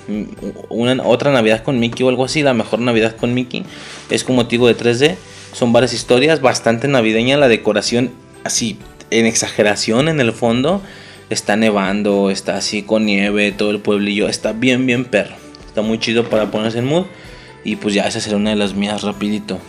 [0.70, 3.66] Una, otra Navidad con Mickey o algo así, la mejor Navidad con Mickey.
[4.10, 5.16] Es como motivo de 3D.
[5.54, 8.12] Son varias historias, bastante navideña, la decoración
[8.44, 8.78] así
[9.12, 10.82] en exageración en el fondo.
[11.30, 14.30] Está nevando, está así con nieve, todo el pueblillo.
[14.30, 15.36] Está bien, bien perro.
[15.68, 17.06] Está muy chido para ponerse en mood.
[17.64, 19.60] Y pues ya esa será una de las mías rapidito.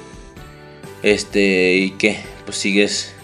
[1.03, 2.23] Este, ¿y qué?
[2.45, 3.15] Pues sigues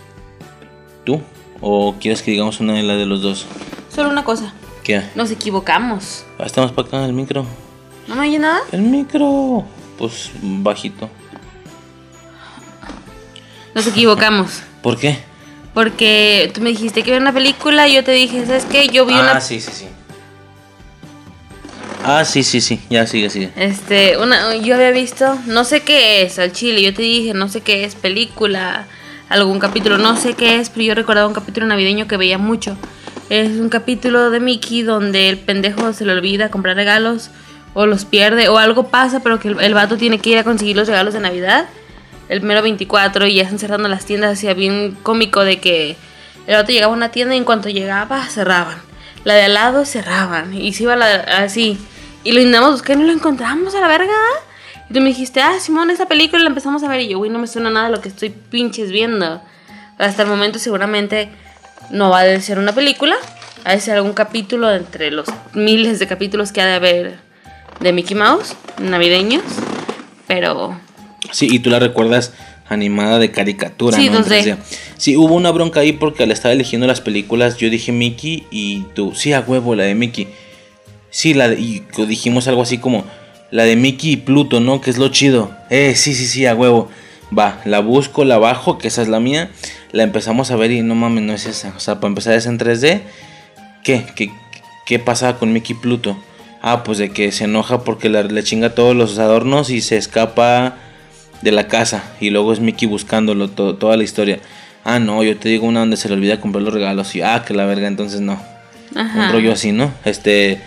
[1.05, 1.21] tú.
[1.61, 3.47] ¿O quieres que digamos una de las de los dos?
[3.95, 4.53] Solo una cosa.
[4.83, 5.03] ¿Qué?
[5.15, 6.25] Nos equivocamos.
[6.39, 7.47] Ah, estamos para acá en el micro.
[8.07, 8.61] ¿No me oye nada?
[8.71, 9.65] El micro.
[9.99, 11.09] Pues bajito.
[13.75, 14.63] Nos equivocamos.
[14.83, 15.19] ¿Por qué?
[15.73, 18.89] Porque tú me dijiste que ver una película y yo te dije, ¿sabes qué?
[18.89, 19.41] Yo vi ah, una.
[19.41, 19.87] sí, sí, sí.
[22.05, 22.81] Ah, sí, sí, sí.
[22.91, 23.51] Ya sigue, sigue.
[23.57, 26.83] Este, una, yo había visto, no sé qué es, al chile.
[26.83, 28.87] Yo te dije, no sé qué es, película,
[29.29, 32.77] algún capítulo, no sé qué es, pero yo recordaba un capítulo navideño que veía mucho.
[33.31, 37.31] Es un capítulo de Mickey donde el pendejo se le olvida comprar regalos
[37.73, 40.45] o los pierde o algo pasa, pero que el, el vato tiene que ir a
[40.45, 41.67] conseguir los regalos de Navidad
[42.29, 45.97] el mero 24 y ya están cerrando las tiendas, hacía bien cómico de que
[46.47, 48.77] el vato llegaba a una tienda y en cuanto llegaba cerraban.
[49.25, 51.79] La de al lado cerraban y se iba la así.
[52.25, 54.13] Y lo intentamos buscar y no lo encontramos a la verga.
[54.91, 57.01] Y tú me dijiste, ah, Simón, esa película la empezamos a ver.
[57.01, 59.43] Y yo, güey, no me suena nada lo que estoy pinches viendo.
[59.99, 61.29] Hasta el momento seguramente
[61.91, 63.15] no va a ser una película.
[63.65, 67.19] Ha de ser algún capítulo entre los miles de capítulos que ha de haber
[67.81, 69.43] de Mickey Mouse, navideños.
[70.27, 70.79] Pero
[71.33, 72.33] Sí, y tú la recuerdas
[72.69, 74.19] animada de caricatura, Sí, ¿no?
[74.19, 74.45] En 2D.
[74.45, 74.57] 3D.
[74.97, 78.83] Sí, hubo una bronca ahí porque al estar eligiendo las películas yo dije Mickey y
[78.95, 80.29] tú, sí, a huevo, la de Mickey.
[81.15, 83.05] Sí, la de, y dijimos algo así como
[83.53, 84.81] la de Mickey y Pluto, ¿no?
[84.81, 85.53] Que es lo chido.
[85.71, 86.89] Eh, sí, sí, sí, a huevo.
[87.37, 89.49] Va, la busco, la bajo, que esa es la mía.
[89.93, 91.73] La empezamos a ver y no mames, no es esa.
[91.77, 93.01] O sea, para empezar es en 3D.
[93.85, 94.05] ¿Qué?
[94.17, 94.33] ¿Qué,
[94.87, 96.17] qué pasaba con Mickey y Pluto?
[96.63, 99.97] Ah, pues de que se enoja porque la- le chinga todos los adornos y se
[99.97, 100.75] escapa
[101.43, 104.41] de la casa y luego es Mickey buscándolo to- toda la historia.
[104.83, 107.45] Ah, no, yo te digo una donde se le olvida comprar los regalos y ah,
[107.47, 108.41] que la verga, entonces no.
[108.97, 109.27] Ajá.
[109.27, 109.93] Un rollo así, ¿no?
[110.05, 110.61] Este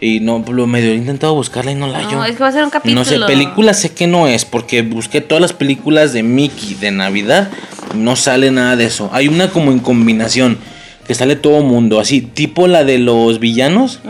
[0.00, 2.18] y no lo medio he intentado buscarla y no la hallo.
[2.18, 3.00] No, es que va a ser un capítulo.
[3.00, 6.90] No sé, película sé que no es porque busqué todas las películas de Mickey de
[6.90, 7.50] Navidad
[7.94, 9.10] no sale nada de eso.
[9.12, 10.58] Hay una como en combinación
[11.06, 14.00] que sale todo mundo, así tipo la de los villanos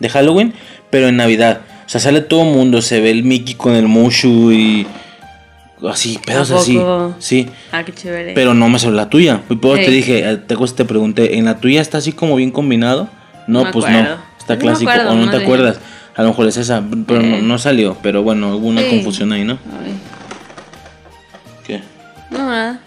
[0.00, 0.54] de Halloween,
[0.90, 1.60] pero en Navidad.
[1.86, 4.86] O sea, sale todo mundo, se ve el Mickey con el Mushu y
[5.88, 6.78] así, pedos ¿A así.
[7.18, 8.32] Sí, Ah, qué chévere.
[8.34, 9.42] pero no me salió la tuya.
[9.48, 12.34] Y por eso te dije, eh, te, te pregunté, ¿en la tuya está así como
[12.36, 13.08] bien combinado?
[13.46, 14.16] No, pues acuerdo.
[14.16, 15.78] no, está No clásico acuerdo, o no te acuerdas.
[16.16, 17.42] A lo mejor es esa, pero no, Eh.
[17.42, 18.88] no salió, pero bueno, hubo una Sí.
[18.90, 19.58] confusión ahí, ¿no?
[21.66, 21.82] ¿Qué?
[22.30, 22.80] no, nada.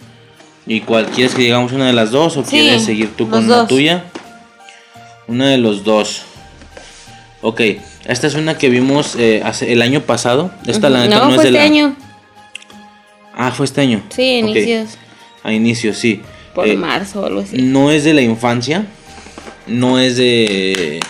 [0.66, 1.06] ¿Y cuál?
[1.06, 4.04] ¿Quieres que digamos una de las dos o Sí, quieres seguir tú con la tuya?
[5.28, 6.22] Una de los dos.
[7.42, 7.60] Ok,
[8.06, 10.52] esta es una que vimos eh, hace, el año pasado.
[10.66, 11.64] Esta la neta no, no, es fue de este la.
[11.64, 11.96] año.
[13.36, 14.02] Ah, fue este año.
[14.10, 14.90] Sí, Ok, inicios.
[15.42, 16.20] A inicios, sí.
[16.54, 17.56] Por Eh, marzo o algo así.
[17.62, 18.84] No es de la infancia.
[19.66, 21.00] No es de.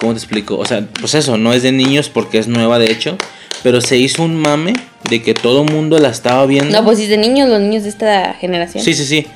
[0.00, 0.56] ¿Cómo te explico?
[0.58, 3.16] O sea, pues eso, no es de niños porque es nueva de hecho.
[3.62, 4.72] Pero se hizo un mame
[5.08, 6.76] de que todo mundo la estaba viendo.
[6.78, 8.82] No, pues si es de niños, los niños de esta generación.
[8.82, 9.26] Sí, sí, sí.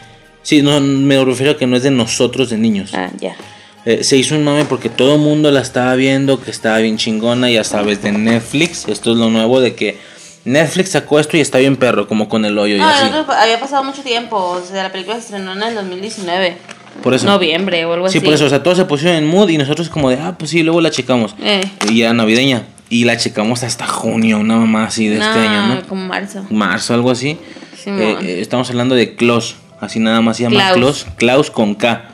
[0.43, 2.93] Sí, no, me refiero a que no es de nosotros de niños.
[2.95, 3.37] Ah, ya.
[3.85, 6.97] Eh, se hizo un mame porque todo el mundo la estaba viendo, que estaba bien
[6.97, 8.89] chingona, ya sabes, de Netflix.
[8.89, 9.99] Esto es lo nuevo de que
[10.47, 13.11] Netflix sacó esto y está bien perro, como con el hoyo y No, así.
[13.11, 14.37] nosotros había pasado mucho tiempo.
[14.37, 16.57] O sea, la película se estrenó en el 2019.
[17.03, 17.27] Por eso.
[17.27, 18.25] Noviembre o algo Sí, así.
[18.25, 20.51] por eso, o sea, todos se pusieron en mood y nosotros como de, ah, pues
[20.51, 21.35] sí, luego la checamos.
[21.43, 21.61] Eh.
[21.91, 22.67] Y era navideña.
[22.91, 25.83] Y la checamos hasta junio, una mamá así de este año, ¿no?
[25.89, 26.45] como marzo.
[26.51, 27.39] Marzo, algo así.
[27.83, 28.01] Simón.
[28.01, 31.05] Eh, eh, estamos hablando de Klaus, así nada más se llama Klaus.
[31.05, 31.07] Klaus.
[31.17, 32.11] Klaus con K.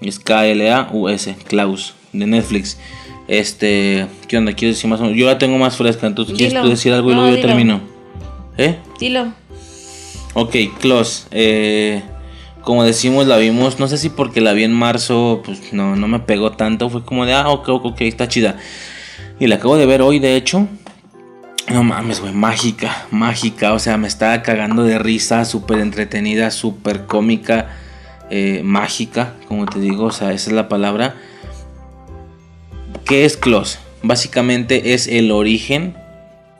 [0.00, 2.78] Es K-L-A-U-S, Klaus, de Netflix.
[3.28, 4.52] Este, ¿qué onda?
[4.54, 5.18] ¿Quieres decir más o menos?
[5.18, 7.48] Yo la tengo más fresca, entonces ¿quieres tú decir algo y No, luego yo dilo.
[7.48, 7.80] termino?
[8.56, 8.76] ¿Eh?
[8.98, 9.32] Dilo.
[10.34, 11.26] Ok, Klaus.
[11.30, 12.02] Eh,
[12.62, 16.08] como decimos, la vimos, no sé si porque la vi en marzo, pues no, no
[16.08, 16.90] me pegó tanto.
[16.90, 18.56] Fue como de, ah, ok, ok, está chida.
[19.38, 20.68] Y la acabo de ver hoy, de hecho.
[21.72, 23.72] No mames, güey, mágica, mágica.
[23.72, 27.68] O sea, me estaba cagando de risa, súper entretenida, súper cómica,
[28.28, 31.14] eh, mágica, como te digo, o sea, esa es la palabra.
[33.04, 33.78] ¿Qué es Klaus?
[34.02, 35.96] Básicamente es el origen,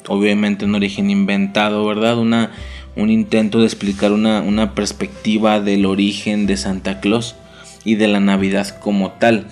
[0.09, 2.19] obviamente un origen inventado, ¿verdad?
[2.19, 2.51] Una,
[2.97, 7.37] un intento de explicar una, una perspectiva del origen de Santa Claus
[7.85, 9.47] y de la Navidad como tal.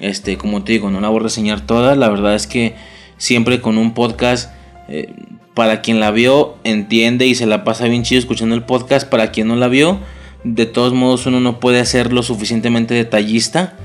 [0.00, 1.94] Este, como te digo, no la voy a reseñar toda.
[1.94, 2.74] La verdad es que
[3.18, 4.52] siempre con un podcast,
[4.88, 5.14] eh,
[5.54, 9.08] para quien la vio, entiende y se la pasa bien chido escuchando el podcast.
[9.08, 10.00] Para quien no la vio,
[10.44, 13.76] de todos modos uno no puede ser lo suficientemente detallista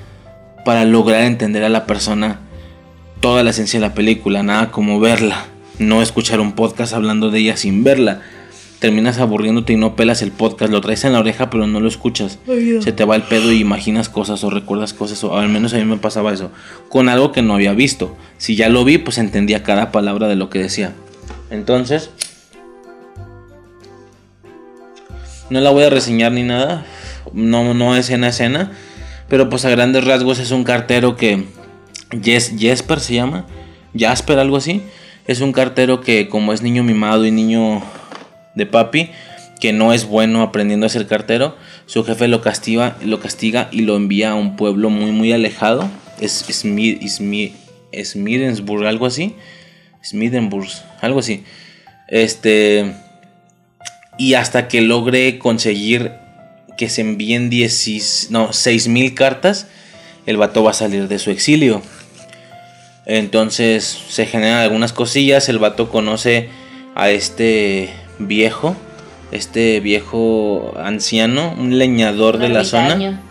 [0.65, 2.39] para lograr entender a la persona
[3.19, 4.43] toda la esencia de la película.
[4.43, 5.45] Nada como verla,
[5.77, 8.21] no escuchar un podcast hablando de ella sin verla.
[8.79, 11.87] Terminas aburriéndote y no pelas el podcast, lo traes en la oreja pero no lo
[11.87, 12.39] escuchas.
[12.81, 15.77] Se te va el pedo y imaginas cosas o recuerdas cosas, o al menos a
[15.77, 16.51] mí me pasaba eso,
[16.89, 18.15] con algo que no había visto.
[18.37, 20.93] Si ya lo vi, pues entendía cada palabra de lo que decía.
[21.49, 22.11] Entonces,
[25.49, 26.85] no la voy a reseñar ni nada,
[27.33, 28.71] no, no escena a escena,
[29.29, 31.45] pero pues a grandes rasgos es un cartero que,
[32.21, 33.45] Jesper se llama,
[33.97, 34.83] Jasper algo así,
[35.25, 37.81] es un cartero que como es niño mimado y niño
[38.57, 39.11] de papi,
[39.59, 41.55] que no es bueno aprendiendo a ser cartero,
[41.85, 45.89] su jefe lo castiga, lo castiga y lo envía a un pueblo muy muy alejado,
[46.19, 46.45] es
[48.03, 49.35] Smidensburg, algo así,
[50.03, 50.67] Smidenburg,
[51.01, 51.43] algo así.
[52.07, 52.93] Este
[54.17, 56.11] y hasta que logre conseguir
[56.77, 59.67] que se envíen 10, no, 6000 cartas,
[60.25, 61.81] el vato va a salir de su exilio.
[63.05, 66.49] Entonces se generan algunas cosillas, el vato conoce
[66.95, 67.89] a este
[68.19, 68.75] viejo,
[69.31, 73.21] este viejo anciano, un leñador de la zona,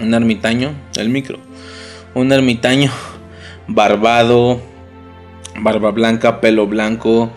[0.00, 1.38] un ermitaño, el micro,
[2.14, 2.90] un ermitaño
[3.66, 4.60] barbado,
[5.60, 7.30] barba blanca, pelo blanco,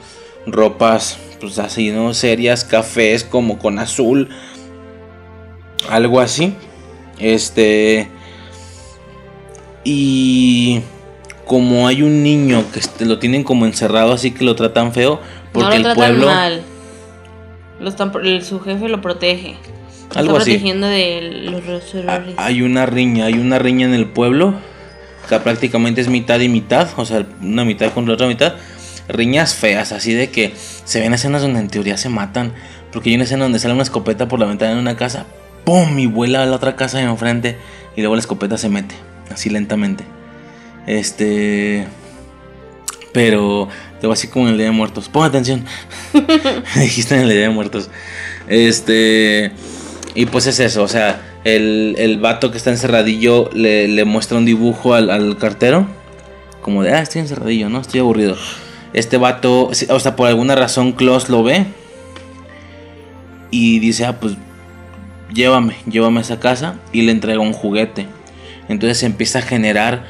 [0.45, 2.13] ropas pues así, ¿no?
[2.13, 4.29] Serias, cafés como con azul,
[5.89, 6.53] algo así.
[7.19, 8.09] Este
[9.83, 10.81] y
[11.45, 12.63] como hay un niño
[12.97, 15.21] que lo tienen como encerrado así que lo tratan feo
[15.53, 16.63] porque el pueblo mal
[18.41, 19.55] su jefe lo protege.
[20.13, 22.35] Algo está protegiendo de los errores.
[22.37, 24.55] Hay una riña, hay una riña en el pueblo
[25.27, 28.55] que prácticamente es mitad y mitad, o sea, una mitad con la otra mitad.
[29.07, 32.53] Riñas feas, así de que se ven escenas donde en teoría se matan.
[32.91, 35.25] Porque hay una escena donde sale una escopeta por la ventana de una casa,
[35.63, 35.99] ¡pum!
[35.99, 37.57] y vuela a la otra casa de enfrente.
[37.95, 38.95] Y luego la escopeta se mete,
[39.31, 40.05] así lentamente.
[40.87, 41.87] Este.
[43.11, 43.69] Pero
[43.99, 45.09] te así como en el Día de Muertos.
[45.09, 45.65] Pon atención.
[46.75, 47.89] dijiste en el Día de Muertos.
[48.47, 49.51] Este.
[50.13, 54.37] Y pues es eso, o sea, el, el vato que está encerradillo le, le muestra
[54.37, 55.87] un dibujo al, cartero.
[56.61, 57.81] Como de, ah, estoy encerradillo, ¿no?
[57.81, 58.37] Estoy aburrido.
[58.93, 61.65] Este vato, o sea, por alguna razón Klaus lo ve.
[63.51, 64.35] Y dice, ah, pues
[65.33, 66.79] llévame, llévame a esa casa.
[66.93, 68.07] Y le entrega un juguete.
[68.69, 70.05] Entonces se empieza a generar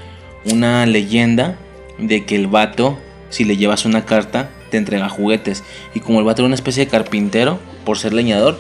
[0.52, 1.58] una leyenda
[1.98, 2.98] de que el vato,
[3.36, 5.62] si le llevas una carta, te entrega juguetes.
[5.94, 8.58] Y como el vato era una especie de carpintero, por ser leñador.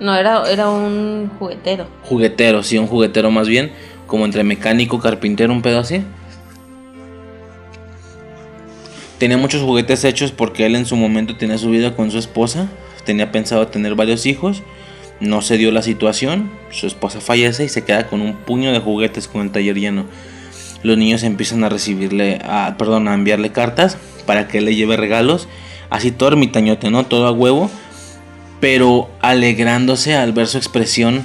[0.00, 1.86] No, era, era un juguetero.
[2.02, 3.70] Juguetero, sí, un juguetero más bien.
[4.08, 6.02] Como entre mecánico, carpintero, un pedo así.
[9.18, 12.68] Tenía muchos juguetes hechos porque él en su momento tenía su vida con su esposa.
[13.04, 14.64] Tenía pensado tener varios hijos.
[15.20, 16.50] No se dio la situación.
[16.70, 20.06] Su esposa fallece y se queda con un puño de juguetes con el taller lleno
[20.84, 23.96] los niños empiezan a recibirle, a, perdón, a enviarle cartas
[24.26, 25.48] para que le lleve regalos,
[25.90, 27.04] así todo ermitañote, ¿no?
[27.04, 27.70] Todo a huevo,
[28.60, 31.22] pero alegrándose al ver su expresión,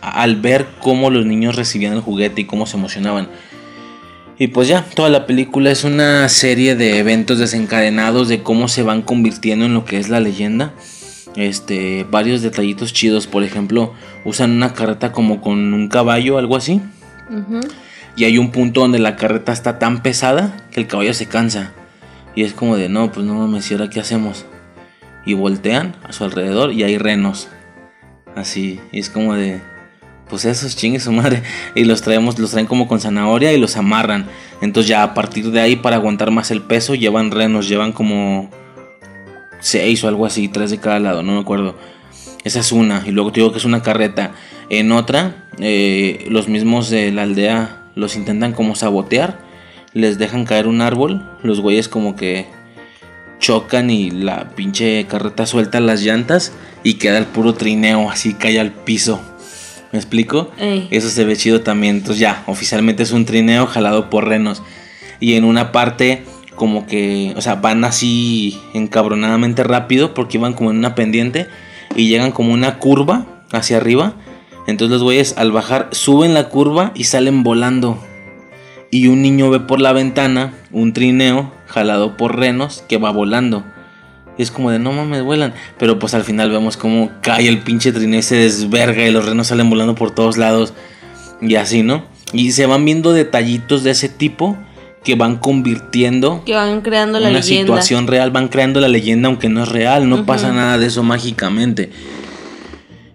[0.00, 3.28] al ver cómo los niños recibían el juguete y cómo se emocionaban.
[4.38, 8.82] Y pues ya, toda la película es una serie de eventos desencadenados de cómo se
[8.82, 10.72] van convirtiendo en lo que es la leyenda.
[11.36, 13.92] Este, varios detallitos chidos, por ejemplo,
[14.24, 16.80] usan una carta como con un caballo, algo así.
[18.16, 21.72] Y hay un punto donde la carreta está tan pesada que el caballo se cansa.
[22.34, 24.46] Y es como de, no, pues no mames, ¿y ahora qué hacemos?
[25.26, 27.48] Y voltean a su alrededor y hay renos.
[28.34, 29.60] Así, y es como de,
[30.28, 31.42] pues esos chingues su madre.
[31.74, 34.26] Y los traemos, los traen como con zanahoria y los amarran.
[34.62, 38.50] Entonces ya a partir de ahí, para aguantar más el peso, llevan renos, llevan como
[39.60, 41.76] seis o algo así, tres de cada lado, no me acuerdo.
[42.44, 43.02] Esa es una.
[43.06, 44.32] Y luego te digo que es una carreta.
[44.70, 49.40] En otra, eh, los mismos de la aldea los intentan como sabotear,
[49.92, 52.46] les dejan caer un árbol, los güeyes como que
[53.40, 56.52] chocan y la pinche carreta suelta las llantas
[56.84, 59.20] y queda el puro trineo, así cae al piso.
[59.92, 60.50] ¿Me explico?
[60.90, 61.96] Eso se ve chido también.
[61.96, 64.62] Entonces ya, oficialmente es un trineo jalado por renos.
[65.20, 66.24] Y en una parte
[66.54, 71.46] como que, o sea, van así encabronadamente rápido porque iban como en una pendiente
[71.94, 74.14] y llegan como una curva hacia arriba
[74.66, 77.98] entonces los güeyes al bajar suben la curva y salen volando.
[78.90, 83.64] Y un niño ve por la ventana un trineo jalado por renos que va volando.
[84.38, 85.54] Y es como de no mames, vuelan.
[85.78, 89.24] Pero pues al final vemos como cae el pinche trineo y se desverga y los
[89.24, 90.74] renos salen volando por todos lados.
[91.40, 92.04] Y así, ¿no?
[92.32, 94.56] Y se van viendo detallitos de ese tipo
[95.04, 96.42] que van convirtiendo.
[96.44, 100.08] Que van creando la una situación real, van creando la leyenda aunque no es real.
[100.08, 101.90] No pasa nada de eso mágicamente.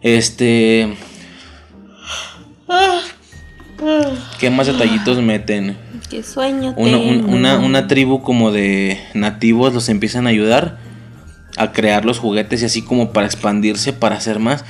[0.02, 0.95] Este.
[4.39, 5.77] ¿Qué más detallitos meten?
[6.10, 10.77] Qué sueño una, una, tribu como de nativos los empiezan a ayudar.
[11.57, 14.64] a crear los juguetes y así como para expandirse, para hacer más.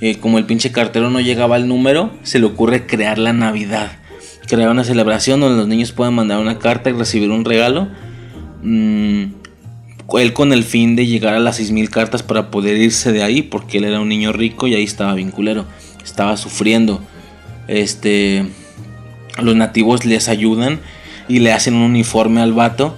[0.00, 3.92] Eh, como el pinche cartero no llegaba al número, se le ocurre crear la Navidad.
[4.46, 7.88] Crear una celebración donde los niños puedan mandar una carta y recibir un regalo.
[8.62, 9.24] Mm,
[10.18, 13.42] él con el fin de llegar a las 6000 cartas para poder irse de ahí,
[13.42, 15.66] porque él era un niño rico y ahí estaba vinculero.
[16.02, 17.00] Estaba sufriendo.
[17.70, 18.46] Este.
[19.40, 20.80] Los nativos les ayudan
[21.28, 22.96] y le hacen un uniforme al vato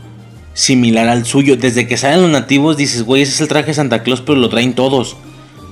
[0.55, 1.57] similar al suyo.
[1.57, 4.39] Desde que salen los nativos dices, güey, ese es el traje de Santa Claus, pero
[4.39, 5.17] lo traen todos.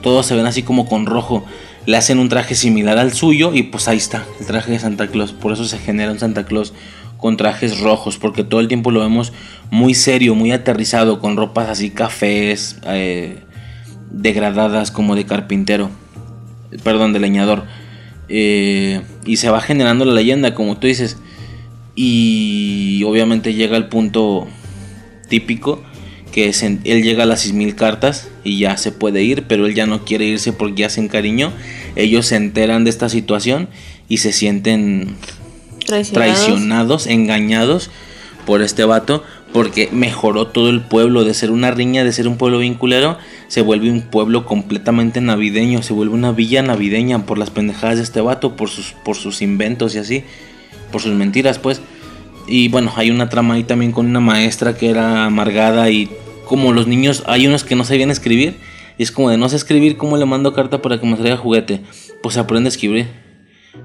[0.03, 1.45] Todos se ven así como con rojo.
[1.87, 5.09] Le hacen un traje similar al suyo y pues ahí está, el traje de Santa
[5.09, 5.33] Claus.
[5.33, 6.75] Por eso se genera un Santa Claus
[7.17, 9.33] con trajes rojos, porque todo el tiempo lo vemos
[9.71, 13.41] muy serio, muy aterrizado, con ropas así cafés, eh,
[14.11, 15.91] degradadas como de carpintero,
[16.83, 17.65] perdón, de leñador.
[18.31, 21.19] Eh, y se va generando la leyenda, como tú dices.
[21.95, 24.47] Y obviamente llega el punto
[25.29, 25.83] típico
[26.31, 29.75] que es él llega a las 6000 cartas y ya se puede ir, pero él
[29.75, 31.53] ya no quiere irse porque ya se encariñó.
[31.97, 33.69] Ellos se enteran de esta situación
[34.09, 35.17] y se sienten
[36.13, 37.91] traicionados, engañados
[38.47, 42.37] por este vato porque mejoró todo el pueblo de ser una riña, de ser un
[42.37, 43.19] pueblo vinculero,
[43.49, 48.05] se vuelve un pueblo completamente navideño, se vuelve una villa navideña por las pendejadas de
[48.05, 50.25] este vato, por sus, por sus inventos y así,
[50.93, 51.81] por sus mentiras pues.
[52.47, 56.11] Y bueno, hay una trama ahí también con una maestra que era amargada y
[56.51, 58.57] como los niños, hay unos que no sabían escribir.
[58.99, 61.37] Y es como de no sé escribir, ¿cómo le mando carta para que me traiga
[61.37, 61.81] juguete?
[62.23, 63.07] Pues aprende a escribir.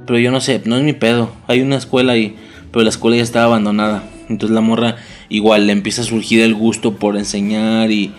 [0.08, 1.32] Pero yo no sé, no es mi pedo.
[1.48, 2.36] Hay una escuela ahí,
[2.72, 4.04] pero la escuela ya estaba abandonada.
[4.30, 4.96] Entonces la morra
[5.30, 8.14] igual le empieza a surgir el gusto por enseñar y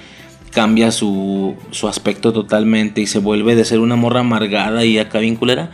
[0.51, 5.19] cambia su, su aspecto totalmente y se vuelve de ser una morra amargada y acá
[5.19, 5.71] vinculera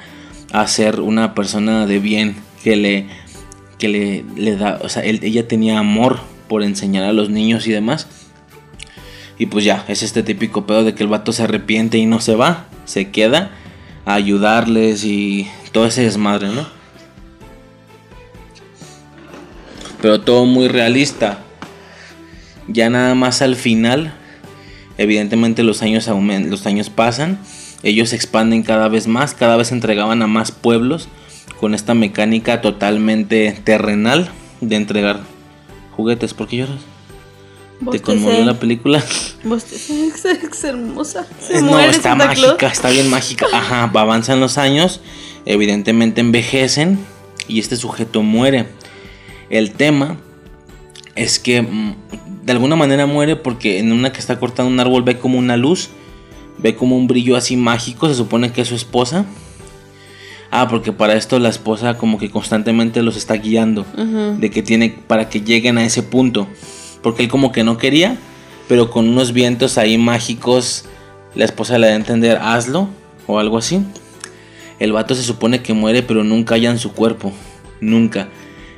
[0.53, 3.07] a ser una persona de bien que le
[3.79, 7.73] que le, le da, o sea, ella tenía amor por enseñar a los niños y
[7.73, 8.07] demás.
[9.39, 12.21] Y pues ya, es este típico pedo de que el vato se arrepiente y no
[12.21, 13.51] se va, se queda
[14.05, 16.67] a ayudarles y todo ese desmadre, ¿no?
[20.03, 21.39] Pero todo muy realista.
[22.69, 24.13] Ya nada más al final,
[24.99, 27.39] evidentemente los años los años pasan,
[27.83, 31.09] ellos se expanden cada vez más, cada vez entregaban a más pueblos
[31.61, 34.31] con esta mecánica totalmente terrenal
[34.61, 35.21] de entregar
[35.97, 36.35] juguetes.
[36.35, 36.81] ¿Por qué lloras?
[37.91, 39.03] ¿Te conmovió la película?
[39.45, 41.27] Es hermosa.
[41.63, 43.47] no, está mágica, está bien mágica.
[43.53, 45.01] Ajá, avanzan los años,
[45.47, 47.01] evidentemente envejecen
[47.49, 48.67] y este sujeto muere.
[49.53, 50.17] El tema
[51.15, 51.95] es que mm,
[52.43, 55.57] de alguna manera muere porque en una que está cortando un árbol ve como una
[55.57, 55.91] luz,
[56.59, 59.25] ve como un brillo así mágico, se supone que es su esposa
[60.55, 63.87] Ah, porque para esto la esposa como que constantemente los está guiando.
[64.39, 66.47] De que tiene para que lleguen a ese punto.
[67.03, 68.19] Porque él como que no quería,
[68.69, 70.85] pero con unos vientos ahí mágicos,
[71.35, 72.91] la esposa le da a entender, hazlo
[73.27, 73.83] o algo así.
[74.79, 77.33] El vato se supone que muere, pero nunca en su cuerpo.
[77.81, 78.29] Nunca.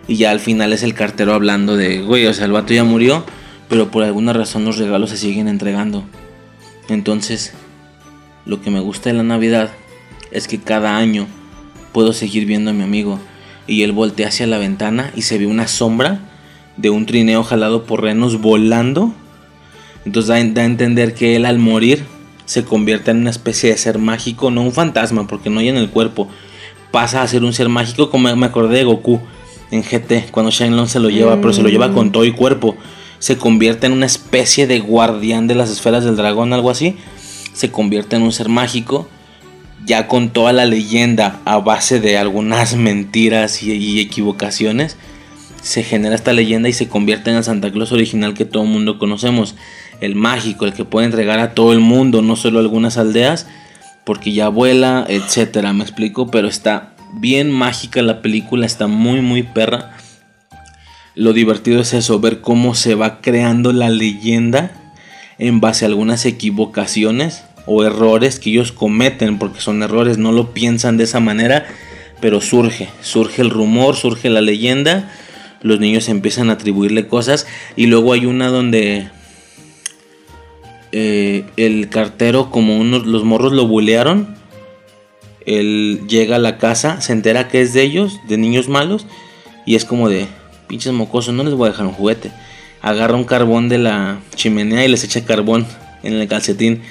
[0.06, 2.84] Y ya al final es el cartero hablando de, güey, o sea, el vato ya
[2.84, 3.24] murió,
[3.68, 6.04] pero por alguna razón los regalos se siguen entregando.
[6.88, 7.54] Entonces,
[8.44, 9.70] lo que me gusta de la Navidad
[10.30, 11.26] es que cada año
[11.92, 13.18] puedo seguir viendo a mi amigo.
[13.66, 16.20] Y él voltea hacia la ventana y se ve una sombra
[16.76, 19.14] de un trineo jalado por renos volando.
[20.04, 22.04] Entonces da, a entender que él al morir
[22.44, 25.76] se convierte en una especie de ser mágico, no un fantasma porque no hay en
[25.76, 26.28] el cuerpo.
[26.90, 29.20] Pasa a ser un ser mágico como me acordé de Goku
[29.70, 32.76] en GT cuando Shenlong se lo lleva, pero se lo lleva con todo y cuerpo.
[33.18, 36.96] Se convierte en una especie de guardián de las esferas del dragón, algo así.
[37.52, 39.08] Se convierte en un ser mágico
[39.84, 44.96] ya con toda la leyenda a base de algunas mentiras y, equivocaciones,
[45.62, 48.68] se genera esta leyenda y se convierte en el Santa Claus original que todo el
[48.68, 49.54] mundo conocemos.
[50.00, 53.46] El mágico, el que puede entregar a todo el mundo, no solo algunas aldeas,
[54.04, 55.72] porque ya vuela, etcétera.
[55.72, 59.96] Me explico, pero está bien mágica la película, está muy, muy perra.
[61.14, 64.72] Lo divertido es eso, ver cómo se va creando la leyenda
[65.38, 70.52] en base a algunas equivocaciones o errores que ellos cometen, porque son errores, no lo
[70.52, 71.66] piensan de esa manera,
[72.20, 75.10] pero surge, surge el rumor, surge la leyenda,
[75.62, 77.46] los niños empiezan a atribuirle cosas
[77.76, 79.08] y luego hay una donde
[80.92, 84.36] eh, el cartero, como unos, los morros lo bulearon,
[85.46, 89.06] él llega a la casa, se entera que es de ellos, de niños malos,
[89.66, 90.26] y es como de,
[90.66, 92.32] pinches mocosos, no les voy a dejar un juguete.
[92.82, 95.66] Agarra un carbón de la chimenea y les echa carbón
[96.02, 96.82] en el calcetín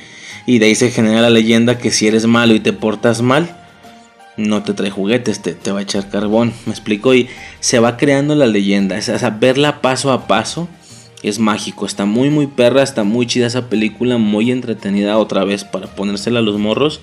[0.45, 3.55] y de ahí se genera la leyenda que si eres malo y te portas mal,
[4.35, 6.53] no te trae juguetes, te, te va a echar carbón.
[6.65, 8.97] Me explico y se va creando la leyenda.
[8.97, 10.67] O sea, verla paso a paso
[11.21, 15.63] Es mágico, está muy muy perra, está muy chida esa película, muy entretenida otra vez
[15.63, 16.99] para ponérsela a los morros.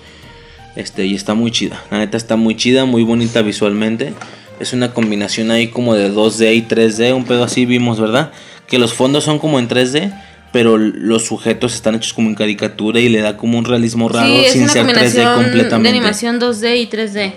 [0.75, 1.81] Este, y está muy chida.
[1.91, 4.13] La neta está muy chida, muy bonita visualmente.
[4.59, 8.31] Es una combinación ahí como de 2D y 3D, un pedo así vimos, ¿verdad?
[8.67, 10.13] Que los fondos son como en 3D,
[10.53, 14.33] pero los sujetos están hechos como en caricatura y le da como un realismo raro
[14.45, 15.89] Sí, sin ser 3D combinación de completamente.
[15.89, 17.33] animación 2D y 3D.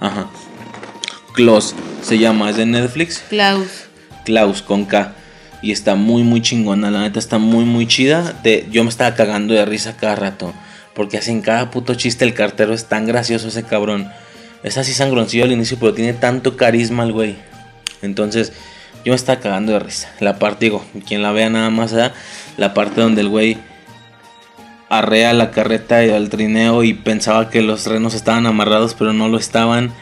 [0.00, 0.26] Ajá.
[1.34, 3.22] Klaus se llama, es de Netflix.
[3.28, 3.84] Klaus.
[4.24, 5.12] Klaus con K.
[5.62, 6.90] Y está muy, muy chingona.
[6.90, 8.34] La neta está muy, muy chida.
[8.70, 10.54] Yo me estaba cagando de risa cada rato.
[10.94, 12.24] Porque hacen cada puto chiste.
[12.24, 14.10] El cartero es tan gracioso ese cabrón.
[14.62, 17.36] Es así sangroncillo al inicio, pero tiene tanto carisma el güey.
[18.02, 18.52] Entonces,
[19.04, 20.12] yo me estaba cagando de risa.
[20.20, 22.12] La parte, digo, quien la vea nada más, ¿verdad?
[22.56, 23.56] la parte donde el güey
[24.90, 29.28] arrea la carreta y al trineo y pensaba que los renos estaban amarrados, pero no
[29.28, 29.92] lo estaban.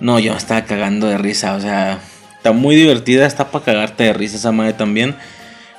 [0.00, 2.00] No, yo me estaba cagando de risa, o sea,
[2.36, 5.16] está muy divertida, está para cagarte de risa esa madre también.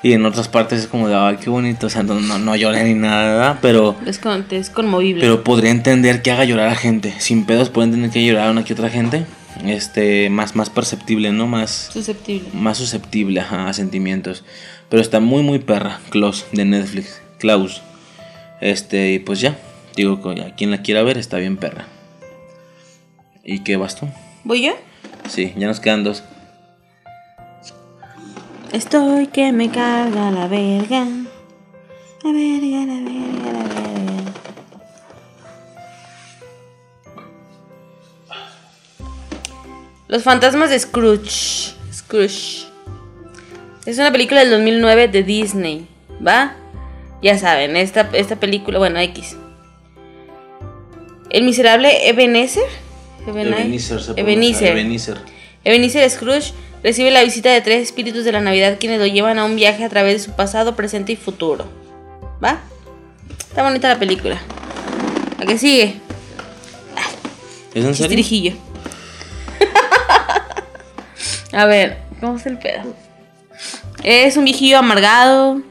[0.04, 2.56] Y en otras partes es como de, ay, qué bonito, o sea, no, no, no
[2.58, 3.60] lloré ni nada.
[3.62, 5.22] Pero, Es, con- es conmovible.
[5.22, 7.14] pero podría entender que haga llorar a gente.
[7.20, 9.26] Sin pedos pueden entender que llorar a una que otra gente.
[9.66, 11.48] Este, más, más perceptible, ¿no?
[11.48, 12.50] Más, Susceptible.
[12.54, 14.44] más susceptible ajá, a sentimientos.
[14.90, 16.00] Pero está muy, muy perra.
[16.10, 17.22] Klaus de Netflix.
[17.40, 17.82] Klaus.
[18.60, 19.58] Este, y pues ya.
[19.96, 21.86] Digo, que a quien la quiera ver está bien perra.
[23.44, 24.08] ¿Y qué vas tú?
[24.44, 24.74] ¿Voy yo?
[25.30, 26.24] Sí, ya nos quedan dos.
[28.74, 31.06] Estoy que me carga la verga.
[32.24, 34.34] La verga, la verga, la verga.
[40.08, 41.74] Los fantasmas de Scrooge.
[41.92, 42.66] Scrooge.
[43.86, 45.88] Es una película del 2009 de Disney.
[46.26, 46.56] ¿Va?
[47.22, 49.38] Ya saben, esta, esta película, bueno, X.
[51.30, 52.64] El miserable Ebenezer.
[53.26, 54.00] Ebene- Ebenezer.
[54.18, 54.72] Ebenezer.
[54.78, 55.18] Ebenezer.
[55.64, 56.54] Ebenezer Scrooge
[56.84, 59.84] recibe la visita de tres espíritus de la Navidad quienes lo llevan a un viaje
[59.84, 61.66] a través de su pasado, presente y futuro.
[62.44, 62.60] ¿Va?
[63.40, 64.40] Está bonita la película.
[65.42, 65.96] ¿A qué sigue?
[67.74, 68.54] ¿Es en serio?
[71.54, 72.96] A ver, ¿cómo es el pedo?
[74.04, 75.62] Es un viejillo amargado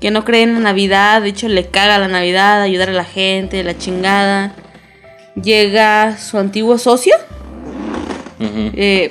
[0.00, 3.04] que no cree en la Navidad, de hecho le caga la Navidad, ayudar a la
[3.04, 4.54] gente, la chingada.
[5.40, 7.14] Llega su antiguo socio,
[8.38, 8.70] Ujú.
[8.74, 9.10] eh,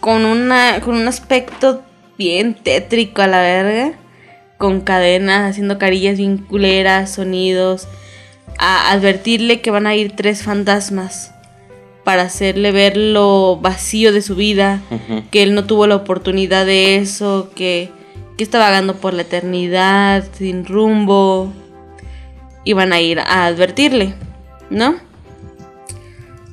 [0.00, 1.82] con, una, con un aspecto
[2.16, 3.92] bien tétrico a la verga,
[4.58, 7.88] con cadenas, haciendo carillas bien culeras, sonidos,
[8.58, 11.32] a advertirle que van a ir tres fantasmas
[12.04, 14.80] para hacerle ver lo vacío de su vida,
[15.30, 17.90] que él no tuvo la oportunidad de eso, que,
[18.36, 21.52] que está vagando por la eternidad, sin rumbo,
[22.64, 24.14] y van a ir a advertirle,
[24.70, 24.96] ¿no?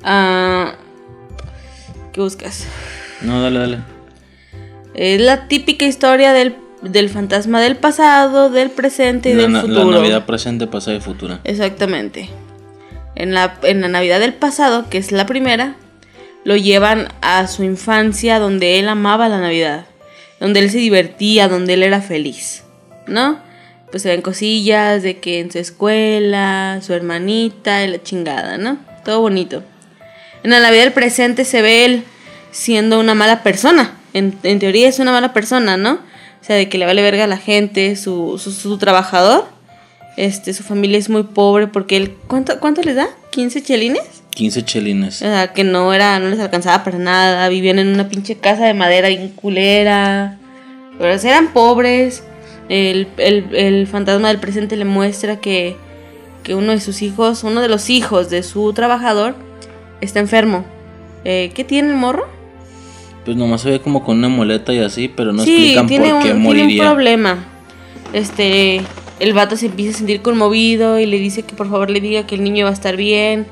[0.03, 0.75] Ah,
[2.11, 2.67] ¿Qué buscas?
[3.25, 3.77] No, dale, dale.
[4.93, 9.61] Es la típica historia del, del fantasma del pasado, del presente y La, del na-
[9.61, 9.91] futuro.
[9.91, 11.39] la Navidad presente, pasada y futura.
[11.43, 12.29] Exactamente.
[13.15, 15.75] En la, en la Navidad del pasado, que es la primera,
[16.43, 19.85] lo llevan a su infancia donde él amaba la Navidad,
[20.39, 22.63] donde él se divertía, donde él era feliz,
[23.07, 23.39] ¿no?
[23.89, 28.77] Pues se ven cosillas de que en su escuela, su hermanita y la chingada, ¿no?
[29.05, 29.63] Todo bonito.
[30.43, 32.03] En la Navidad del presente se ve él
[32.55, 33.91] siendo una mala persona.
[34.13, 35.93] En, en teoría es una mala persona, ¿no?
[35.95, 39.45] O sea, de que le vale verga a la gente, su, su, su trabajador.
[40.15, 42.15] Este, su familia es muy pobre porque él.
[42.27, 43.07] ¿Cuánto, cuánto les da?
[43.33, 44.03] ¿15 chelines?
[44.29, 45.15] 15 chelines.
[45.21, 47.49] O sea, que no era, no les alcanzaba para nada.
[47.49, 50.37] Vivían en una pinche casa de madera bien culera.
[50.97, 52.23] Pero eran pobres.
[52.69, 55.75] El, el- el fantasma del presente le muestra que,
[56.43, 59.35] que uno de sus hijos, uno de los hijos de su trabajador,
[59.99, 60.63] está enfermo.
[61.25, 62.25] Eh, ¿Qué tiene el morro?
[63.25, 66.05] Pues nomás se ve como con una muleta y así, pero no sí, explican tiene,
[66.09, 66.83] por un, qué tiene un moriría.
[66.83, 67.43] problema.
[68.13, 68.81] Este,
[69.19, 72.27] el vato se empieza a sentir conmovido y le dice que por favor le diga
[72.27, 73.47] que el niño va a estar bien.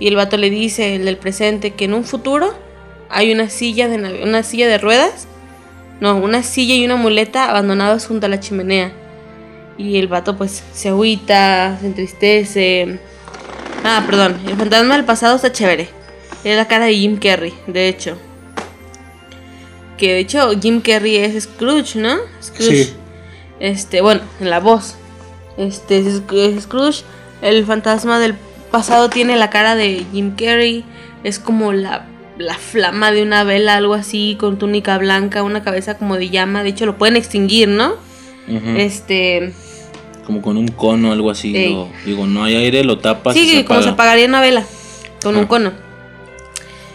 [0.00, 2.52] Y el vato le dice, el del presente, que en un futuro
[3.08, 5.28] hay una silla de una silla de ruedas.
[6.00, 8.92] No, una silla y una muleta abandonados junto a la chimenea.
[9.78, 12.98] Y el vato pues se agüita, se entristece.
[13.84, 15.88] Ah, perdón, el fantasma del pasado está chévere.
[16.42, 18.18] Es la cara de Jim Carrey, de hecho.
[19.96, 22.16] Que de hecho Jim Carrey es Scrooge, ¿no?
[22.42, 22.84] Scrooge.
[22.86, 22.92] Sí.
[23.60, 24.96] Este, bueno, en la voz.
[25.56, 26.22] Este es
[26.62, 27.02] Scrooge.
[27.42, 28.34] El fantasma del
[28.70, 30.84] pasado tiene la cara de Jim Carrey.
[31.24, 32.06] Es como la,
[32.38, 36.62] la flama de una vela, algo así, con túnica blanca, una cabeza como de llama.
[36.62, 37.94] De hecho, lo pueden extinguir, ¿no?
[38.76, 39.52] Este.
[40.26, 41.52] Como con un cono algo así.
[41.70, 43.94] Lo- digo, no hay aire, lo tapas y sí, se como se apaga.
[43.94, 44.64] apagaría una vela.
[45.22, 45.48] Con un Ah.
[45.48, 45.72] cono.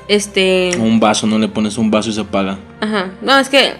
[0.08, 0.72] Este.
[0.80, 2.58] O un vaso, no le pones un vaso y se apaga.
[2.82, 3.12] Ajá.
[3.22, 3.74] No, es que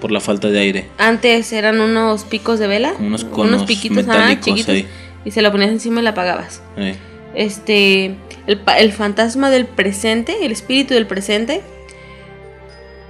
[0.00, 0.88] por la falta de aire.
[0.98, 2.94] Antes eran unos picos de vela.
[2.98, 4.74] Unos conos piquitos ajá, metálicos chiquitos.
[4.74, 4.86] ahí.
[5.24, 6.62] Y se lo ponías encima y la apagabas.
[6.76, 6.96] Eh,
[7.34, 8.16] Este.
[8.46, 11.60] El, el fantasma del presente, el espíritu del presente.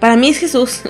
[0.01, 0.81] Para mí es Jesús.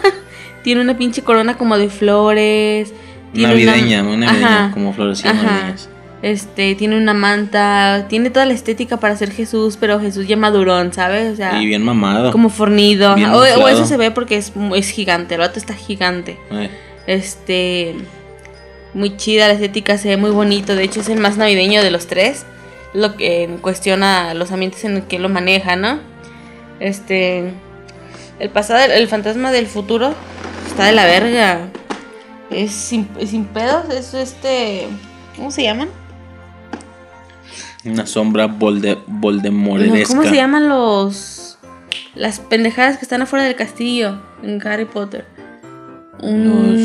[0.62, 2.92] tiene una pinche corona como de flores.
[3.34, 5.04] Navideña, muy navideña, Ajá, como ajá.
[5.24, 5.88] navideñas.
[6.22, 10.92] Este, tiene una manta, tiene toda la estética para ser Jesús, pero Jesús ya madurón,
[10.92, 11.32] ¿sabes?
[11.32, 12.30] O sea, Y bien mamado.
[12.30, 13.14] como fornido.
[13.14, 13.30] Bien.
[13.30, 14.52] O, eso se ve porque es,
[14.90, 16.38] gigante, el vato está gigante.
[16.50, 16.70] Eh,
[17.06, 17.94] Este,
[18.92, 20.76] muy chida la estética, se ve muy bonito.
[20.76, 22.44] De hecho, es el más navideño de los tres.
[22.92, 26.00] Lo que cuestiona los ambientes en el que lo maneja, ¿no?
[26.80, 27.50] Este,
[28.40, 30.14] el pasado, el fantasma del futuro
[30.66, 31.60] está de la verga.
[32.50, 34.88] Es sin, es sin pedos, es este,
[35.36, 35.88] ¿cómo se llaman?
[37.84, 40.14] Una sombra volde, No, voldemoredesca.
[40.14, 41.58] ¿Cómo se llaman los
[42.14, 45.24] las pendejadas que están afuera del castillo en Harry Potter?
[46.20, 46.76] Un,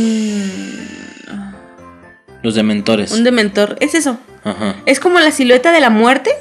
[2.41, 3.11] Los dementores.
[3.11, 4.17] un dementor, es eso.
[4.43, 4.75] Ajá.
[4.85, 6.31] Es como la silueta de la muerte,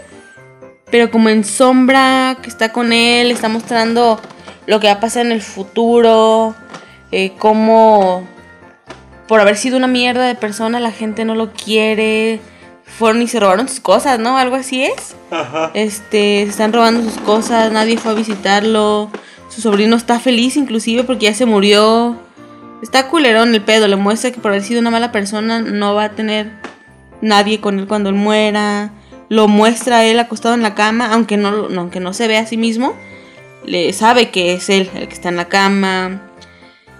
[0.90, 4.20] pero como en sombra, que está con él, está mostrando
[4.66, 6.54] lo que va a pasar en el futuro,
[7.10, 8.26] eh, cómo
[9.26, 12.40] por haber sido una mierda de persona la gente no lo quiere,
[12.84, 14.36] fueron y se robaron sus cosas, ¿no?
[14.38, 15.16] Algo así es.
[15.74, 19.10] Este, se están robando sus cosas, nadie fue a visitarlo,
[19.48, 22.16] su sobrino está feliz inclusive porque ya se murió.
[22.82, 26.04] Está culerón el pedo, le muestra que por haber sido una mala persona no va
[26.04, 26.50] a tener
[27.20, 28.90] nadie con él cuando él muera.
[29.28, 32.46] Lo muestra a él acostado en la cama, aunque no, aunque no se ve a
[32.46, 32.94] sí mismo.
[33.64, 36.20] Le sabe que es él el que está en la cama.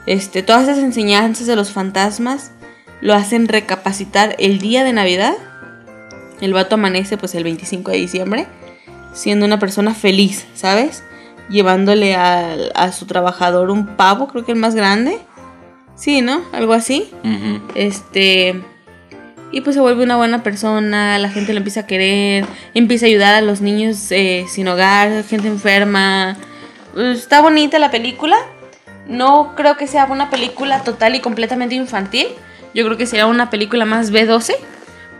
[0.06, 2.52] Este, todas esas enseñanzas de los fantasmas
[3.00, 5.34] lo hacen recapacitar el día de Navidad.
[6.40, 8.46] El vato amanece pues el 25 de diciembre
[9.12, 11.04] siendo una persona feliz, ¿sabes?
[11.48, 15.18] Llevándole al- a, su trabajador un pavo, creo que el más grande.
[15.94, 16.42] Sí, ¿no?
[16.52, 17.10] Algo así.
[17.76, 18.60] Este.
[19.52, 22.44] Y pues se vuelve una buena persona, la gente lo empieza a querer,
[22.74, 26.36] empieza a ayudar a los niños eh, sin hogar, gente enferma.
[26.96, 28.36] Está bonita la película.
[29.06, 32.26] No creo que sea una película total y completamente infantil.
[32.74, 34.54] Yo creo que será una película más B12.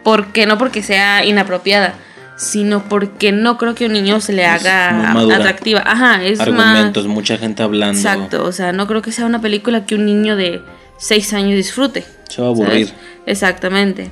[0.05, 1.95] Porque no porque sea inapropiada,
[2.37, 5.83] sino porque no creo que a un niño se le haga atractiva.
[5.85, 6.49] Ajá, es más.
[6.49, 7.99] Argumentos, mucha gente hablando.
[7.99, 10.61] Exacto, o sea, no creo que sea una película que un niño de
[10.99, 12.05] 6 años disfrute.
[12.29, 12.89] Se va a aburrir.
[12.89, 12.95] ¿sabes?
[13.27, 14.11] Exactamente.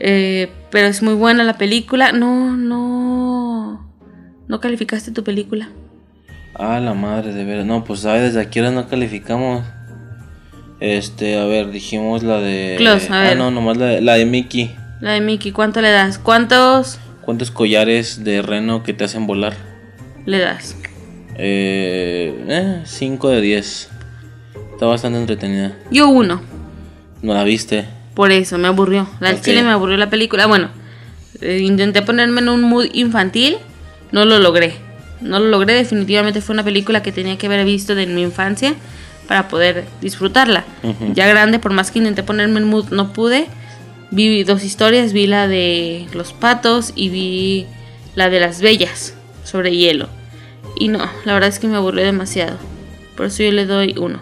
[0.00, 2.12] Eh, pero es muy buena la película.
[2.12, 3.86] No, no.
[4.48, 5.68] No calificaste tu película.
[6.54, 7.66] Ah, la madre, de veras.
[7.66, 9.64] No, pues sabes, desde aquí ahora no calificamos.
[10.80, 12.76] Este, a ver, dijimos la de.
[12.78, 13.36] Close, a Ah, ver.
[13.36, 14.74] no, nomás la de, la de Mickey.
[15.00, 16.18] La de Mickey, ¿cuánto le das?
[16.18, 19.54] ¿Cuántos ¿Cuántos collares de reno que te hacen volar?
[20.26, 20.76] le das?
[21.36, 23.88] Eh, 5 de 10.
[24.72, 25.72] Está bastante entretenida.
[25.90, 26.42] Yo uno.
[27.22, 27.86] ¿No la viste?
[28.14, 29.08] Por eso, me aburrió.
[29.20, 29.44] La del Ok.
[29.44, 30.46] chile me aburrió la película.
[30.46, 30.68] Bueno,
[31.40, 33.56] eh, intenté ponerme en un mood infantil.
[34.12, 34.74] No lo logré.
[35.22, 35.74] No lo logré.
[35.74, 38.74] Definitivamente fue una película que tenía que haber visto de mi infancia
[39.26, 40.64] para poder disfrutarla.
[41.14, 43.46] Ya grande, por más que intenté ponerme en mood, no pude.
[44.10, 45.12] Vi dos historias.
[45.12, 47.66] Vi la de los patos y vi
[48.14, 49.14] la de las bellas
[49.44, 50.08] sobre hielo.
[50.78, 52.56] Y no, la verdad es que me aburrió demasiado.
[53.16, 54.20] Por eso yo le doy uno.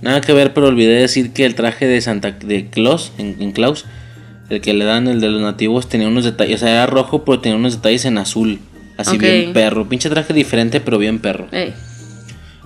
[0.00, 3.52] Nada que ver, pero olvidé decir que el traje de Santa de Claus, en, en
[3.52, 3.84] Claus,
[4.50, 6.56] el que le dan, el de los nativos, tenía unos detalles.
[6.62, 8.58] O sea, era rojo, pero tenía unos detalles en azul.
[8.96, 9.88] Así bien perro.
[9.88, 11.46] Pinche traje diferente, pero bien perro.
[11.52, 11.72] Eh,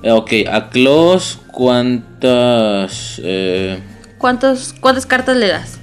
[0.03, 3.21] Eh, ok, a Claus, ¿cuántas.
[3.25, 3.79] eh,
[4.19, 5.79] ¿cuántos, ¿Cuántas cartas le das?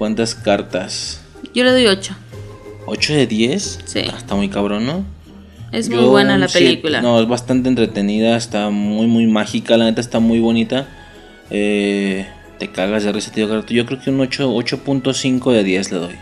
[0.00, 1.20] ¿Cuántas cartas?
[1.52, 2.14] Yo le doy 8.
[2.86, 3.80] ¿8 de 10?
[3.84, 4.00] Sí.
[4.10, 5.04] Ah, está muy cabrón, ¿no?
[5.72, 6.68] Es Yo muy buena la siete.
[6.68, 7.02] película.
[7.02, 10.88] No, es bastante entretenida, está muy, muy mágica, la neta está muy bonita.
[11.50, 12.26] Eh,
[12.58, 13.74] te cagas de risa, tío Gato.
[13.74, 16.14] Yo creo que un 8 8.5 de 10 le doy.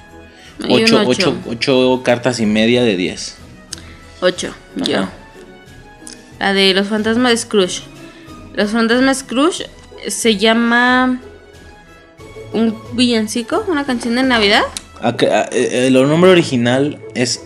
[0.68, 1.36] Y un 8, ocho.
[1.46, 3.36] 8, cartas y media de 10.
[4.22, 4.54] 8.
[4.88, 5.08] Yo.
[6.40, 7.82] La de los fantasmas de Scrooge.
[8.56, 9.66] Los fantasmas de Scrooge
[10.08, 11.20] se llama
[12.52, 14.62] un villancico, una canción de Navidad.
[15.00, 17.44] A- a- eh, el nombre original es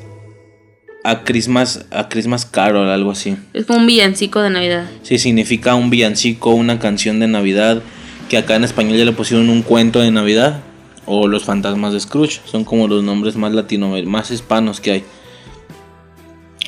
[1.04, 3.36] A Christmas, a Christmas Carol, algo así.
[3.52, 4.88] Es como un villancico de Navidad.
[5.02, 7.82] Sí, significa un villancico, una canción de Navidad,
[8.28, 10.60] que acá en español ya le pusieron un cuento de Navidad,
[11.04, 15.04] o los fantasmas de Scrooge, son como los nombres más latino, más hispanos que hay.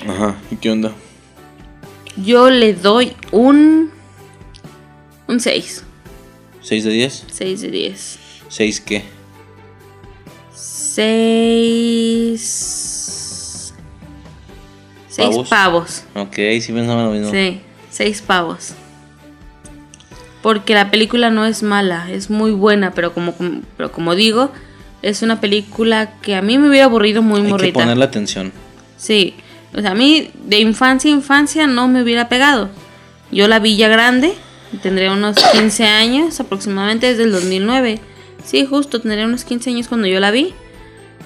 [0.09, 0.93] Ajá, ¿y qué onda?
[2.17, 3.91] Yo le doy un.
[5.29, 5.85] Un 6.
[6.63, 7.25] ¿6 de 10?
[7.33, 8.19] 6 de 10.
[8.51, 9.05] ¿6 qué?
[12.35, 13.75] 6.
[15.09, 15.49] 6 ¿Pavos?
[15.49, 16.03] pavos.
[16.15, 17.31] Ok, sí pensaba lo mismo.
[17.31, 17.61] Sí,
[17.91, 18.75] 6 pavos.
[20.43, 23.35] porque la película no es mala, es muy buena, pero como,
[23.79, 24.51] pero como digo,
[25.01, 27.81] es una película que a mí me hubiera aburrido muy Hay que morrita.
[27.81, 28.53] ponerle atención.
[28.99, 29.35] Sí,
[29.75, 32.69] o sea, a mí de infancia a infancia no me hubiera pegado.
[33.33, 34.35] Yo la vi ya grande,
[34.83, 38.01] tendría unos 15 años aproximadamente desde el 2009.
[38.45, 40.55] Sí, justo, tendría unos 15 años cuando yo la vi.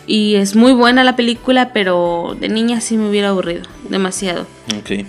[0.07, 4.47] Y es muy buena la película, pero de niña sí me hubiera aburrido, demasiado.
[4.79, 5.05] Ok,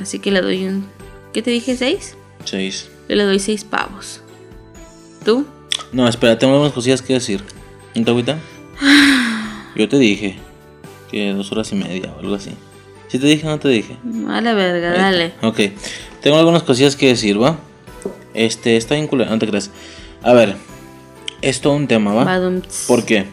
[0.00, 0.86] Así que le doy un...
[1.32, 1.76] ¿Qué te dije?
[1.76, 2.16] ¿Seis?
[2.44, 2.88] seis.
[3.08, 4.22] Yo le doy seis pavos.
[5.24, 5.46] ¿Tú?
[5.92, 7.44] No, espera, tengo algunas cosillas que decir.
[7.94, 8.38] ¿Un agüita?
[9.76, 10.38] Yo te dije
[11.10, 12.50] que dos horas y media o algo así.
[13.08, 13.96] ¿Sí te dije o no te dije?
[14.28, 15.34] A la verga, dale.
[15.42, 15.60] Ok,
[16.22, 17.58] tengo algunas cosillas que decir, ¿va?
[18.34, 19.70] Este, está bien culero, no te creas.
[20.22, 20.56] A ver,
[21.42, 22.24] es todo un tema, ¿va?
[22.24, 22.84] Badumts.
[22.86, 23.26] ¿Por qué?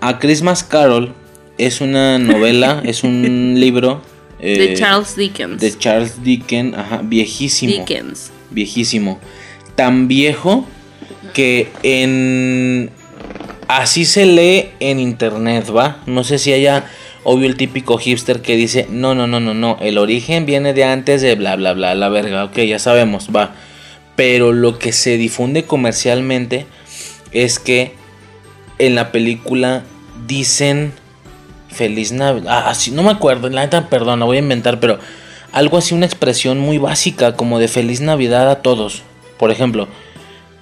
[0.00, 1.14] A Christmas Carol
[1.58, 4.00] es una novela, es un libro
[4.40, 5.60] De eh, Charles Dickens.
[5.60, 7.72] de Charles Dickens, ajá, viejísimo.
[7.72, 8.30] Dickens.
[8.50, 9.18] Viejísimo.
[9.74, 10.66] Tan viejo
[11.34, 12.90] que en...
[13.66, 15.98] Así se lee en internet, ¿va?
[16.06, 16.86] No sé si haya,
[17.22, 20.84] obvio, el típico hipster que dice, no, no, no, no, no, el origen viene de
[20.84, 23.54] antes de bla, bla, bla, la verga, ok, ya sabemos, va.
[24.16, 26.66] Pero lo que se difunde comercialmente
[27.32, 27.94] es que
[28.78, 29.84] en la película
[30.26, 30.92] dicen
[31.68, 32.64] Feliz Navidad.
[32.66, 34.98] Ah, sí, no me acuerdo, la neta, perdón, la voy a inventar, pero
[35.52, 39.02] algo así, una expresión muy básica, como de Feliz Navidad a todos.
[39.38, 39.88] Por ejemplo,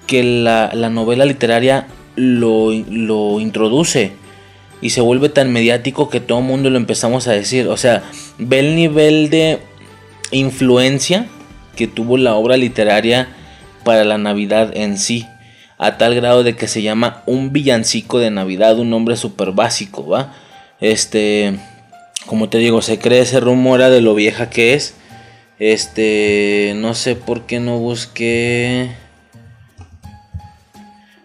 [0.05, 4.13] que la, la novela literaria lo, lo introduce
[4.81, 7.67] y se vuelve tan mediático que todo el mundo lo empezamos a decir.
[7.67, 8.03] O sea,
[8.37, 9.59] ve el nivel de
[10.31, 11.27] influencia
[11.75, 13.29] que tuvo la obra literaria
[13.83, 15.25] para la Navidad en sí.
[15.77, 20.07] A tal grado de que se llama un villancico de Navidad, un nombre súper básico,
[20.07, 20.33] ¿va?
[20.79, 21.59] Este,
[22.25, 24.95] como te digo, se cree, se rumora de lo vieja que es.
[25.59, 28.91] Este, no sé por qué no busqué.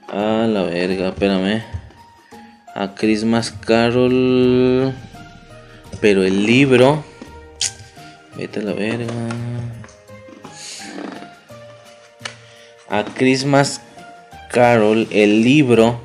[0.08, 1.62] A la verga, espérame.
[2.74, 4.94] A Christmas Carol.
[6.00, 7.04] Pero el libro.
[8.36, 9.12] Vete a la verga.
[12.88, 13.80] A Christmas
[14.52, 16.00] Carol, el libro.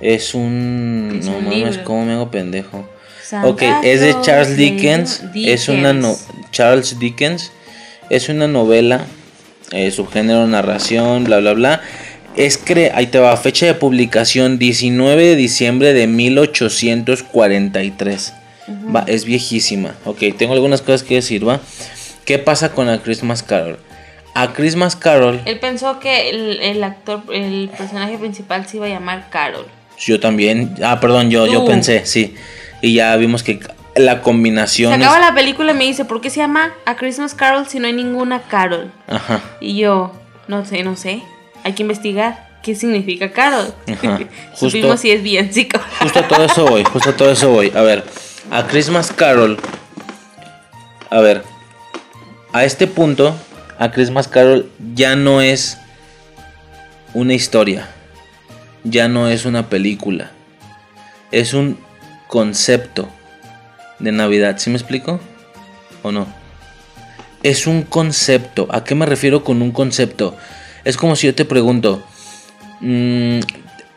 [0.00, 1.18] Es un.
[1.20, 1.84] Es no un mames, libro.
[1.84, 2.88] ¿cómo me hago pendejo?
[3.22, 5.22] Santa Ok, es de Charles Dickens.
[5.34, 6.16] Es una no.
[6.50, 7.52] Charles Dickens.
[8.10, 9.06] Es una novela.
[9.72, 11.82] eh, subgénero narración, bla bla bla.
[12.36, 18.32] Es cre ahí te va, fecha de publicación 19 de diciembre de 1843.
[18.94, 19.94] Va, es viejísima.
[20.04, 21.60] Ok, tengo algunas cosas que decir, ¿va?
[22.24, 23.78] ¿Qué pasa con A Christmas Carol?
[24.42, 28.90] A Christmas Carol, Él pensó que el, el actor, el personaje principal se iba a
[28.90, 29.66] llamar Carol.
[29.98, 30.76] yo también.
[30.84, 32.34] Ah, perdón, yo, yo pensé, sí.
[32.80, 33.58] Y ya vimos que
[33.96, 36.94] la combinación Se es- acaba la película y me dice, ¿por qué se llama A
[36.96, 38.92] Christmas Carol si no hay ninguna Carol?
[39.08, 39.40] Ajá.
[39.60, 40.12] Y yo,
[40.46, 41.22] no sé, no sé.
[41.64, 43.74] Hay que investigar qué significa Carol.
[43.92, 44.20] Ajá,
[44.52, 45.80] justo- Supimos si es bien, chico.
[46.00, 47.72] Justo a todo eso voy, justo a todo eso voy.
[47.74, 48.04] A ver,
[48.52, 49.58] a Christmas Carol.
[51.10, 51.42] A ver,
[52.52, 53.34] a este punto,
[53.78, 55.78] a Christmas Carol ya no es
[57.14, 57.88] una historia.
[58.84, 60.30] Ya no es una película.
[61.30, 61.78] Es un
[62.26, 63.08] concepto
[63.98, 64.58] de Navidad.
[64.58, 65.20] ¿Sí me explico?
[66.02, 66.26] ¿O no?
[67.42, 68.66] Es un concepto.
[68.70, 70.36] ¿A qué me refiero con un concepto?
[70.84, 72.02] Es como si yo te pregunto.
[72.80, 73.40] mm,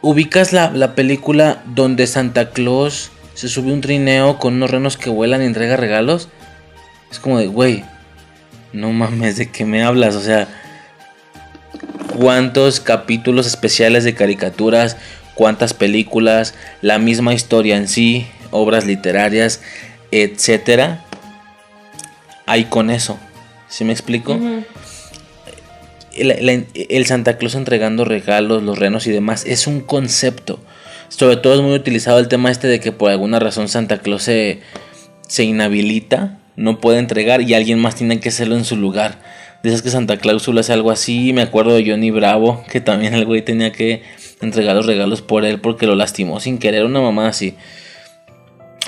[0.01, 5.09] ¿Ubicas la, la película donde Santa Claus se sube un trineo con unos renos que
[5.09, 6.27] vuelan y entrega regalos?
[7.11, 7.83] Es como de, güey,
[8.73, 10.15] no mames, ¿de qué me hablas?
[10.15, 10.47] O sea,
[12.17, 14.97] ¿cuántos capítulos especiales de caricaturas?
[15.35, 16.53] ¿Cuántas películas?
[16.81, 19.61] La misma historia en sí, obras literarias,
[20.11, 21.03] etcétera.
[22.45, 23.17] Hay con eso.
[23.69, 24.37] ¿Sí me explico?
[26.13, 30.59] El- el Santa Claus entregando regalos, los renos y demás, es un concepto.
[31.07, 34.23] Sobre todo es muy utilizado el tema este de que por alguna razón Santa Claus
[34.23, 34.59] se,
[35.27, 39.19] se inhabilita, no puede entregar y alguien más tiene que hacerlo en su lugar.
[39.63, 41.33] Dices que Santa Claus solo hace algo así.
[41.33, 44.01] Me acuerdo de Johnny Bravo, que también el güey tenía que
[44.41, 47.55] entregar los regalos por él porque lo lastimó sin querer, una mamá así.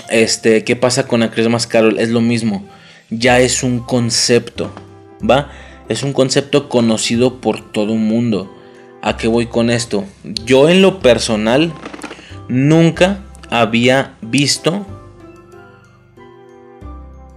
[0.10, 2.00] Este, ¿qué pasa con A Christmas Carol?
[2.00, 2.66] Es lo mismo.
[3.10, 4.74] Ya es un concepto,
[5.22, 5.52] ¿va?
[5.90, 8.52] Es un concepto conocido por todo el mundo.
[9.02, 10.06] ¿A qué voy con esto?
[10.46, 11.72] Yo en lo personal
[12.48, 13.20] nunca
[13.50, 14.88] había visto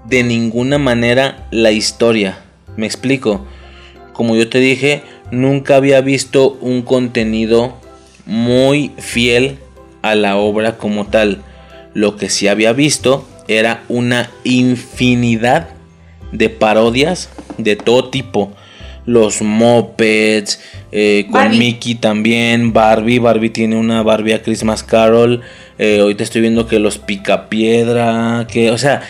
[0.08, 2.38] de ninguna manera la historia.
[2.76, 3.46] Me explico.
[4.12, 7.74] Como yo te dije, nunca había visto un contenido
[8.24, 9.58] muy fiel
[10.02, 11.42] a la obra como tal.
[11.94, 15.68] Lo que sí había visto era una infinidad
[16.32, 18.52] de parodias de todo tipo.
[19.06, 20.60] los mopeds,
[20.90, 25.42] eh, con Mickey también, Barbie, Barbie tiene una Barbie a Christmas Carol,
[25.78, 29.02] eh, ahorita estoy viendo que los Picapiedra, que, o sea,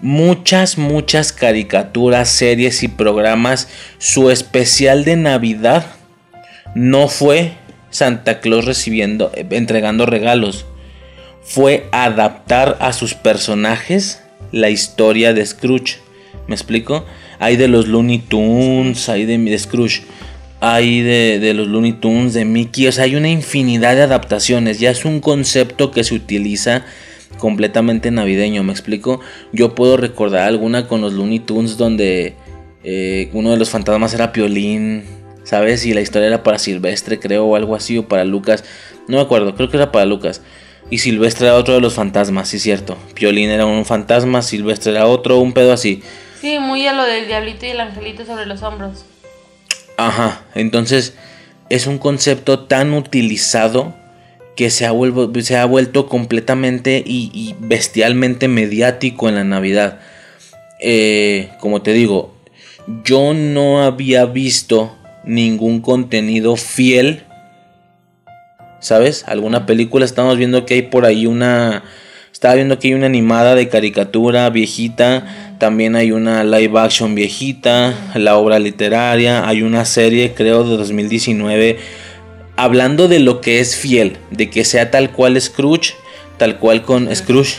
[0.00, 3.68] muchas, muchas caricaturas, series y programas,
[3.98, 5.86] su especial de Navidad
[6.74, 7.52] no fue
[7.90, 10.66] Santa Claus recibiendo, entregando regalos,
[11.42, 14.22] fue adaptar a sus personajes
[14.52, 15.98] la historia de Scrooge.
[16.46, 17.04] ¿Me explico?
[17.38, 20.02] Hay de los Looney Tunes, hay de, Scrooge,
[20.60, 22.86] hay de, los Looney Tunes, de Mickey.
[22.86, 24.78] O sea, hay una infinidad de adaptaciones.
[24.78, 26.84] Ya es un concepto que se utiliza
[27.40, 28.62] completamente navideño.
[28.62, 29.20] ¿Me explico?
[29.52, 32.34] Yo puedo recordar alguna con los Looney Tunes donde
[32.84, 35.04] eh, uno de los fantasmas era Piolín.
[35.42, 35.84] ¿Sabes?
[35.84, 38.62] Y la historia era para Silvestre, creo, o algo así, o para Lucas.
[39.08, 40.42] No me acuerdo, creo que era para Lucas.
[40.90, 42.96] Y Silvestre era otro de los fantasmas, sí, cierto.
[43.14, 46.02] Piolín era un fantasma, Silvestre era otro, un pedo así.
[46.40, 49.04] Sí, muy a lo del diablito y el angelito sobre los hombros.
[49.96, 51.14] Ajá, entonces
[51.68, 53.94] es un concepto tan utilizado
[54.60, 60.00] que se ha, vuelto, se ha vuelto completamente y, bestialmente mediático en la Navidad.
[60.80, 62.34] Eh, como te digo,
[63.02, 67.22] yo no había visto ningún contenido fiel.
[68.80, 69.24] ¿Sabes?
[69.26, 70.04] Alguna película.
[70.04, 71.82] Estamos viendo que hay por ahí una.
[72.30, 77.94] Estaba viendo que hay una animada de caricatura viejita también hay una live action viejita,
[78.14, 81.78] la obra literaria, hay una serie creo de 2019
[82.62, 85.94] hablando de lo que es fiel, de que sea tal cual Scrooge,
[86.36, 87.58] tal cual con Scrooge,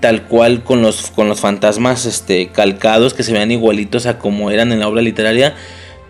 [0.00, 4.50] tal cual con los, con los fantasmas este, calcados que se vean igualitos a como
[4.50, 5.54] eran en la obra literaria.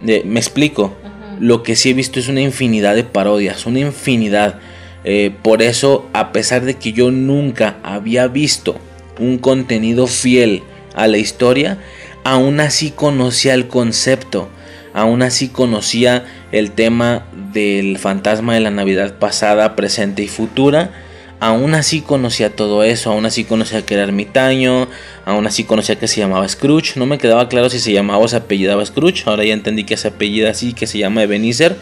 [0.01, 0.95] me explico,
[1.41, 4.61] lo que sí he visto es una infinidad de parodias, una infinidad.
[5.05, 8.77] Eh, por eso, a pesar de que yo nunca había visto
[9.19, 10.63] un contenido fiel,
[10.97, 11.79] a la historia,
[12.25, 14.49] aún así conocía el concepto,
[14.97, 20.91] aún así conocía el tema del fantasma de la Navidad pasada, presente y futura.
[21.39, 24.89] Aún así conocía todo eso, aún así conocía que era ermitaño,
[25.27, 26.97] aún así conocía que se llamaba Scrooge.
[26.97, 29.25] No me quedaba claro si se llamaba o se apellidaba Scrooge.
[29.27, 31.77] Ahora ya entendí que se apellida así, que se llama Ebenezer.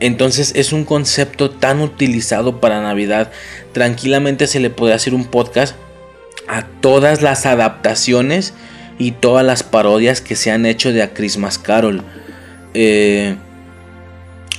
[0.00, 3.32] Entonces es un concepto tan utilizado para Navidad.
[3.72, 5.74] Tranquilamente se le puede hacer un podcast
[6.46, 8.52] a todas las adaptaciones
[8.98, 12.02] y todas las parodias que se han hecho de A Christmas Carol.
[12.74, 13.36] Eh,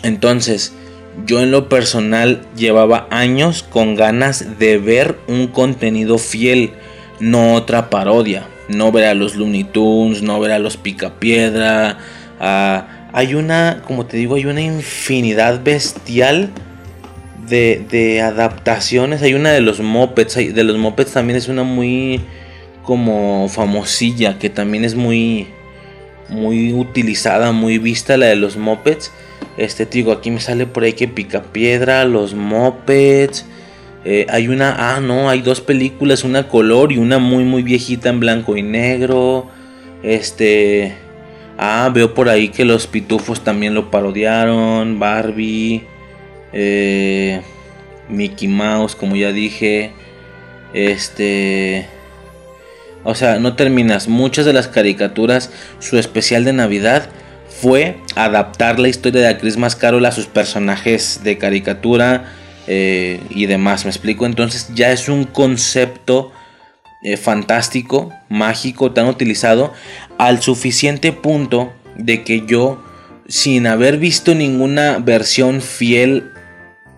[0.03, 0.73] entonces,
[1.25, 6.71] yo en lo personal llevaba años con ganas de ver un contenido fiel,
[7.19, 8.47] no otra parodia.
[8.69, 11.97] No ver a los Looney Tunes, no ver a los Picapiedra.
[12.39, 16.51] Ah, hay una, como te digo, hay una infinidad bestial
[17.47, 19.23] de, adaptaciones.
[19.23, 20.35] Hay una de los mopeds.
[20.35, 22.21] De los mopeds también es una muy
[22.89, 24.39] como famosilla.
[24.39, 25.47] Que también es muy.
[26.27, 29.11] Muy utilizada, muy vista la de los mopeds.
[29.57, 33.45] Este digo, aquí me sale por ahí que pica piedra, los mopeds.
[34.05, 38.09] Eh, hay una, ah, no, hay dos películas, una color y una muy, muy viejita
[38.09, 39.47] en blanco y negro.
[40.03, 40.93] Este,
[41.57, 44.99] ah, veo por ahí que los pitufos también lo parodiaron.
[44.99, 45.83] Barbie.
[46.53, 47.41] Eh,
[48.07, 49.91] Mickey Mouse, como ya dije.
[50.73, 51.87] Este.
[53.03, 54.07] O sea, no terminas.
[54.07, 57.09] Muchas de las caricaturas, su especial de Navidad
[57.61, 62.33] fue adaptar la historia de Christmas Carol a sus personajes de caricatura
[62.67, 63.85] eh, y demás.
[63.85, 64.25] ¿Me explico?
[64.25, 66.31] Entonces ya es un concepto
[67.01, 69.73] eh, fantástico, mágico, tan utilizado
[70.17, 72.83] al suficiente punto de que yo,
[73.27, 76.31] sin haber visto ninguna versión fiel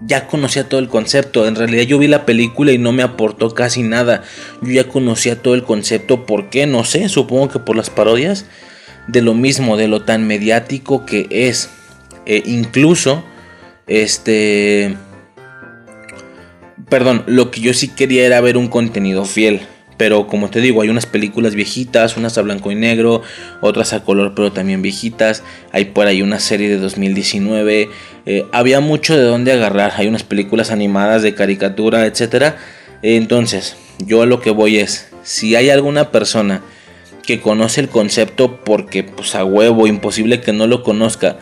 [0.05, 1.47] ya conocía todo el concepto.
[1.47, 4.23] En realidad yo vi la película y no me aportó casi nada.
[4.61, 6.25] Yo ya conocía todo el concepto.
[6.25, 6.65] ¿Por qué?
[6.65, 7.07] No sé.
[7.09, 8.45] Supongo que por las parodias.
[9.07, 11.69] De lo mismo, de lo tan mediático que es.
[12.25, 13.23] E incluso,
[13.87, 14.95] este...
[16.89, 19.61] Perdón, lo que yo sí quería era ver un contenido fiel.
[20.01, 23.21] Pero como te digo, hay unas películas viejitas, unas a blanco y negro,
[23.61, 25.43] otras a color pero también viejitas.
[25.71, 27.87] Hay por ahí una serie de 2019.
[28.25, 29.93] Eh, había mucho de dónde agarrar.
[29.97, 32.55] Hay unas películas animadas de caricatura, etc.
[33.03, 36.63] Entonces, yo a lo que voy es, si hay alguna persona
[37.21, 41.37] que conoce el concepto porque pues a huevo, imposible que no lo conozca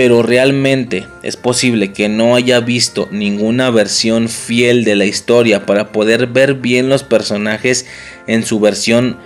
[0.00, 5.92] pero realmente es posible que no haya visto ninguna versión fiel de la historia para
[5.92, 7.84] poder ver bien los personajes
[8.26, 9.18] en su versión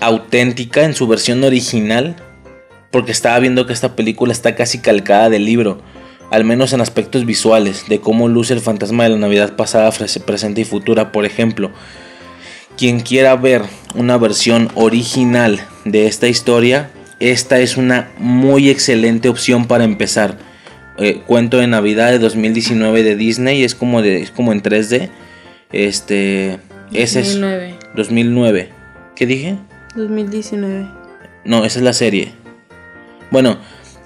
[0.00, 2.16] auténtica, en su versión original,
[2.90, 5.82] porque estaba viendo que esta película está casi calcada del libro,
[6.30, 9.92] al menos en aspectos visuales, de cómo luce el fantasma de la Navidad pasada,
[10.24, 11.72] presente y futura, por ejemplo.
[12.78, 13.60] Quien quiera ver
[13.94, 20.38] una versión original de esta historia, esta es una muy excelente opción para empezar.
[20.98, 25.10] Eh, cuento de Navidad de 2019 de Disney, es como, de, es como en 3D.
[25.72, 26.58] Este,
[26.92, 27.74] ese es 2009.
[27.96, 28.68] 2009.
[29.16, 29.56] ¿Qué dije?
[29.96, 30.86] 2019.
[31.44, 32.32] No, esa es la serie.
[33.30, 33.58] Bueno,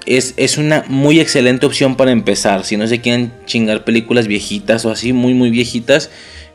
[0.07, 2.65] es, es una muy excelente opción para empezar.
[2.65, 6.11] Si no se quieren chingar películas viejitas o así, muy, muy viejitas.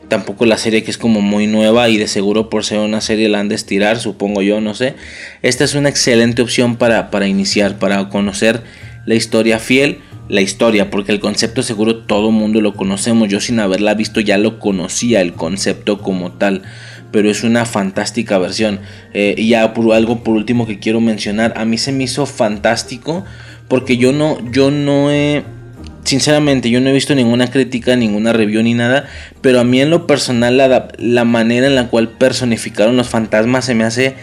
[0.07, 3.29] Tampoco la serie que es como muy nueva y de seguro por ser una serie
[3.29, 4.95] la han de estirar, supongo yo, no sé.
[5.41, 8.61] Esta es una excelente opción para, para iniciar, para conocer
[9.05, 9.99] la historia fiel.
[10.29, 13.27] La historia, porque el concepto seguro todo mundo lo conocemos.
[13.27, 16.63] Yo sin haberla visto ya lo conocía el concepto como tal
[17.13, 18.79] pero es una fantástica versión.
[19.13, 22.25] Eh, y ya por algo por último que quiero mencionar, a mí se me hizo
[22.25, 23.23] fantástico
[23.69, 25.43] porque yo no, yo no he,
[26.03, 29.07] sinceramente, yo no he visto ninguna crítica, ninguna review ni nada,
[29.41, 33.65] pero a mí en lo personal la, la manera en la cual personificaron los fantasmas
[33.65, 34.15] se me hace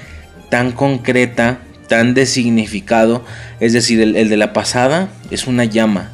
[0.50, 1.58] tan concreta,
[1.88, 3.24] tan de significado,
[3.60, 6.10] es decir, el, el de la pasada es una llama,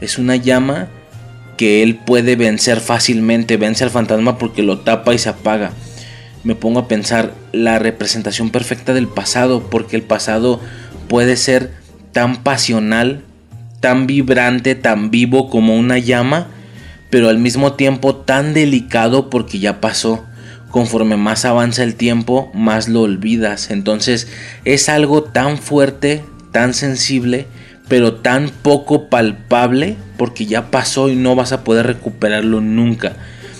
[0.00, 0.88] es una llama
[1.58, 5.72] que él puede vencer fácilmente, vence al fantasma porque lo tapa y se apaga.
[6.44, 10.60] Me pongo a pensar la representación perfecta del pasado, porque el pasado
[11.08, 11.72] puede ser
[12.12, 13.24] tan pasional,
[13.80, 16.48] tan vibrante, tan vivo como una llama,
[17.10, 20.24] pero al mismo tiempo tan delicado porque ya pasó.
[20.70, 23.70] Conforme más avanza el tiempo, más lo olvidas.
[23.70, 24.28] Entonces
[24.64, 26.22] es algo tan fuerte,
[26.52, 27.46] tan sensible,
[27.88, 33.16] pero tan poco palpable porque ya pasó y no vas a poder recuperarlo nunca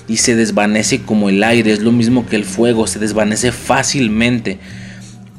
[0.09, 4.59] y se desvanece como el aire, es lo mismo que el fuego, se desvanece fácilmente,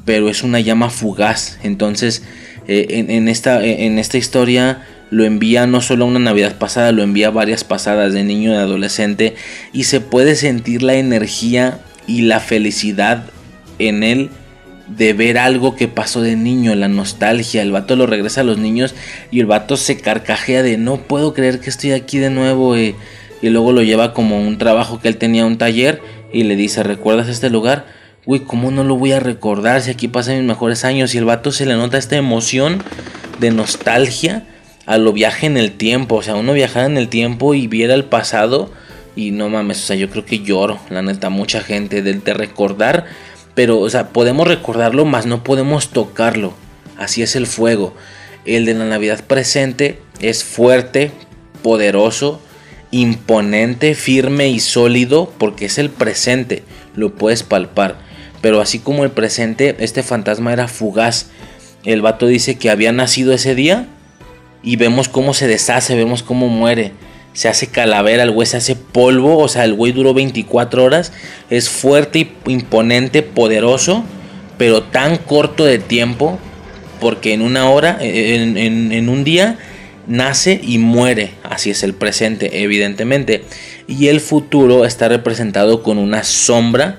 [0.04, 1.58] pero es una llama fugaz.
[1.64, 2.22] Entonces,
[2.70, 7.02] eh, en, esta, en esta historia lo envía no solo a una Navidad pasada, lo
[7.02, 9.34] envía varias pasadas de niño y adolescente
[9.72, 13.24] y se puede sentir la energía y la felicidad
[13.78, 14.30] en él
[14.86, 18.58] de ver algo que pasó de niño, la nostalgia, el vato lo regresa a los
[18.58, 18.94] niños
[19.30, 22.76] y el vato se carcajea de no puedo creer que estoy aquí de nuevo.
[22.76, 22.94] Eh
[23.42, 26.02] y luego lo lleva como un trabajo que él tenía un taller
[26.32, 27.86] y le dice, ¿recuerdas este lugar?
[28.26, 31.14] Uy, ¿cómo no lo voy a recordar si aquí pasan mis mejores años?
[31.14, 32.82] Y el vato se le nota esta emoción
[33.38, 34.44] de nostalgia
[34.84, 36.16] a lo viaje en el tiempo.
[36.16, 38.70] O sea, uno viajara en el tiempo y viera el pasado
[39.16, 42.34] y no mames, o sea, yo creo que lloro, la neta, mucha gente de, de
[42.34, 43.06] recordar.
[43.54, 46.52] Pero, o sea, podemos recordarlo, más no podemos tocarlo.
[46.98, 47.94] Así es el fuego.
[48.44, 51.10] El de la Navidad presente es fuerte,
[51.62, 52.42] poderoso,
[52.90, 56.64] imponente, firme y sólido porque es el presente,
[56.94, 58.09] lo puedes palpar.
[58.40, 61.26] Pero así como el presente, este fantasma era fugaz.
[61.84, 63.86] El vato dice que había nacido ese día
[64.62, 66.92] y vemos cómo se deshace, vemos cómo muere.
[67.32, 71.12] Se hace calavera, el güey se hace polvo, o sea, el güey duró 24 horas.
[71.48, 74.04] Es fuerte, imponente, poderoso,
[74.58, 76.38] pero tan corto de tiempo
[77.00, 79.58] porque en una hora, en, en un día,
[80.06, 83.44] nace y muere, así es el presente evidentemente,
[83.86, 86.98] y el futuro está representado con una sombra,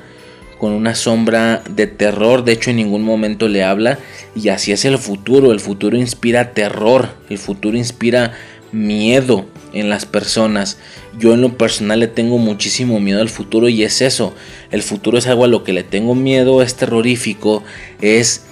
[0.61, 3.97] con una sombra de terror, de hecho en ningún momento le habla,
[4.35, 8.33] y así es el futuro, el futuro inspira terror, el futuro inspira
[8.71, 10.77] miedo en las personas.
[11.17, 14.35] Yo en lo personal le tengo muchísimo miedo al futuro y es eso,
[14.69, 17.63] el futuro es algo a lo que le tengo miedo, es terrorífico,
[17.99, 18.45] es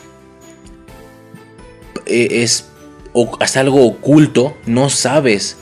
[2.07, 2.69] es
[3.13, 5.57] o es algo oculto, no sabes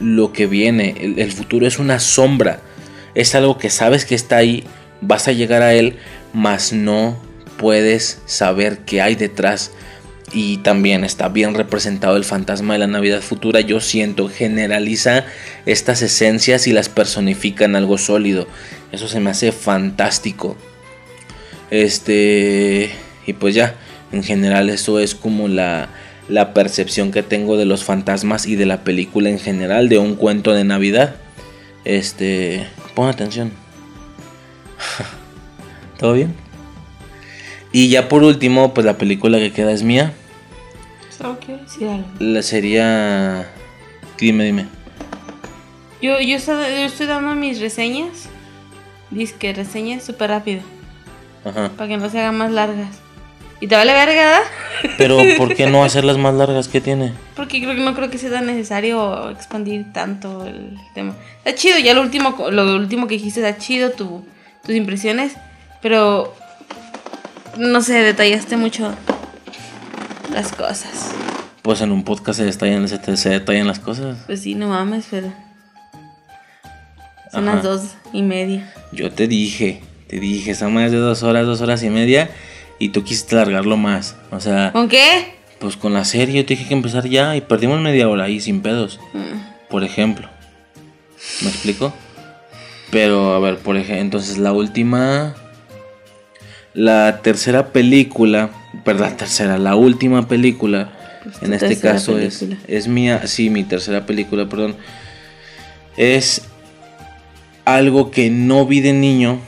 [0.00, 1.14] lo que viene.
[1.16, 2.60] El, futuro es una sombra.
[3.14, 4.64] Es algo que sabes que está ahí,
[5.02, 5.96] vas a llegar a él,
[6.32, 7.18] mas no
[7.58, 9.72] puedes saber qué hay detrás.
[10.32, 13.60] Y también está bien representado el fantasma de la Navidad futura.
[13.60, 15.26] Yo siento, generaliza
[15.66, 18.46] estas esencias y las personifica en algo sólido.
[18.92, 20.56] Eso se me hace fantástico.
[21.70, 22.90] Este.
[23.26, 23.74] Y pues ya,
[24.10, 25.90] en general, eso es como la,
[26.28, 30.14] la percepción que tengo de los fantasmas y de la película en general, de un
[30.16, 31.16] cuento de Navidad.
[31.84, 33.61] Este, pon atención.
[35.98, 36.34] ¿Todo bien?
[37.72, 40.12] Y ya por último, pues la película que queda es mía.
[42.18, 43.48] La sería...
[44.18, 44.66] Dime, dime.
[46.02, 48.28] Yo, yo, estoy, dando mis reseñas.
[49.10, 50.62] Dice que reseñas súper rápido.
[51.44, 51.70] Ajá.
[51.76, 52.98] Para que no se hagan más largas.
[53.60, 54.40] ¿Y te vale verga?
[54.98, 56.66] Pero ¿por qué no hacerlas más largas?
[56.66, 57.12] ¿Qué tiene?
[57.36, 61.14] Porque creo que no creo que sea tan necesario expandir tanto el tema.
[61.38, 64.24] Está chido, ya lo último, lo último que dijiste está chido, tu,
[64.64, 65.34] tus impresiones,
[65.80, 66.34] pero
[67.58, 68.94] no sé, detallaste mucho
[70.32, 71.12] las cosas.
[71.62, 74.18] Pues en un podcast se detallan, se, detallan las cosas.
[74.26, 75.32] Pues sí, no mames, pero...
[77.30, 77.82] Son las dos
[78.12, 78.72] y media.
[78.92, 82.30] Yo te dije, te dije, son más de dos horas, dos horas y media.
[82.78, 84.16] y tú quisiste alargarlo más.
[84.30, 85.34] O sea, ¿Con qué?
[85.58, 88.40] pues con la serie yo te dije que empezar ya y perdimos media hora ahí
[88.40, 89.00] sin pedos.
[89.70, 90.28] Por ejemplo.
[91.42, 91.94] ¿Me explico?
[92.92, 95.34] Pero a ver, por ejemplo, entonces la última
[96.74, 98.50] la tercera película,
[98.84, 100.92] perdón, la tercera, la última película
[101.24, 102.60] Pues en este caso es película.
[102.68, 104.76] es mía, sí, mi tercera película, perdón.
[105.96, 106.42] Es
[107.64, 109.38] algo que no vi de niño,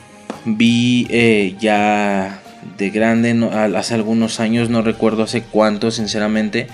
[0.45, 2.41] vi eh, ya
[2.79, 6.67] de grande, no- hace algunos años, no recuerdo hace cuánto, sinceramente.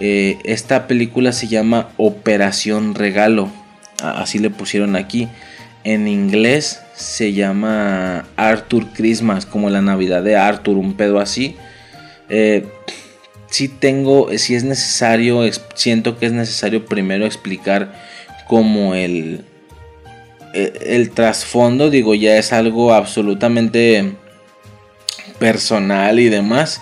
[0.00, 3.48] Eh, esta película se llama Operación Regalo,
[4.00, 5.28] así le pusieron aquí.
[5.84, 11.56] En inglés se llama Arthur Christmas, como la Navidad de Arthur, un pedo así.
[12.28, 12.66] Eh,
[13.48, 15.42] sí tengo, si es necesario,
[15.74, 17.92] siento que es necesario primero explicar
[18.48, 19.44] como el,
[20.52, 24.12] el, el trasfondo, digo, ya es algo absolutamente
[25.38, 26.80] personal y demás.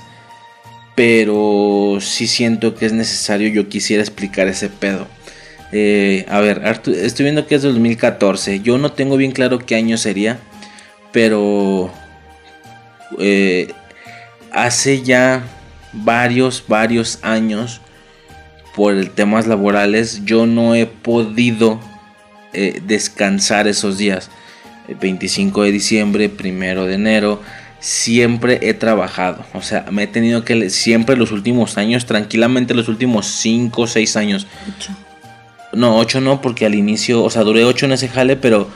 [0.95, 5.07] Pero sí siento que es necesario, yo quisiera explicar ese pedo.
[5.73, 8.61] Eh, a ver, estoy viendo que es 2014.
[8.61, 10.39] Yo no tengo bien claro qué año sería.
[11.13, 11.91] Pero
[13.19, 13.73] eh,
[14.53, 15.45] hace ya
[15.93, 17.81] varios, varios años,
[18.75, 21.81] por el temas laborales, yo no he podido
[22.53, 24.31] eh, descansar esos días.
[24.89, 27.43] El 25 de diciembre, primero de enero,
[27.81, 29.45] siempre he trabajado.
[29.55, 33.87] O sea, me he tenido que, siempre los últimos años, tranquilamente los últimos 5 o
[33.87, 34.47] 6 años.
[35.73, 38.69] No, 8 no, porque al inicio, o sea, duré 8 en ese jale, pero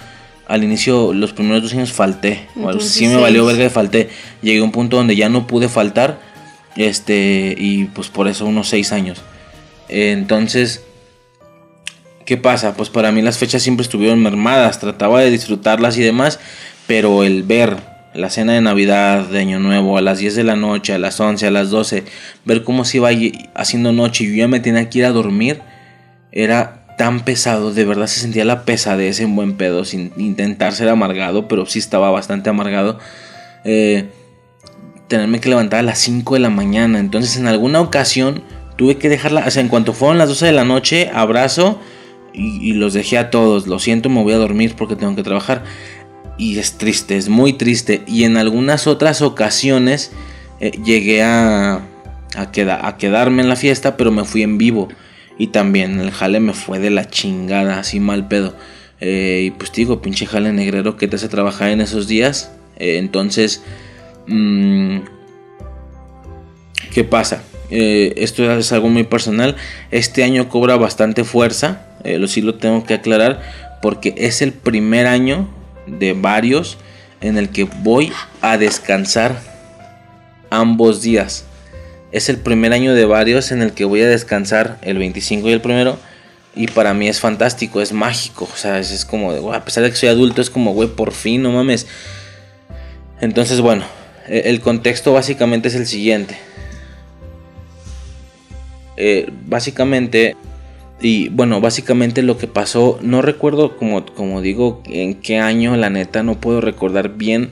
[0.47, 2.49] al inicio, los primeros dos años falté.
[2.57, 4.11] Entonces, sí me valió verga de falté.
[4.43, 6.21] Llegué a un punto donde ya no pude faltar.
[6.77, 9.23] Este, y pues por eso unos 6 años.
[9.89, 10.83] Entonces,
[12.25, 12.75] ¿qué pasa?
[12.75, 14.81] Pues para mí las fechas siempre estuvieron mermadas.
[14.81, 16.41] Trataba de disfrutarlas y demás.
[16.87, 17.77] Pero el ver
[18.15, 21.21] la cena de Navidad, de Año Nuevo, a las 10 de la noche, a las
[21.21, 22.05] 11, a las 12,
[22.45, 23.11] ver cómo se iba
[23.55, 25.61] haciendo noche y yo ya me tenía que ir a dormir,
[26.33, 30.91] era tan pesado, de verdad se sentía la pesadez en buen pedo, sin intentar ser
[30.91, 32.99] amargado, pero sí estaba bastante amargado.
[33.65, 34.11] Eh,
[35.09, 38.43] tenerme que levantar a las 5 de la mañana, entonces en alguna ocasión
[38.77, 41.81] tuve que dejarla, o sea, en cuanto fueron las 12 de la noche, abrazo
[42.35, 45.65] y, los dejé a todos, lo siento, me voy a dormir porque tengo que trabajar.
[46.37, 48.03] Y es triste, es muy triste.
[48.07, 50.13] Y en algunas otras ocasiones
[50.61, 51.81] eh, llegué a,
[52.37, 54.91] a quedarme en la fiesta, pero me fui en vivo.
[55.41, 58.55] Y también el jale me fue de la chingada, así mal pedo.
[59.01, 62.53] Eh, y pues digo, pinche jale negrero que te hace trabajar en esos días.
[62.77, 63.63] Eh, entonces,
[64.27, 64.99] mm,
[66.93, 67.43] ¿qué pasa?
[67.71, 69.57] Eh, esto es algo muy personal.
[69.91, 71.87] Este año cobra bastante fuerza.
[72.05, 73.41] lo sí lo tengo que aclarar.
[73.81, 75.49] Porque es el primer año
[75.87, 76.77] de varios
[77.23, 78.13] en el que voy
[78.43, 79.41] a descansar
[80.51, 81.47] ambos días.
[82.13, 85.53] Es el primer año de varios en el que voy a descansar el 25 y
[85.53, 85.99] el primero.
[86.55, 88.49] Y para mí es fantástico, es mágico.
[88.53, 91.13] O sea, es, como de, a pesar de que soy adulto, es como, güey, por
[91.13, 91.87] fin, no mames.
[93.21, 93.85] Entonces, bueno,
[94.27, 96.37] e- el contexto básicamente es el siguiente.
[98.97, 100.37] Eh, básicamente,
[101.01, 105.89] y bueno, básicamente lo que pasó, no recuerdo como, como digo en qué año, la
[105.91, 107.51] neta, no puedo recordar bien,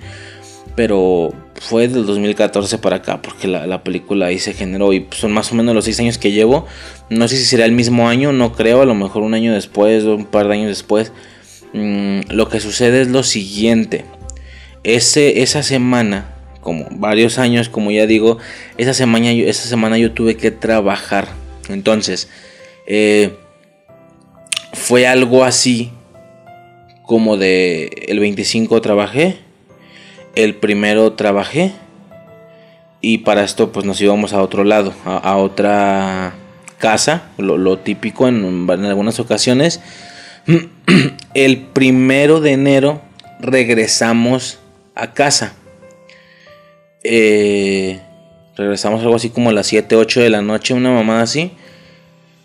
[0.75, 5.33] pero fue del 2014 para acá, porque la, la película ahí se generó y son
[5.33, 6.67] más o menos los 6 años que llevo.
[7.11, 10.05] No sé si será el mismo año, no creo, a lo mejor un año después
[10.05, 11.13] o un par de años después.
[11.73, 14.05] Mm, lo que sucede es lo siguiente.
[14.85, 18.39] Ese, esa semana, como varios años, como ya digo,
[18.77, 21.29] esa semana esa semana yo tuve que trabajar.
[21.69, 22.29] Entonces,
[22.87, 23.37] eh,
[24.73, 25.91] fue algo así
[27.03, 29.39] como de el 25 trabajé,
[30.39, 31.73] el primero trabajé
[33.01, 36.35] y para esto pues nos íbamos a otro lado, a, otra
[36.79, 39.81] casa, lo, típico en, en algunas ocasiones.
[41.35, 43.03] El primero de enero
[43.41, 44.61] regresamos
[44.95, 45.55] a casa.
[47.03, 48.01] Eh,
[48.57, 51.51] regresamos algo así como a las 7, 8 de la noche, una mamada así.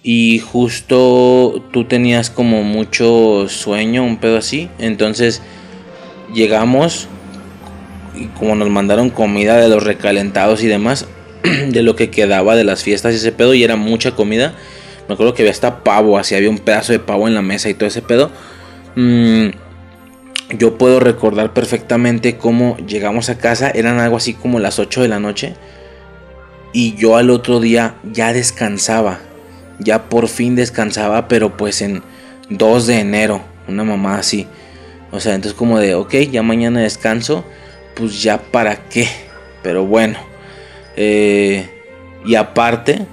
[0.02, 4.68] Y justo tú tenías como mucho sueño, un pedo así.
[4.80, 5.44] Entonces
[6.34, 7.08] llegamos
[8.16, 11.08] y como nos mandaron comida de los recalentados y demás,
[11.44, 14.54] de lo que quedaba de las fiestas y ese pedo, y era mucha comida.
[15.08, 17.70] Me acuerdo que había hasta pavo, así había un pedazo de pavo en la mesa
[17.70, 18.32] y todo ese pedo.
[18.96, 19.50] Mm,
[20.58, 25.08] yo puedo recordar perfectamente cómo llegamos a casa, eran algo así como las 8 de
[25.08, 25.56] la noche.
[26.74, 29.20] Y yo al otro día ya descansaba.
[29.80, 32.02] Ya por fin descansaba, pero pues en
[32.50, 33.42] 2 de enero.
[33.68, 34.48] Una mamá así.
[35.12, 37.46] O sea, entonces como de, ok, ya mañana descanso.
[37.96, 39.08] Pues ya para qué.
[39.62, 40.18] Pero bueno.
[40.96, 41.70] Eh,
[42.26, 43.06] y aparte,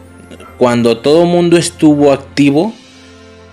[0.59, 2.75] cuando todo mundo estuvo activo,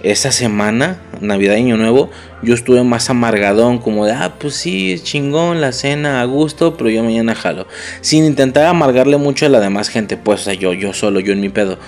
[0.04, 2.10] esa semana, Navidad y Año Nuevo,
[2.44, 6.90] yo estuve más amargadón, como de, ah, pues sí, chingón, la cena, a gusto, pero
[6.90, 7.68] yo mañana jalo.
[8.02, 11.34] Sin intentar amargarle mucho a la demás gente, pues, o sea, yo, yo solo, yo
[11.34, 11.80] en mi pedo.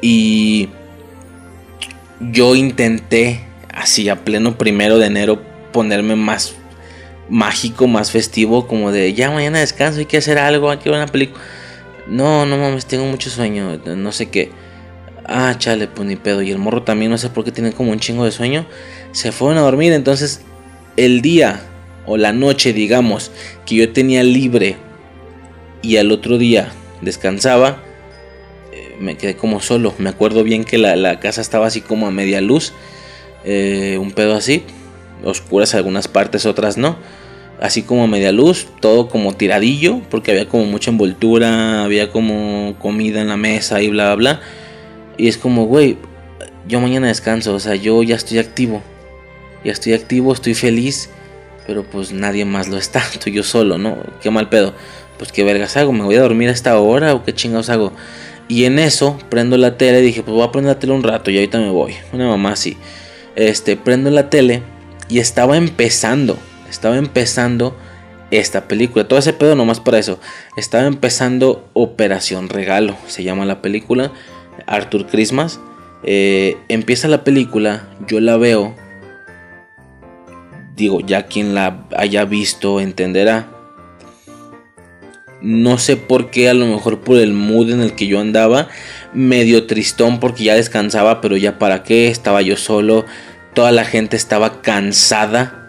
[0.00, 0.68] Y
[2.20, 3.40] yo intenté,
[3.72, 5.40] así a pleno primero de enero,
[5.72, 6.54] ponerme más
[7.28, 10.98] mágico, más festivo, como de, ya mañana descanso, hay que hacer algo, hay que ver
[10.98, 11.42] una película.
[12.06, 14.50] No, no mames, tengo mucho sueño, no sé qué.
[15.30, 16.40] Ah, chale, pues ni pedo.
[16.40, 18.66] Y el morro también, no sé por qué tiene como un chingo de sueño.
[19.12, 19.92] Se fueron a dormir.
[19.92, 20.40] Entonces,
[20.96, 21.60] el día
[22.06, 23.30] o la noche, digamos,
[23.66, 24.76] que yo tenía libre
[25.82, 26.72] y al otro día
[27.02, 27.82] descansaba,
[28.72, 29.94] eh, me quedé como solo.
[29.98, 32.72] Me acuerdo bien que la, casa estaba así como a media luz.
[33.44, 34.64] Eh, un pedo así.
[35.22, 36.96] Oscuras algunas partes, otras no.
[37.60, 43.20] Así como media luz, todo como tiradillo, porque había como mucha envoltura, había como comida
[43.20, 44.40] en la mesa y bla, bla, bla.
[45.16, 45.96] Y es como, güey,
[46.68, 48.82] yo mañana descanso, o sea, yo ya estoy activo.
[49.64, 51.10] Ya estoy activo, estoy feliz,
[51.66, 53.96] pero pues nadie más lo está, estoy yo solo, ¿no?
[54.22, 54.74] Qué mal pedo.
[55.18, 57.92] Pues qué vergas hago, me voy a dormir a esta hora o qué chingados hago.
[58.46, 61.30] Y en eso prendo la tele, dije, pues voy a prender la tele un rato
[61.30, 61.94] y ahorita me voy.
[62.12, 62.76] Una mamá así.
[63.34, 64.62] Este, prendo la tele
[65.08, 67.76] y estaba empezando, estaba empezando
[68.30, 69.08] esta película.
[69.08, 70.20] Todo ese pedo nomás para eso.
[70.56, 74.12] Estaba empezando Operación Regalo, se llama la película.
[74.66, 75.60] Arthur Christmas.
[76.04, 78.74] Eh, empieza la película, yo la veo.
[80.76, 83.48] Digo, ya quien la haya visto entenderá.
[85.40, 88.68] No sé por qué, a lo mejor por el mood en el que yo andaba.
[89.12, 93.06] Medio tristón porque ya descansaba, pero ya para qué, estaba yo solo.
[93.54, 95.67] Toda la gente estaba cansada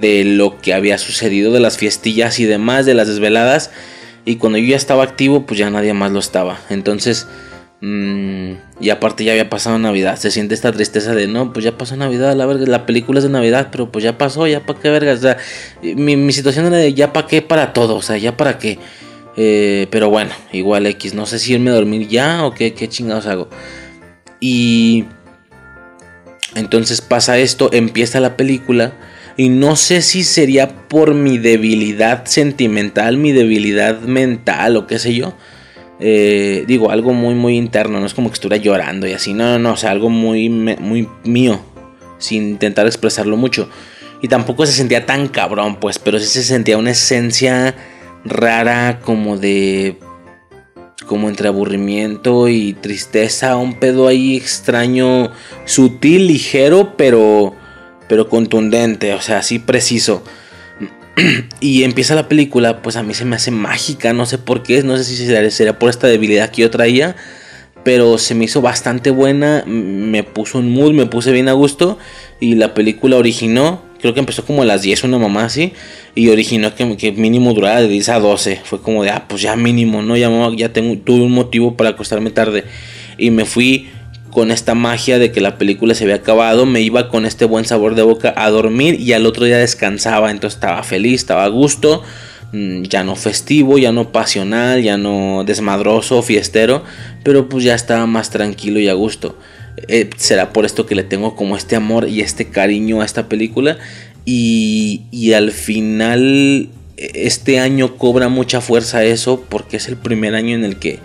[0.00, 3.70] de lo que había sucedido, de las fiestillas y demás, de las desveladas.
[4.24, 6.60] Y cuando yo ya estaba activo, pues ya nadie más lo estaba.
[6.70, 7.26] Entonces
[7.84, 10.16] Mm, y aparte ya había pasado Navidad.
[10.16, 13.24] Se siente esta tristeza de no, pues ya pasó Navidad, la verga, la película es
[13.24, 15.12] de Navidad, pero pues ya pasó, ya para qué verga.
[15.14, 15.36] O sea,
[15.82, 18.78] mi, situación era de ya para qué para todo, o sea, ya para qué.
[19.36, 22.88] Eh, pero bueno, igual X, no sé si irme a dormir ya o qué, qué
[22.88, 23.48] chingados hago.
[24.38, 25.06] Y
[26.54, 28.92] entonces pasa esto, empieza la película.
[29.36, 35.14] Y no sé si sería por mi debilidad sentimental, mi debilidad mental o qué sé
[35.14, 35.34] yo
[36.04, 39.44] eh, digo, algo muy, muy interno, no es como que estuviera llorando y así, no,
[39.44, 41.60] no, no, o sea, algo muy, muy mío,
[42.18, 43.68] sin intentar expresarlo mucho.
[44.20, 47.76] Y tampoco se sentía tan cabrón, pues, pero sí se sentía una esencia
[48.24, 49.98] rara como de...
[51.06, 55.30] como entre aburrimiento y tristeza, un pedo ahí extraño,
[55.66, 57.54] sutil, ligero, pero...
[58.12, 60.22] pero contundente, o sea, así preciso.
[61.60, 64.82] y empieza la película, pues a mí se me hace mágica, no sé por qué,
[64.82, 67.16] no sé si sería por esta debilidad que yo traía,
[67.84, 71.98] pero se me hizo bastante buena, me puso un mood, me puse bien a gusto
[72.38, 75.72] y la película originó, creo que empezó como a las 10, una mamá así,
[76.14, 79.56] y originó que, mínimo durara de 10 a 12, fue como de, ah, pues ya
[79.56, 80.18] mínimo, ¿no?
[80.18, 82.64] Ya, ya tuve un motivo para acostarme tarde
[83.16, 83.88] y me fui
[84.32, 87.66] con esta magia de que la película se había acabado, me iba con este buen
[87.66, 91.48] sabor de boca a dormir y al otro día descansaba, entonces estaba feliz, estaba a
[91.48, 92.02] gusto,
[92.52, 96.82] mm, ya no festivo, ya no pasional, ya no desmadroso, fiestero,
[97.22, 99.38] pero pues ya estaba más tranquilo y a gusto.
[99.88, 103.28] Eh, será por esto que le tengo como este amor y este cariño a esta
[103.28, 103.78] película
[104.24, 110.54] y, y al final este año cobra mucha fuerza eso porque es el primer año
[110.54, 111.00] en el que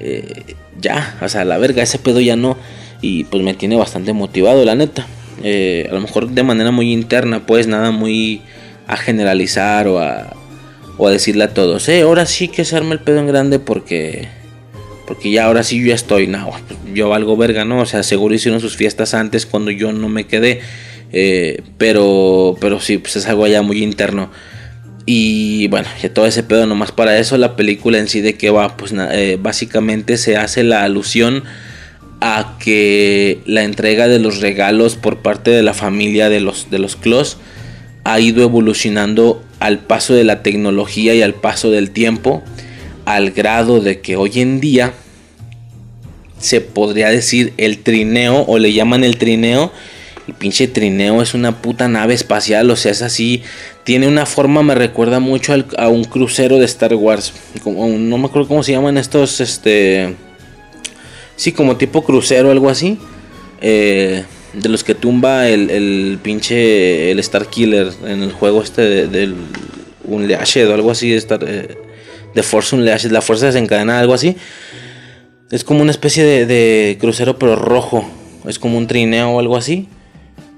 [0.00, 2.56] eh, ya, o sea, la verga, ese pedo ya no.
[3.00, 5.06] Y pues me tiene bastante motivado, la neta.
[5.42, 8.40] Eh, a lo mejor de manera muy interna, pues nada muy
[8.86, 10.36] a generalizar o a,
[10.96, 13.58] o a decirle a todos, eh, ahora sí que se arma el pedo en grande
[13.58, 14.28] porque
[15.06, 17.80] porque ya ahora sí yo ya estoy, no, pues, yo valgo verga, ¿no?
[17.80, 20.60] O sea, seguro hicieron sus fiestas antes cuando yo no me quedé,
[21.12, 24.30] eh, pero, pero sí, pues es algo ya muy interno.
[25.06, 28.50] Y bueno, ya todo ese pedo nomás para eso, la película en sí de que
[28.50, 31.44] va, pues eh, básicamente se hace la alusión
[32.20, 36.78] a que la entrega de los regalos por parte de la familia de los, de
[36.78, 36.96] los
[38.04, 42.42] ha ido evolucionando al paso de la tecnología y al paso del tiempo,
[43.04, 44.94] al grado de que hoy en día
[46.38, 49.70] se podría decir el trineo o le llaman el trineo
[50.26, 53.42] el pinche trineo es una puta nave espacial, o sea, es así.
[53.84, 57.34] Tiene una forma, me recuerda mucho a un crucero de Star Wars.
[57.62, 60.16] Como, no me acuerdo cómo se llaman estos, este...
[61.36, 62.98] Sí, como tipo crucero, algo así.
[63.60, 64.24] Eh,
[64.54, 69.10] de los que tumba el, el, pinche el Star Killer en el juego este del
[69.10, 69.34] de,
[70.04, 71.12] un o algo así.
[71.14, 71.76] Star, eh,
[72.42, 74.36] Force Unleashed, la fuerza desencadenada, algo así.
[75.50, 78.08] Es como una especie de, de crucero pero rojo.
[78.46, 79.88] Es como un trineo o algo así.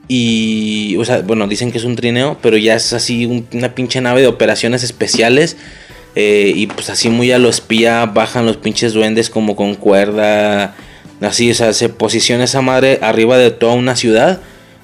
[0.08, 4.00] Y, o sea, bueno, dicen que es un trineo, pero ya es así una pinche
[4.00, 5.56] nave de operaciones especiales.
[6.14, 10.74] Eh, y pues así muy a lo espía bajan los pinches duendes como con cuerda.
[11.20, 14.40] Así, o sea, se posiciona esa madre arriba de toda una ciudad.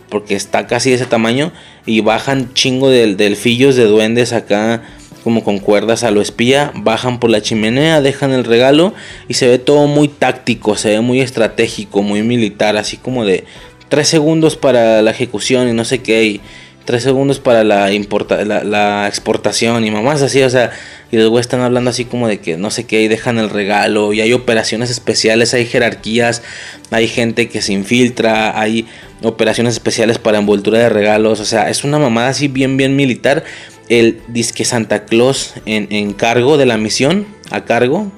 [0.08, 1.52] Porque está casi de ese tamaño.
[1.86, 4.82] Y bajan chingo de delfillos de duendes acá
[5.22, 8.92] como con cuerdas a lo espía, bajan por la chimenea, dejan el regalo
[9.28, 13.44] y se ve todo muy táctico, se ve muy estratégico, muy militar, así como de
[13.92, 16.40] 3 segundos para la ejecución y no sé qué, y
[16.86, 20.70] 3 segundos para la, importa, la, exportación y mamás así, o sea,
[21.10, 24.14] y los están hablando así como de que no sé qué, y dejan el regalo,
[24.14, 26.42] y hay operaciones especiales, hay jerarquías,
[26.90, 28.86] hay gente que se infiltra, hay
[29.22, 33.44] operaciones especiales para envoltura de regalos, o sea, es una mamada así bien, bien militar.
[33.90, 38.10] El disque Santa Claus en, en cargo de la misión, a cargo,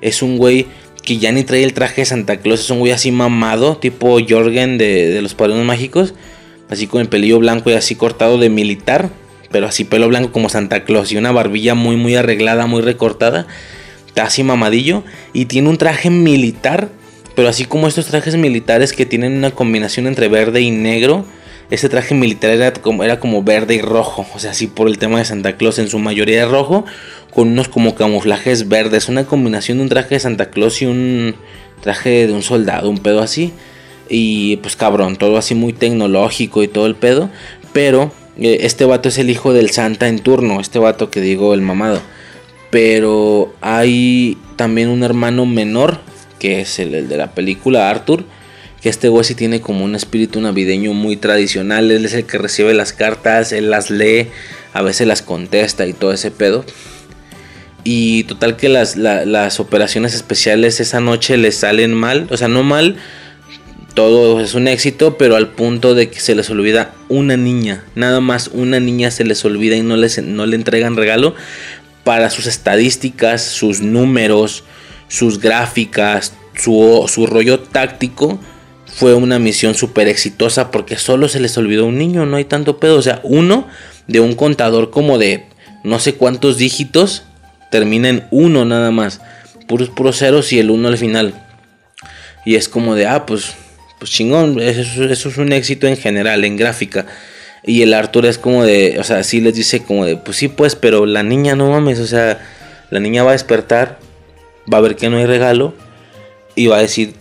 [0.00, 0.66] es un güey
[1.02, 4.18] que ya ni trae el traje de Santa Claus, es un güey así mamado, tipo
[4.26, 6.14] Jorgen de, los Padrones Mágicos,
[6.68, 9.10] así con el pelillo blanco y así cortado de militar,
[9.50, 13.46] pero así pelo blanco como Santa Claus y una barbilla muy muy arreglada, muy recortada,
[14.06, 15.02] está así mamadillo
[15.32, 16.88] y tiene un traje militar,
[17.34, 21.26] pero así como estos trajes militares que tienen una combinación entre verde y negro,
[21.70, 24.98] ese traje militar era como, era como verde y rojo, o sea, así por el
[24.98, 26.84] tema de Santa Claus en su mayoría rojo,
[27.34, 31.34] con unos como camuflajes verdes, una combinación de un traje de Santa Claus y un
[31.80, 33.52] traje de un soldado, un pedo así.
[34.08, 37.30] Y pues cabrón, todo así muy tecnológico y todo el pedo.
[37.72, 41.54] Pero eh, este vato es el hijo del Santa en turno, este vato que digo
[41.54, 42.00] el mamado.
[42.70, 46.00] Pero hay también un hermano menor,
[46.38, 48.24] que es el, de la película Arthur.
[48.82, 51.90] Que este güey sí tiene como un espíritu navideño muy tradicional.
[51.90, 54.28] Él es el que recibe las cartas, él las lee,
[54.72, 56.64] a veces las contesta y todo ese pedo.
[57.84, 62.26] Y total que las, las operaciones especiales esa noche les salen mal.
[62.30, 62.96] O sea, no mal.
[63.94, 67.84] Todo es un éxito, pero al punto de que se les olvida una niña.
[67.94, 71.34] Nada más una niña se les olvida y no, les, no le entregan regalo.
[72.04, 74.64] Para sus estadísticas, sus números,
[75.08, 78.40] sus gráficas, su, su rollo táctico.
[78.86, 82.26] Fue una misión súper exitosa porque solo se les olvidó un niño.
[82.26, 82.96] No hay tanto pedo.
[82.96, 83.66] O sea, uno
[84.06, 85.46] de un contador como de
[85.84, 87.24] no sé cuántos dígitos
[87.72, 89.20] termina en uno nada más.
[89.66, 91.34] Puros, puros ceros y el uno al final.
[92.44, 93.54] Y es como de, ah, pues,
[93.98, 97.06] pues chingón, eso, eso, es un éxito en general, en gráfica.
[97.64, 100.48] Y el Arthur es como de, o sea, sí les dice como de, pues sí,
[100.48, 102.40] pues, pero la niña no mames, o sea,
[102.90, 103.98] la niña va a despertar,
[104.72, 105.74] va a ver que no hay regalo
[106.54, 107.14] y va a decir,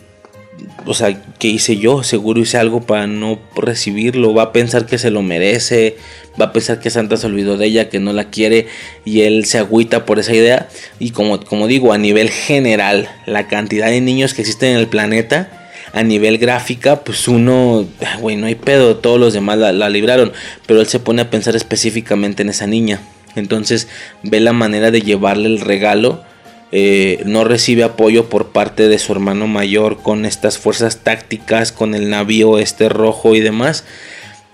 [0.86, 2.04] o sea, ¿qué hice yo?
[2.04, 5.98] Seguro hice algo para no recibirlo, va a pensar que se lo merece,
[6.40, 8.68] va a pensar que Santa se olvidó de ella, que no la quiere
[9.06, 10.68] y él se agüita por esa idea.
[11.00, 14.88] Y como, como digo, a nivel general, la cantidad de niños que existen en el
[14.88, 15.58] planeta,
[15.94, 17.86] a nivel gráfica, pues uno,
[18.20, 20.32] güey, no hay pedo, todos los demás la, la libraron,
[20.66, 23.02] pero él se pone a pensar específicamente en esa niña.
[23.36, 23.88] Entonces
[24.24, 26.24] ve la manera de llevarle el regalo.
[26.74, 31.96] Eh, no recibe apoyo por parte de su hermano mayor con estas fuerzas tácticas, con
[31.96, 33.84] el navío este rojo y demás.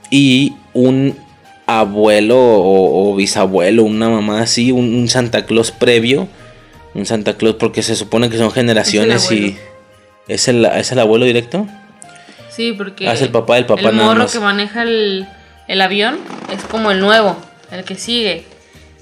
[0.09, 1.15] Y un
[1.67, 6.27] abuelo o, bisabuelo, una mamá así, un, Santa Claus previo.
[6.95, 9.57] Un Santa Claus porque se supone que son generaciones y...
[10.27, 11.67] ¿Es el, ¿Es el abuelo directo?
[12.49, 13.07] Sí, porque...
[13.07, 15.27] Ah, es el papá del papá El morro que maneja el,
[15.67, 16.17] el avión
[16.51, 17.37] es como el nuevo,
[17.71, 18.43] el que sigue.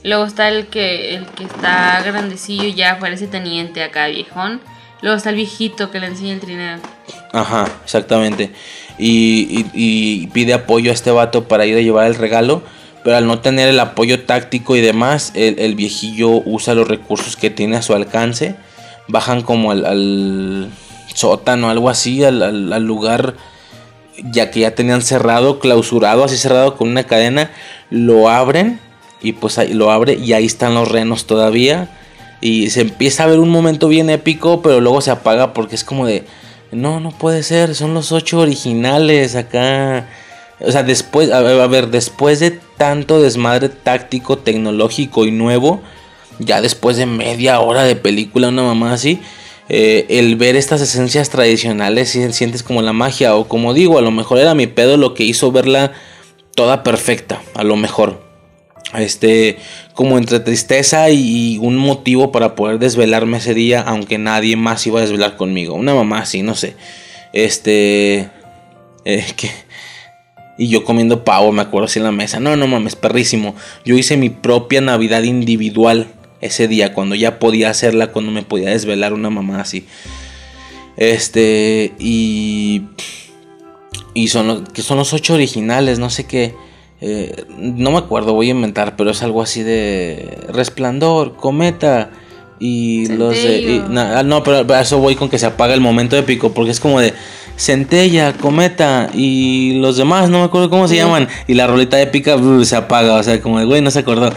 [0.06, 4.62] Luego está el que, el que está grandecillo ya, parece teniente acá, viejón.
[5.02, 6.78] Luego está el viejito que le enseña el trineo.
[7.34, 8.52] Ajá, exactamente
[8.98, 12.62] y, pide apoyo a este vato para ir a llevar el regalo.
[13.04, 17.52] Pero al no tener el apoyo táctico y demás, el, viejillo usa los recursos que
[17.52, 18.56] tiene a su alcance.
[19.08, 20.72] Bajan como al, al
[21.14, 23.36] sótano, algo así, al, lugar
[24.24, 27.52] ya que ya tenían cerrado, clausurado, así cerrado con una cadena.
[27.92, 28.80] Lo abren
[29.26, 31.90] y pues ahí lo abre y ahí están los renos todavía.
[32.42, 35.84] Y se empieza a ver un momento bien épico, pero luego se apaga porque es
[35.84, 36.26] como de
[36.72, 40.08] no, no puede ser, son los ocho originales acá.
[40.60, 45.82] O sea, después, a ver, después de tanto desmadre táctico, tecnológico y nuevo,
[46.38, 49.20] ya después de media hora de película, una mamá así,
[49.70, 54.12] eh, el ver estas esencias tradicionales, sientes como la magia, o como digo, a lo
[54.12, 55.94] mejor era mi pedo lo que hizo verla
[56.56, 58.25] toda perfecta, a lo mejor
[59.02, 59.58] este,
[59.94, 65.00] como entre tristeza y un motivo para poder desvelarme ese día, aunque nadie más iba
[65.00, 65.76] a desvelar conmigo.
[65.76, 66.76] Una mamá así, no sé.
[67.34, 68.30] Este,
[69.06, 69.26] eh,
[70.58, 72.40] y yo comiendo pavo, me acuerdo así en la mesa.
[72.40, 73.56] No, no mames, perrísimo.
[73.84, 76.08] Yo hice mi propia Navidad individual
[76.42, 79.86] ese día, cuando ya podía hacerla, cuando me podía desvelar una mamá así.
[80.98, 82.84] Este, y.
[84.14, 86.56] Y son, los, que son los ocho originales, no sé qué.
[87.02, 92.10] Eh, no me acuerdo, voy a inventar, pero es algo así de Resplandor, Cometa
[92.60, 93.84] y los de...
[93.96, 96.80] Ah, no, pero a eso voy con que se apaga el momento épico, porque es
[96.80, 97.14] como de
[97.58, 102.38] Centella, Cometa y los demás, no me acuerdo cómo se llaman, y la roleta épica
[102.64, 104.32] se apaga, o sea, como de, güey, no se acordó.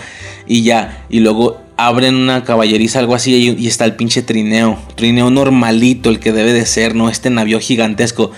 [0.47, 4.79] Y ya, y luego abren una caballeriza, algo así, y, y está el pinche trineo,
[4.97, 7.09] trineo normalito, el que debe de ser, ¿no?
[7.09, 8.33] Este navío gigantesco.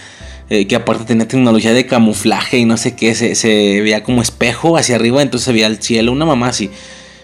[0.53, 4.77] Eh, que aparte tenía tecnología de camuflaje y no sé qué, se, veía como espejo
[4.77, 6.71] hacia arriba, entonces se veía el cielo, una mamá así.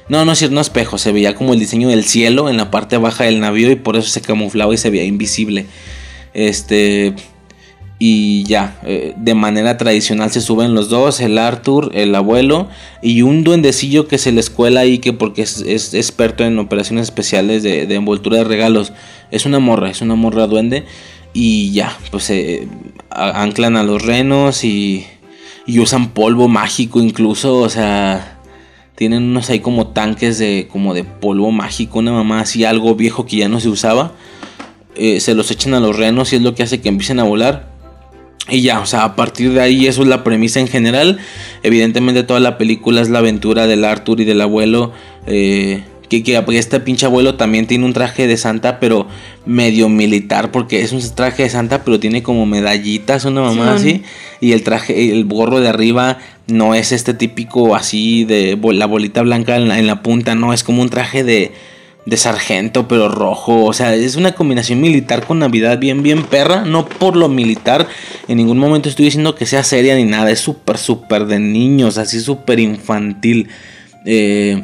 [0.09, 2.70] No, no es cierto, no espejo, se veía como el diseño del cielo en la
[2.70, 5.66] parte baja del navío y por eso se camuflaba y se veía invisible.
[6.35, 7.15] Este.
[7.98, 12.69] Y ya, eh, de manera tradicional se suben los dos, el Arthur, el abuelo,
[13.03, 17.62] y un duendecillo que se le escuela ahí, que porque es, experto en operaciones especiales
[17.62, 18.93] de, envoltura de regalos.
[19.31, 20.85] Es una morra, es una morra duende.
[21.39, 22.67] Y ya, pues se
[23.11, 25.05] anclan a los renos y,
[25.67, 28.39] y usan polvo mágico incluso, o sea,
[28.95, 33.27] tienen unos ahí como tanques de como de polvo mágico, una mamá así algo viejo
[33.27, 34.13] que ya no se usaba.
[34.95, 37.24] Eh, se los echan a los renos y es lo que hace que empiecen a
[37.24, 37.69] volar.
[38.48, 41.19] Y ya, o sea, a partir de ahí eso es la premisa en general.
[41.63, 44.95] Evidentemente toda la película es la aventura del Arthur y del abuelo.
[45.27, 49.06] Eh, que, que este pinche abuelo también tiene un traje de santa, pero
[49.44, 54.02] medio militar, porque es un traje de santa, pero tiene como medallitas, una mamá así.
[54.40, 59.22] Y el traje, el gorro de arriba no es este típico así de la bolita
[59.22, 61.52] blanca en la, en la punta, no, es como un traje de,
[62.06, 63.64] de sargento, pero rojo.
[63.64, 66.64] O sea, es una combinación militar con Navidad bien, bien perra.
[66.64, 67.88] No por lo militar.
[68.28, 70.30] En ningún momento estoy diciendo que sea seria ni nada.
[70.30, 71.98] Es súper, súper de niños.
[71.98, 73.48] Así súper infantil.
[74.04, 74.62] Eh,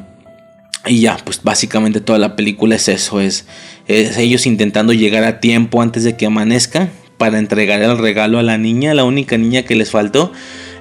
[0.86, 3.46] y ya, pues básicamente toda la película es eso, es,
[3.86, 6.88] ellos intentando llegar a tiempo antes de que amanezca
[7.18, 10.32] para entregar el regalo a la niña, la única niña que les faltó.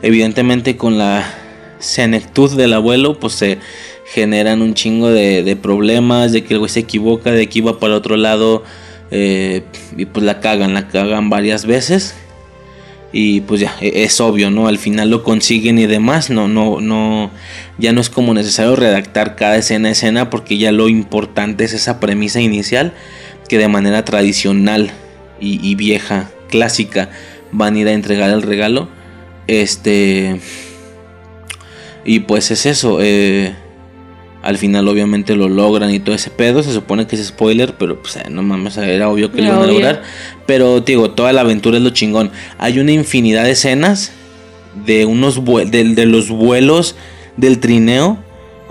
[0.02, 1.24] Evidentemente con la
[1.78, 3.60] senectud del abuelo, pues se
[4.12, 7.96] generan un chingo de, problemas, de que el güey se equivoca, de que iba para
[7.96, 8.64] otro lado
[9.12, 9.62] eh,
[9.96, 12.16] y pues la cagan, la cagan varias veces.
[13.14, 14.68] Y pues ya, e, es obvio, ¿no?
[14.68, 17.32] Al final lo consiguen y demás, no, no, no,
[17.78, 21.74] ya no es como necesario redactar cada escena a escena porque ya lo importante es
[21.74, 22.94] esa premisa inicial
[23.50, 24.92] que de manera tradicional
[25.40, 27.10] y, vieja, clásica,
[27.52, 28.88] van a ir a entregar el regalo.
[29.48, 30.40] Este...
[32.04, 33.54] Y pues es eso, eh,
[34.42, 36.64] al final obviamente lo logran y todo ese pedo.
[36.64, 39.64] Se supone que es spoiler, pero pues eh, no mames, era obvio que lo iban
[39.64, 40.04] a lograr.
[40.46, 42.32] Pero digo, toda la aventura es lo chingón.
[42.58, 44.12] Hay una infinidad de escenas
[44.86, 46.96] de unos de, de los vuelos
[47.38, 48.20] del trineo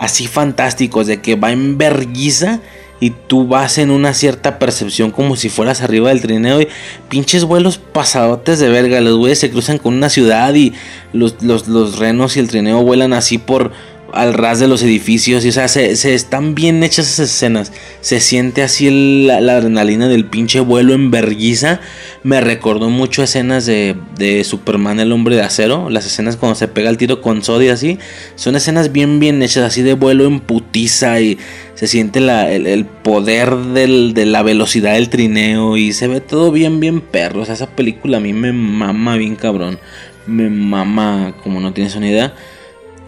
[0.00, 2.60] así fantásticos de que va en verguiza
[3.00, 6.68] y tú vas en una cierta percepción como si fueras arriba del trineo y
[7.08, 10.72] pinches vuelos pasadotes de verga, los güeyes se cruzan con una ciudad y
[11.12, 13.72] los, los, los renos y el trineo vuelan así por
[14.12, 15.44] al ras de los edificios.
[15.44, 17.72] Y, o sea, se, están bien hechas esas escenas.
[18.00, 21.80] Se siente así la, adrenalina del pinche vuelo en verguiza.
[22.22, 25.90] Me recordó mucho escenas de, de, Superman, el hombre de acero.
[25.90, 27.98] Las escenas cuando se pega el tiro con Sodi así.
[28.36, 31.20] Son escenas bien, bien hechas, así de vuelo en putiza.
[31.20, 31.38] Y
[31.74, 35.76] se siente el, poder de la velocidad del trineo.
[35.76, 37.42] Y se ve todo bien, bien perro.
[37.42, 39.78] O sea, esa película a mí me mama bien cabrón.
[40.26, 42.34] Me mama como no tienes una idea.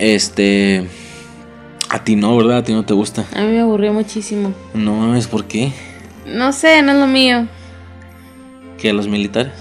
[0.02, 0.84] Este.
[1.88, 2.58] A ti no, ¿verdad?
[2.58, 3.24] A ti no te gusta.
[3.36, 4.52] A mí me aburrió muchísimo.
[4.74, 5.70] No mames, ¿por qué?
[6.26, 7.46] No sé, no es lo mío.
[8.78, 9.52] ¿Qué, los militares?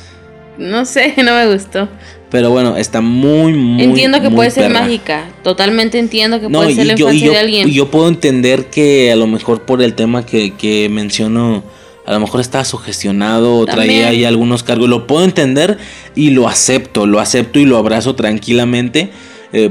[0.57, 1.87] No sé, no me gustó.
[2.31, 3.83] Pero bueno, está muy, muy.
[3.83, 5.27] Entiendo que puede ser mágica.
[5.43, 7.69] Totalmente entiendo que puede ser la infancia yo, de alguien.
[7.69, 11.63] Y yo puedo entender que a lo mejor por el tema que, que menciono,
[12.03, 14.89] a lo mejor estaba sugestionado o traía ahí algunos cargos.
[14.89, 15.77] Lo puedo entender
[16.15, 19.11] y lo acepto, lo acepto y lo abrazo tranquilamente.
[19.53, 19.69] Eh,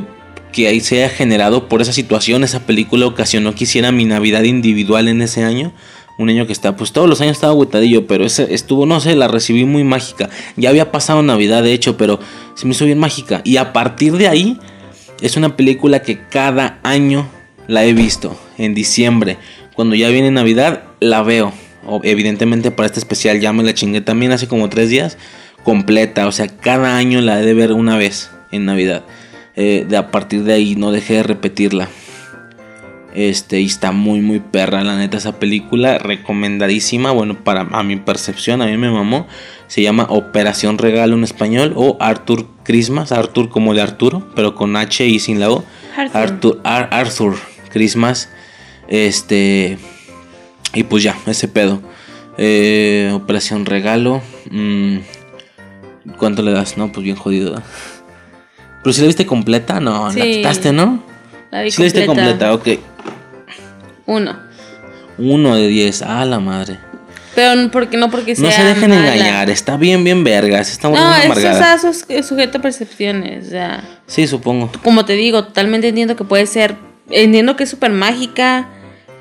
[0.52, 4.42] que ahí se haya generado por esa situación, esa película ocasionó que hiciera mi Navidad
[4.42, 5.72] individual en ese año.
[6.18, 9.14] Un año que está, pues todos los años estaba agüitadillo, pero ese estuvo, no sé,
[9.14, 10.28] la recibí muy mágica.
[10.56, 12.20] Ya había pasado Navidad, de hecho, pero
[12.54, 13.40] se me hizo bien mágica.
[13.42, 14.58] Y a partir de ahí,
[15.22, 17.28] es una película que cada año
[17.66, 18.38] la he visto.
[18.58, 19.38] En diciembre,
[19.74, 21.54] cuando ya viene Navidad, la veo.
[22.02, 25.16] evidentemente para este especial ya me la chingué también hace como tres días.
[25.64, 29.04] Completa, o sea, cada año la he de ver una vez en Navidad.
[29.56, 31.88] Eh, de a partir de ahí no dejé de repetirla.
[33.14, 35.98] Este, y está muy, muy perra, la neta, esa película.
[35.98, 37.10] Recomendadísima.
[37.10, 39.26] Bueno, para a mi percepción, a mí me mamó.
[39.66, 41.72] Se llama Operación Regalo en español.
[41.76, 43.12] O Arthur Christmas.
[43.12, 45.64] Arthur como de Arturo, pero con H y sin la O.
[46.12, 47.36] Arthur, Arthur,
[47.70, 48.30] Christmas.
[48.88, 49.78] Este.
[50.74, 51.82] Y pues ya, ese pedo.
[52.38, 54.22] Eh, operación regalo.
[54.50, 54.98] mm,
[56.16, 56.78] ¿Cuánto le das?
[56.78, 57.60] No, pues bien jodido.
[58.82, 60.20] Pero si la viste completa, no, la Sí.
[60.20, 61.02] quitaste, ¿no?
[61.50, 62.68] La vi Si la viste completa, ok.
[64.06, 64.36] Uno.
[65.18, 66.78] Uno de 10, ah, la madre.
[67.34, 69.14] Pero porque no porque sea No se dejen mala.
[69.14, 70.70] engañar, está bien, bien vergas.
[70.70, 73.46] Está No, eso está sus- sujeto a percepciones.
[73.46, 74.70] O sea, Sí, supongo.
[74.82, 76.74] como te digo, totalmente entiendo que puede ser.
[77.10, 78.68] Entiendo que es súper mágica.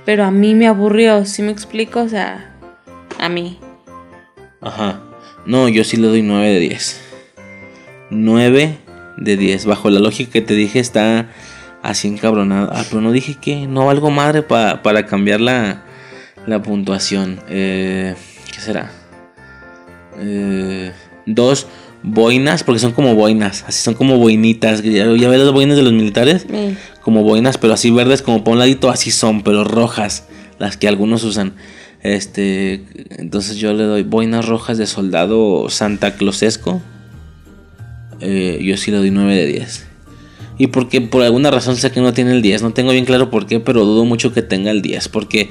[0.06, 2.00] Pero a mí me aburrió, ¿sí me explico?
[2.02, 2.56] O sea,
[3.20, 3.60] a mí.
[4.62, 5.02] Ajá.
[5.46, 7.00] No, yo sí le doy 9 de 10.
[8.10, 8.78] 9
[9.20, 9.66] de 10.
[9.66, 11.30] Bajo la lógica que te dije está
[11.84, 12.70] así encabronada.
[12.74, 15.84] Ah, pero no dije que no valgo madre pa- para cambiar la,
[16.48, 17.40] la puntuación.
[17.50, 18.16] Eh,
[18.52, 18.92] ¿Qué será?
[20.20, 20.92] Eh,
[21.26, 21.68] dos
[22.04, 23.64] boinas, porque son como boinas.
[23.68, 24.82] Así son como boinitas.
[24.84, 26.46] Ya, ya ves las boinas de los militares.
[27.02, 30.26] Como boinas, pero así verdes, como para un ladito, así son, pero rojas,
[30.60, 31.54] las que algunos usan.
[32.02, 32.86] Este,
[33.18, 36.82] entonces yo le doy boinas rojas de soldado Santa Clausesco.
[38.22, 39.88] Eh, yo sí le doy 9 de 10.
[40.58, 43.30] Y porque por alguna razón sé que no tiene el 10, no tengo bien claro
[43.30, 45.50] por qué, pero dudo mucho que tenga el 10, porque,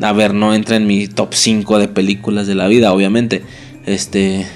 [0.00, 3.42] a ver, no entra en mi top 5 de películas de la vida, obviamente.
[3.84, 4.46] Este,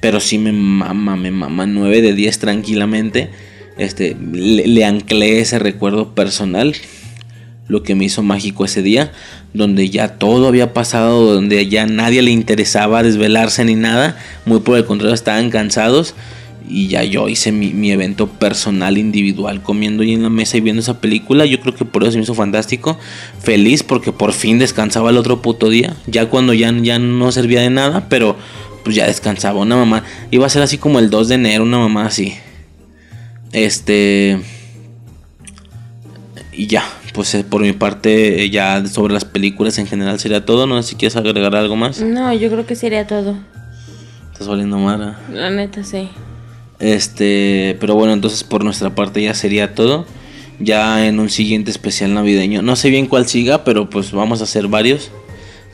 [0.00, 3.28] pero sí me mama, me mama 9 de 10 tranquilamente.
[3.76, 6.74] Este, le, le anclé ese recuerdo personal,
[7.68, 9.12] lo que me hizo mágico ese día,
[9.52, 14.78] donde ya todo había pasado, donde ya nadie le interesaba desvelarse ni nada, muy por
[14.78, 16.14] el contrario estaban cansados
[16.68, 20.60] y ya yo hice mi, mi evento personal individual comiendo ahí en la mesa y
[20.60, 22.98] viendo esa película, yo creo que por eso se me hizo fantástico,
[23.40, 27.60] feliz porque por fin descansaba el otro puto día, ya cuando ya, ya no servía
[27.60, 28.36] de nada, pero
[28.84, 31.78] pues ya descansaba una mamá, iba a ser así como el 2 de enero, una
[31.78, 32.34] mamá así.
[33.52, 34.40] Este.
[36.52, 40.44] Y ya, pues eh, por mi parte, eh, ya sobre las películas en general sería
[40.44, 40.66] todo.
[40.66, 42.00] No sé si quieres agregar algo más.
[42.00, 43.36] no, yo creo que sería todo.
[44.32, 45.16] Estás valiendo mal.
[45.32, 46.08] La neta, sí.
[46.78, 50.06] Este, pero bueno, entonces por nuestra parte ya sería todo.
[50.58, 52.62] Ya en un siguiente especial navideño.
[52.62, 55.10] No sé bien cuál siga, pero pues vamos a hacer varios.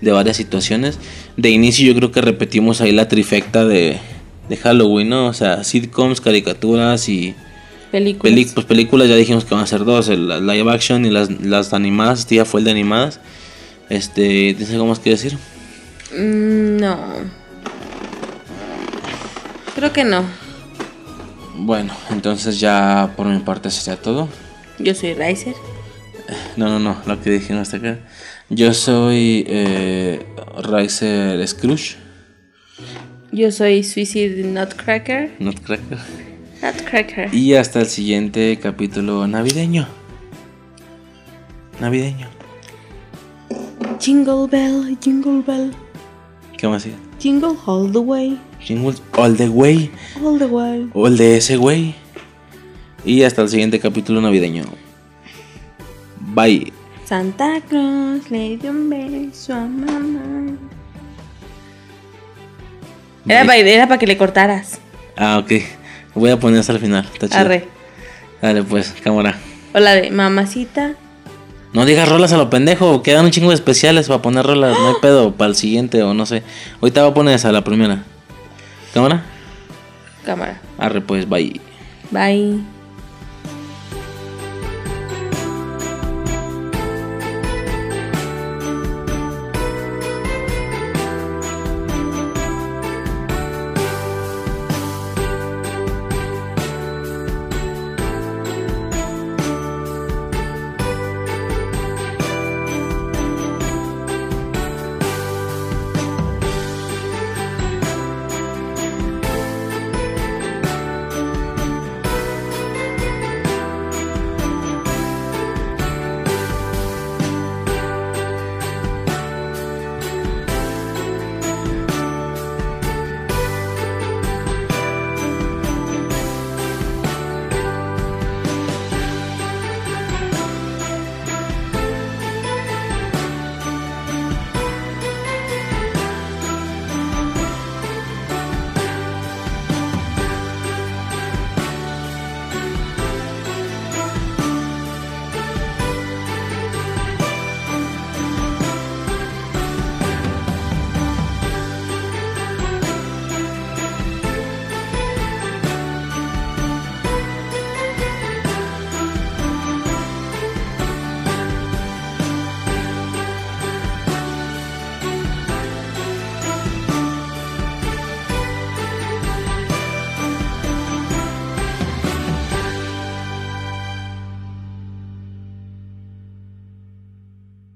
[0.01, 0.99] De varias situaciones.
[1.37, 3.99] De inicio yo creo que repetimos ahí la trifecta de,
[4.49, 5.27] de Halloween, ¿no?
[5.29, 7.37] O sea, sitcoms, caricaturas y...
[7.93, 8.23] Películas.
[8.23, 11.11] Peli- pues películas ya dijimos que van a ser dos, el la live action y
[11.11, 13.21] las, las animadas, este ya fue el de animadas.
[13.91, 15.37] Este, ¿tienes algo más que decir?
[16.17, 16.99] Mm, no.
[19.77, 20.25] Creo que no.
[21.55, 24.29] Bueno, entonces ya por mi parte sería todo.
[24.79, 25.55] Yo soy Riser.
[26.57, 27.99] No, no, no, lo que dijimos hasta acá.
[28.49, 30.25] Yo soy eh,
[30.63, 31.97] Riser Scrooge,
[33.33, 35.33] Yo soy Suicide Nutcracker.
[35.39, 35.99] Nutcracker.
[36.63, 37.35] Nutcracker.
[37.35, 39.87] Y hasta el siguiente capítulo navideño.
[41.81, 42.29] Navideño.
[43.99, 45.73] Jingle bell, jingle bell.
[46.57, 46.97] ¿Qué más sigue?
[47.19, 48.39] Jingle all the way.
[48.65, 49.91] Jingles all the way.
[50.23, 50.89] All the way.
[50.95, 51.95] O el de ese güey.
[53.05, 54.65] Y hasta el siguiente capítulo navideño.
[56.21, 56.73] Bye.
[57.05, 60.57] Santa Claus le dio un beso a mamá.
[63.27, 64.79] Era para que le cortaras.
[65.17, 65.53] Ah, ok.
[66.15, 67.09] Voy a poner hasta el final.
[67.13, 67.41] Está chido.
[67.41, 67.69] Arre.
[68.41, 69.39] Dale, pues, cámara.
[69.75, 70.95] O la de mamacita.
[71.73, 73.03] No digas rolas a lo pendejo.
[73.03, 74.79] Quedan un chingo de especiales para poner rolas.
[74.79, 76.43] No hay pedo para el siguiente o no sé.
[76.81, 78.05] Ahorita voy a poner esa, la primera.
[78.93, 79.23] ¿Cámara?
[80.25, 80.61] Cámara.
[80.79, 81.61] Arre, pues, bye.
[82.11, 82.63] Bye.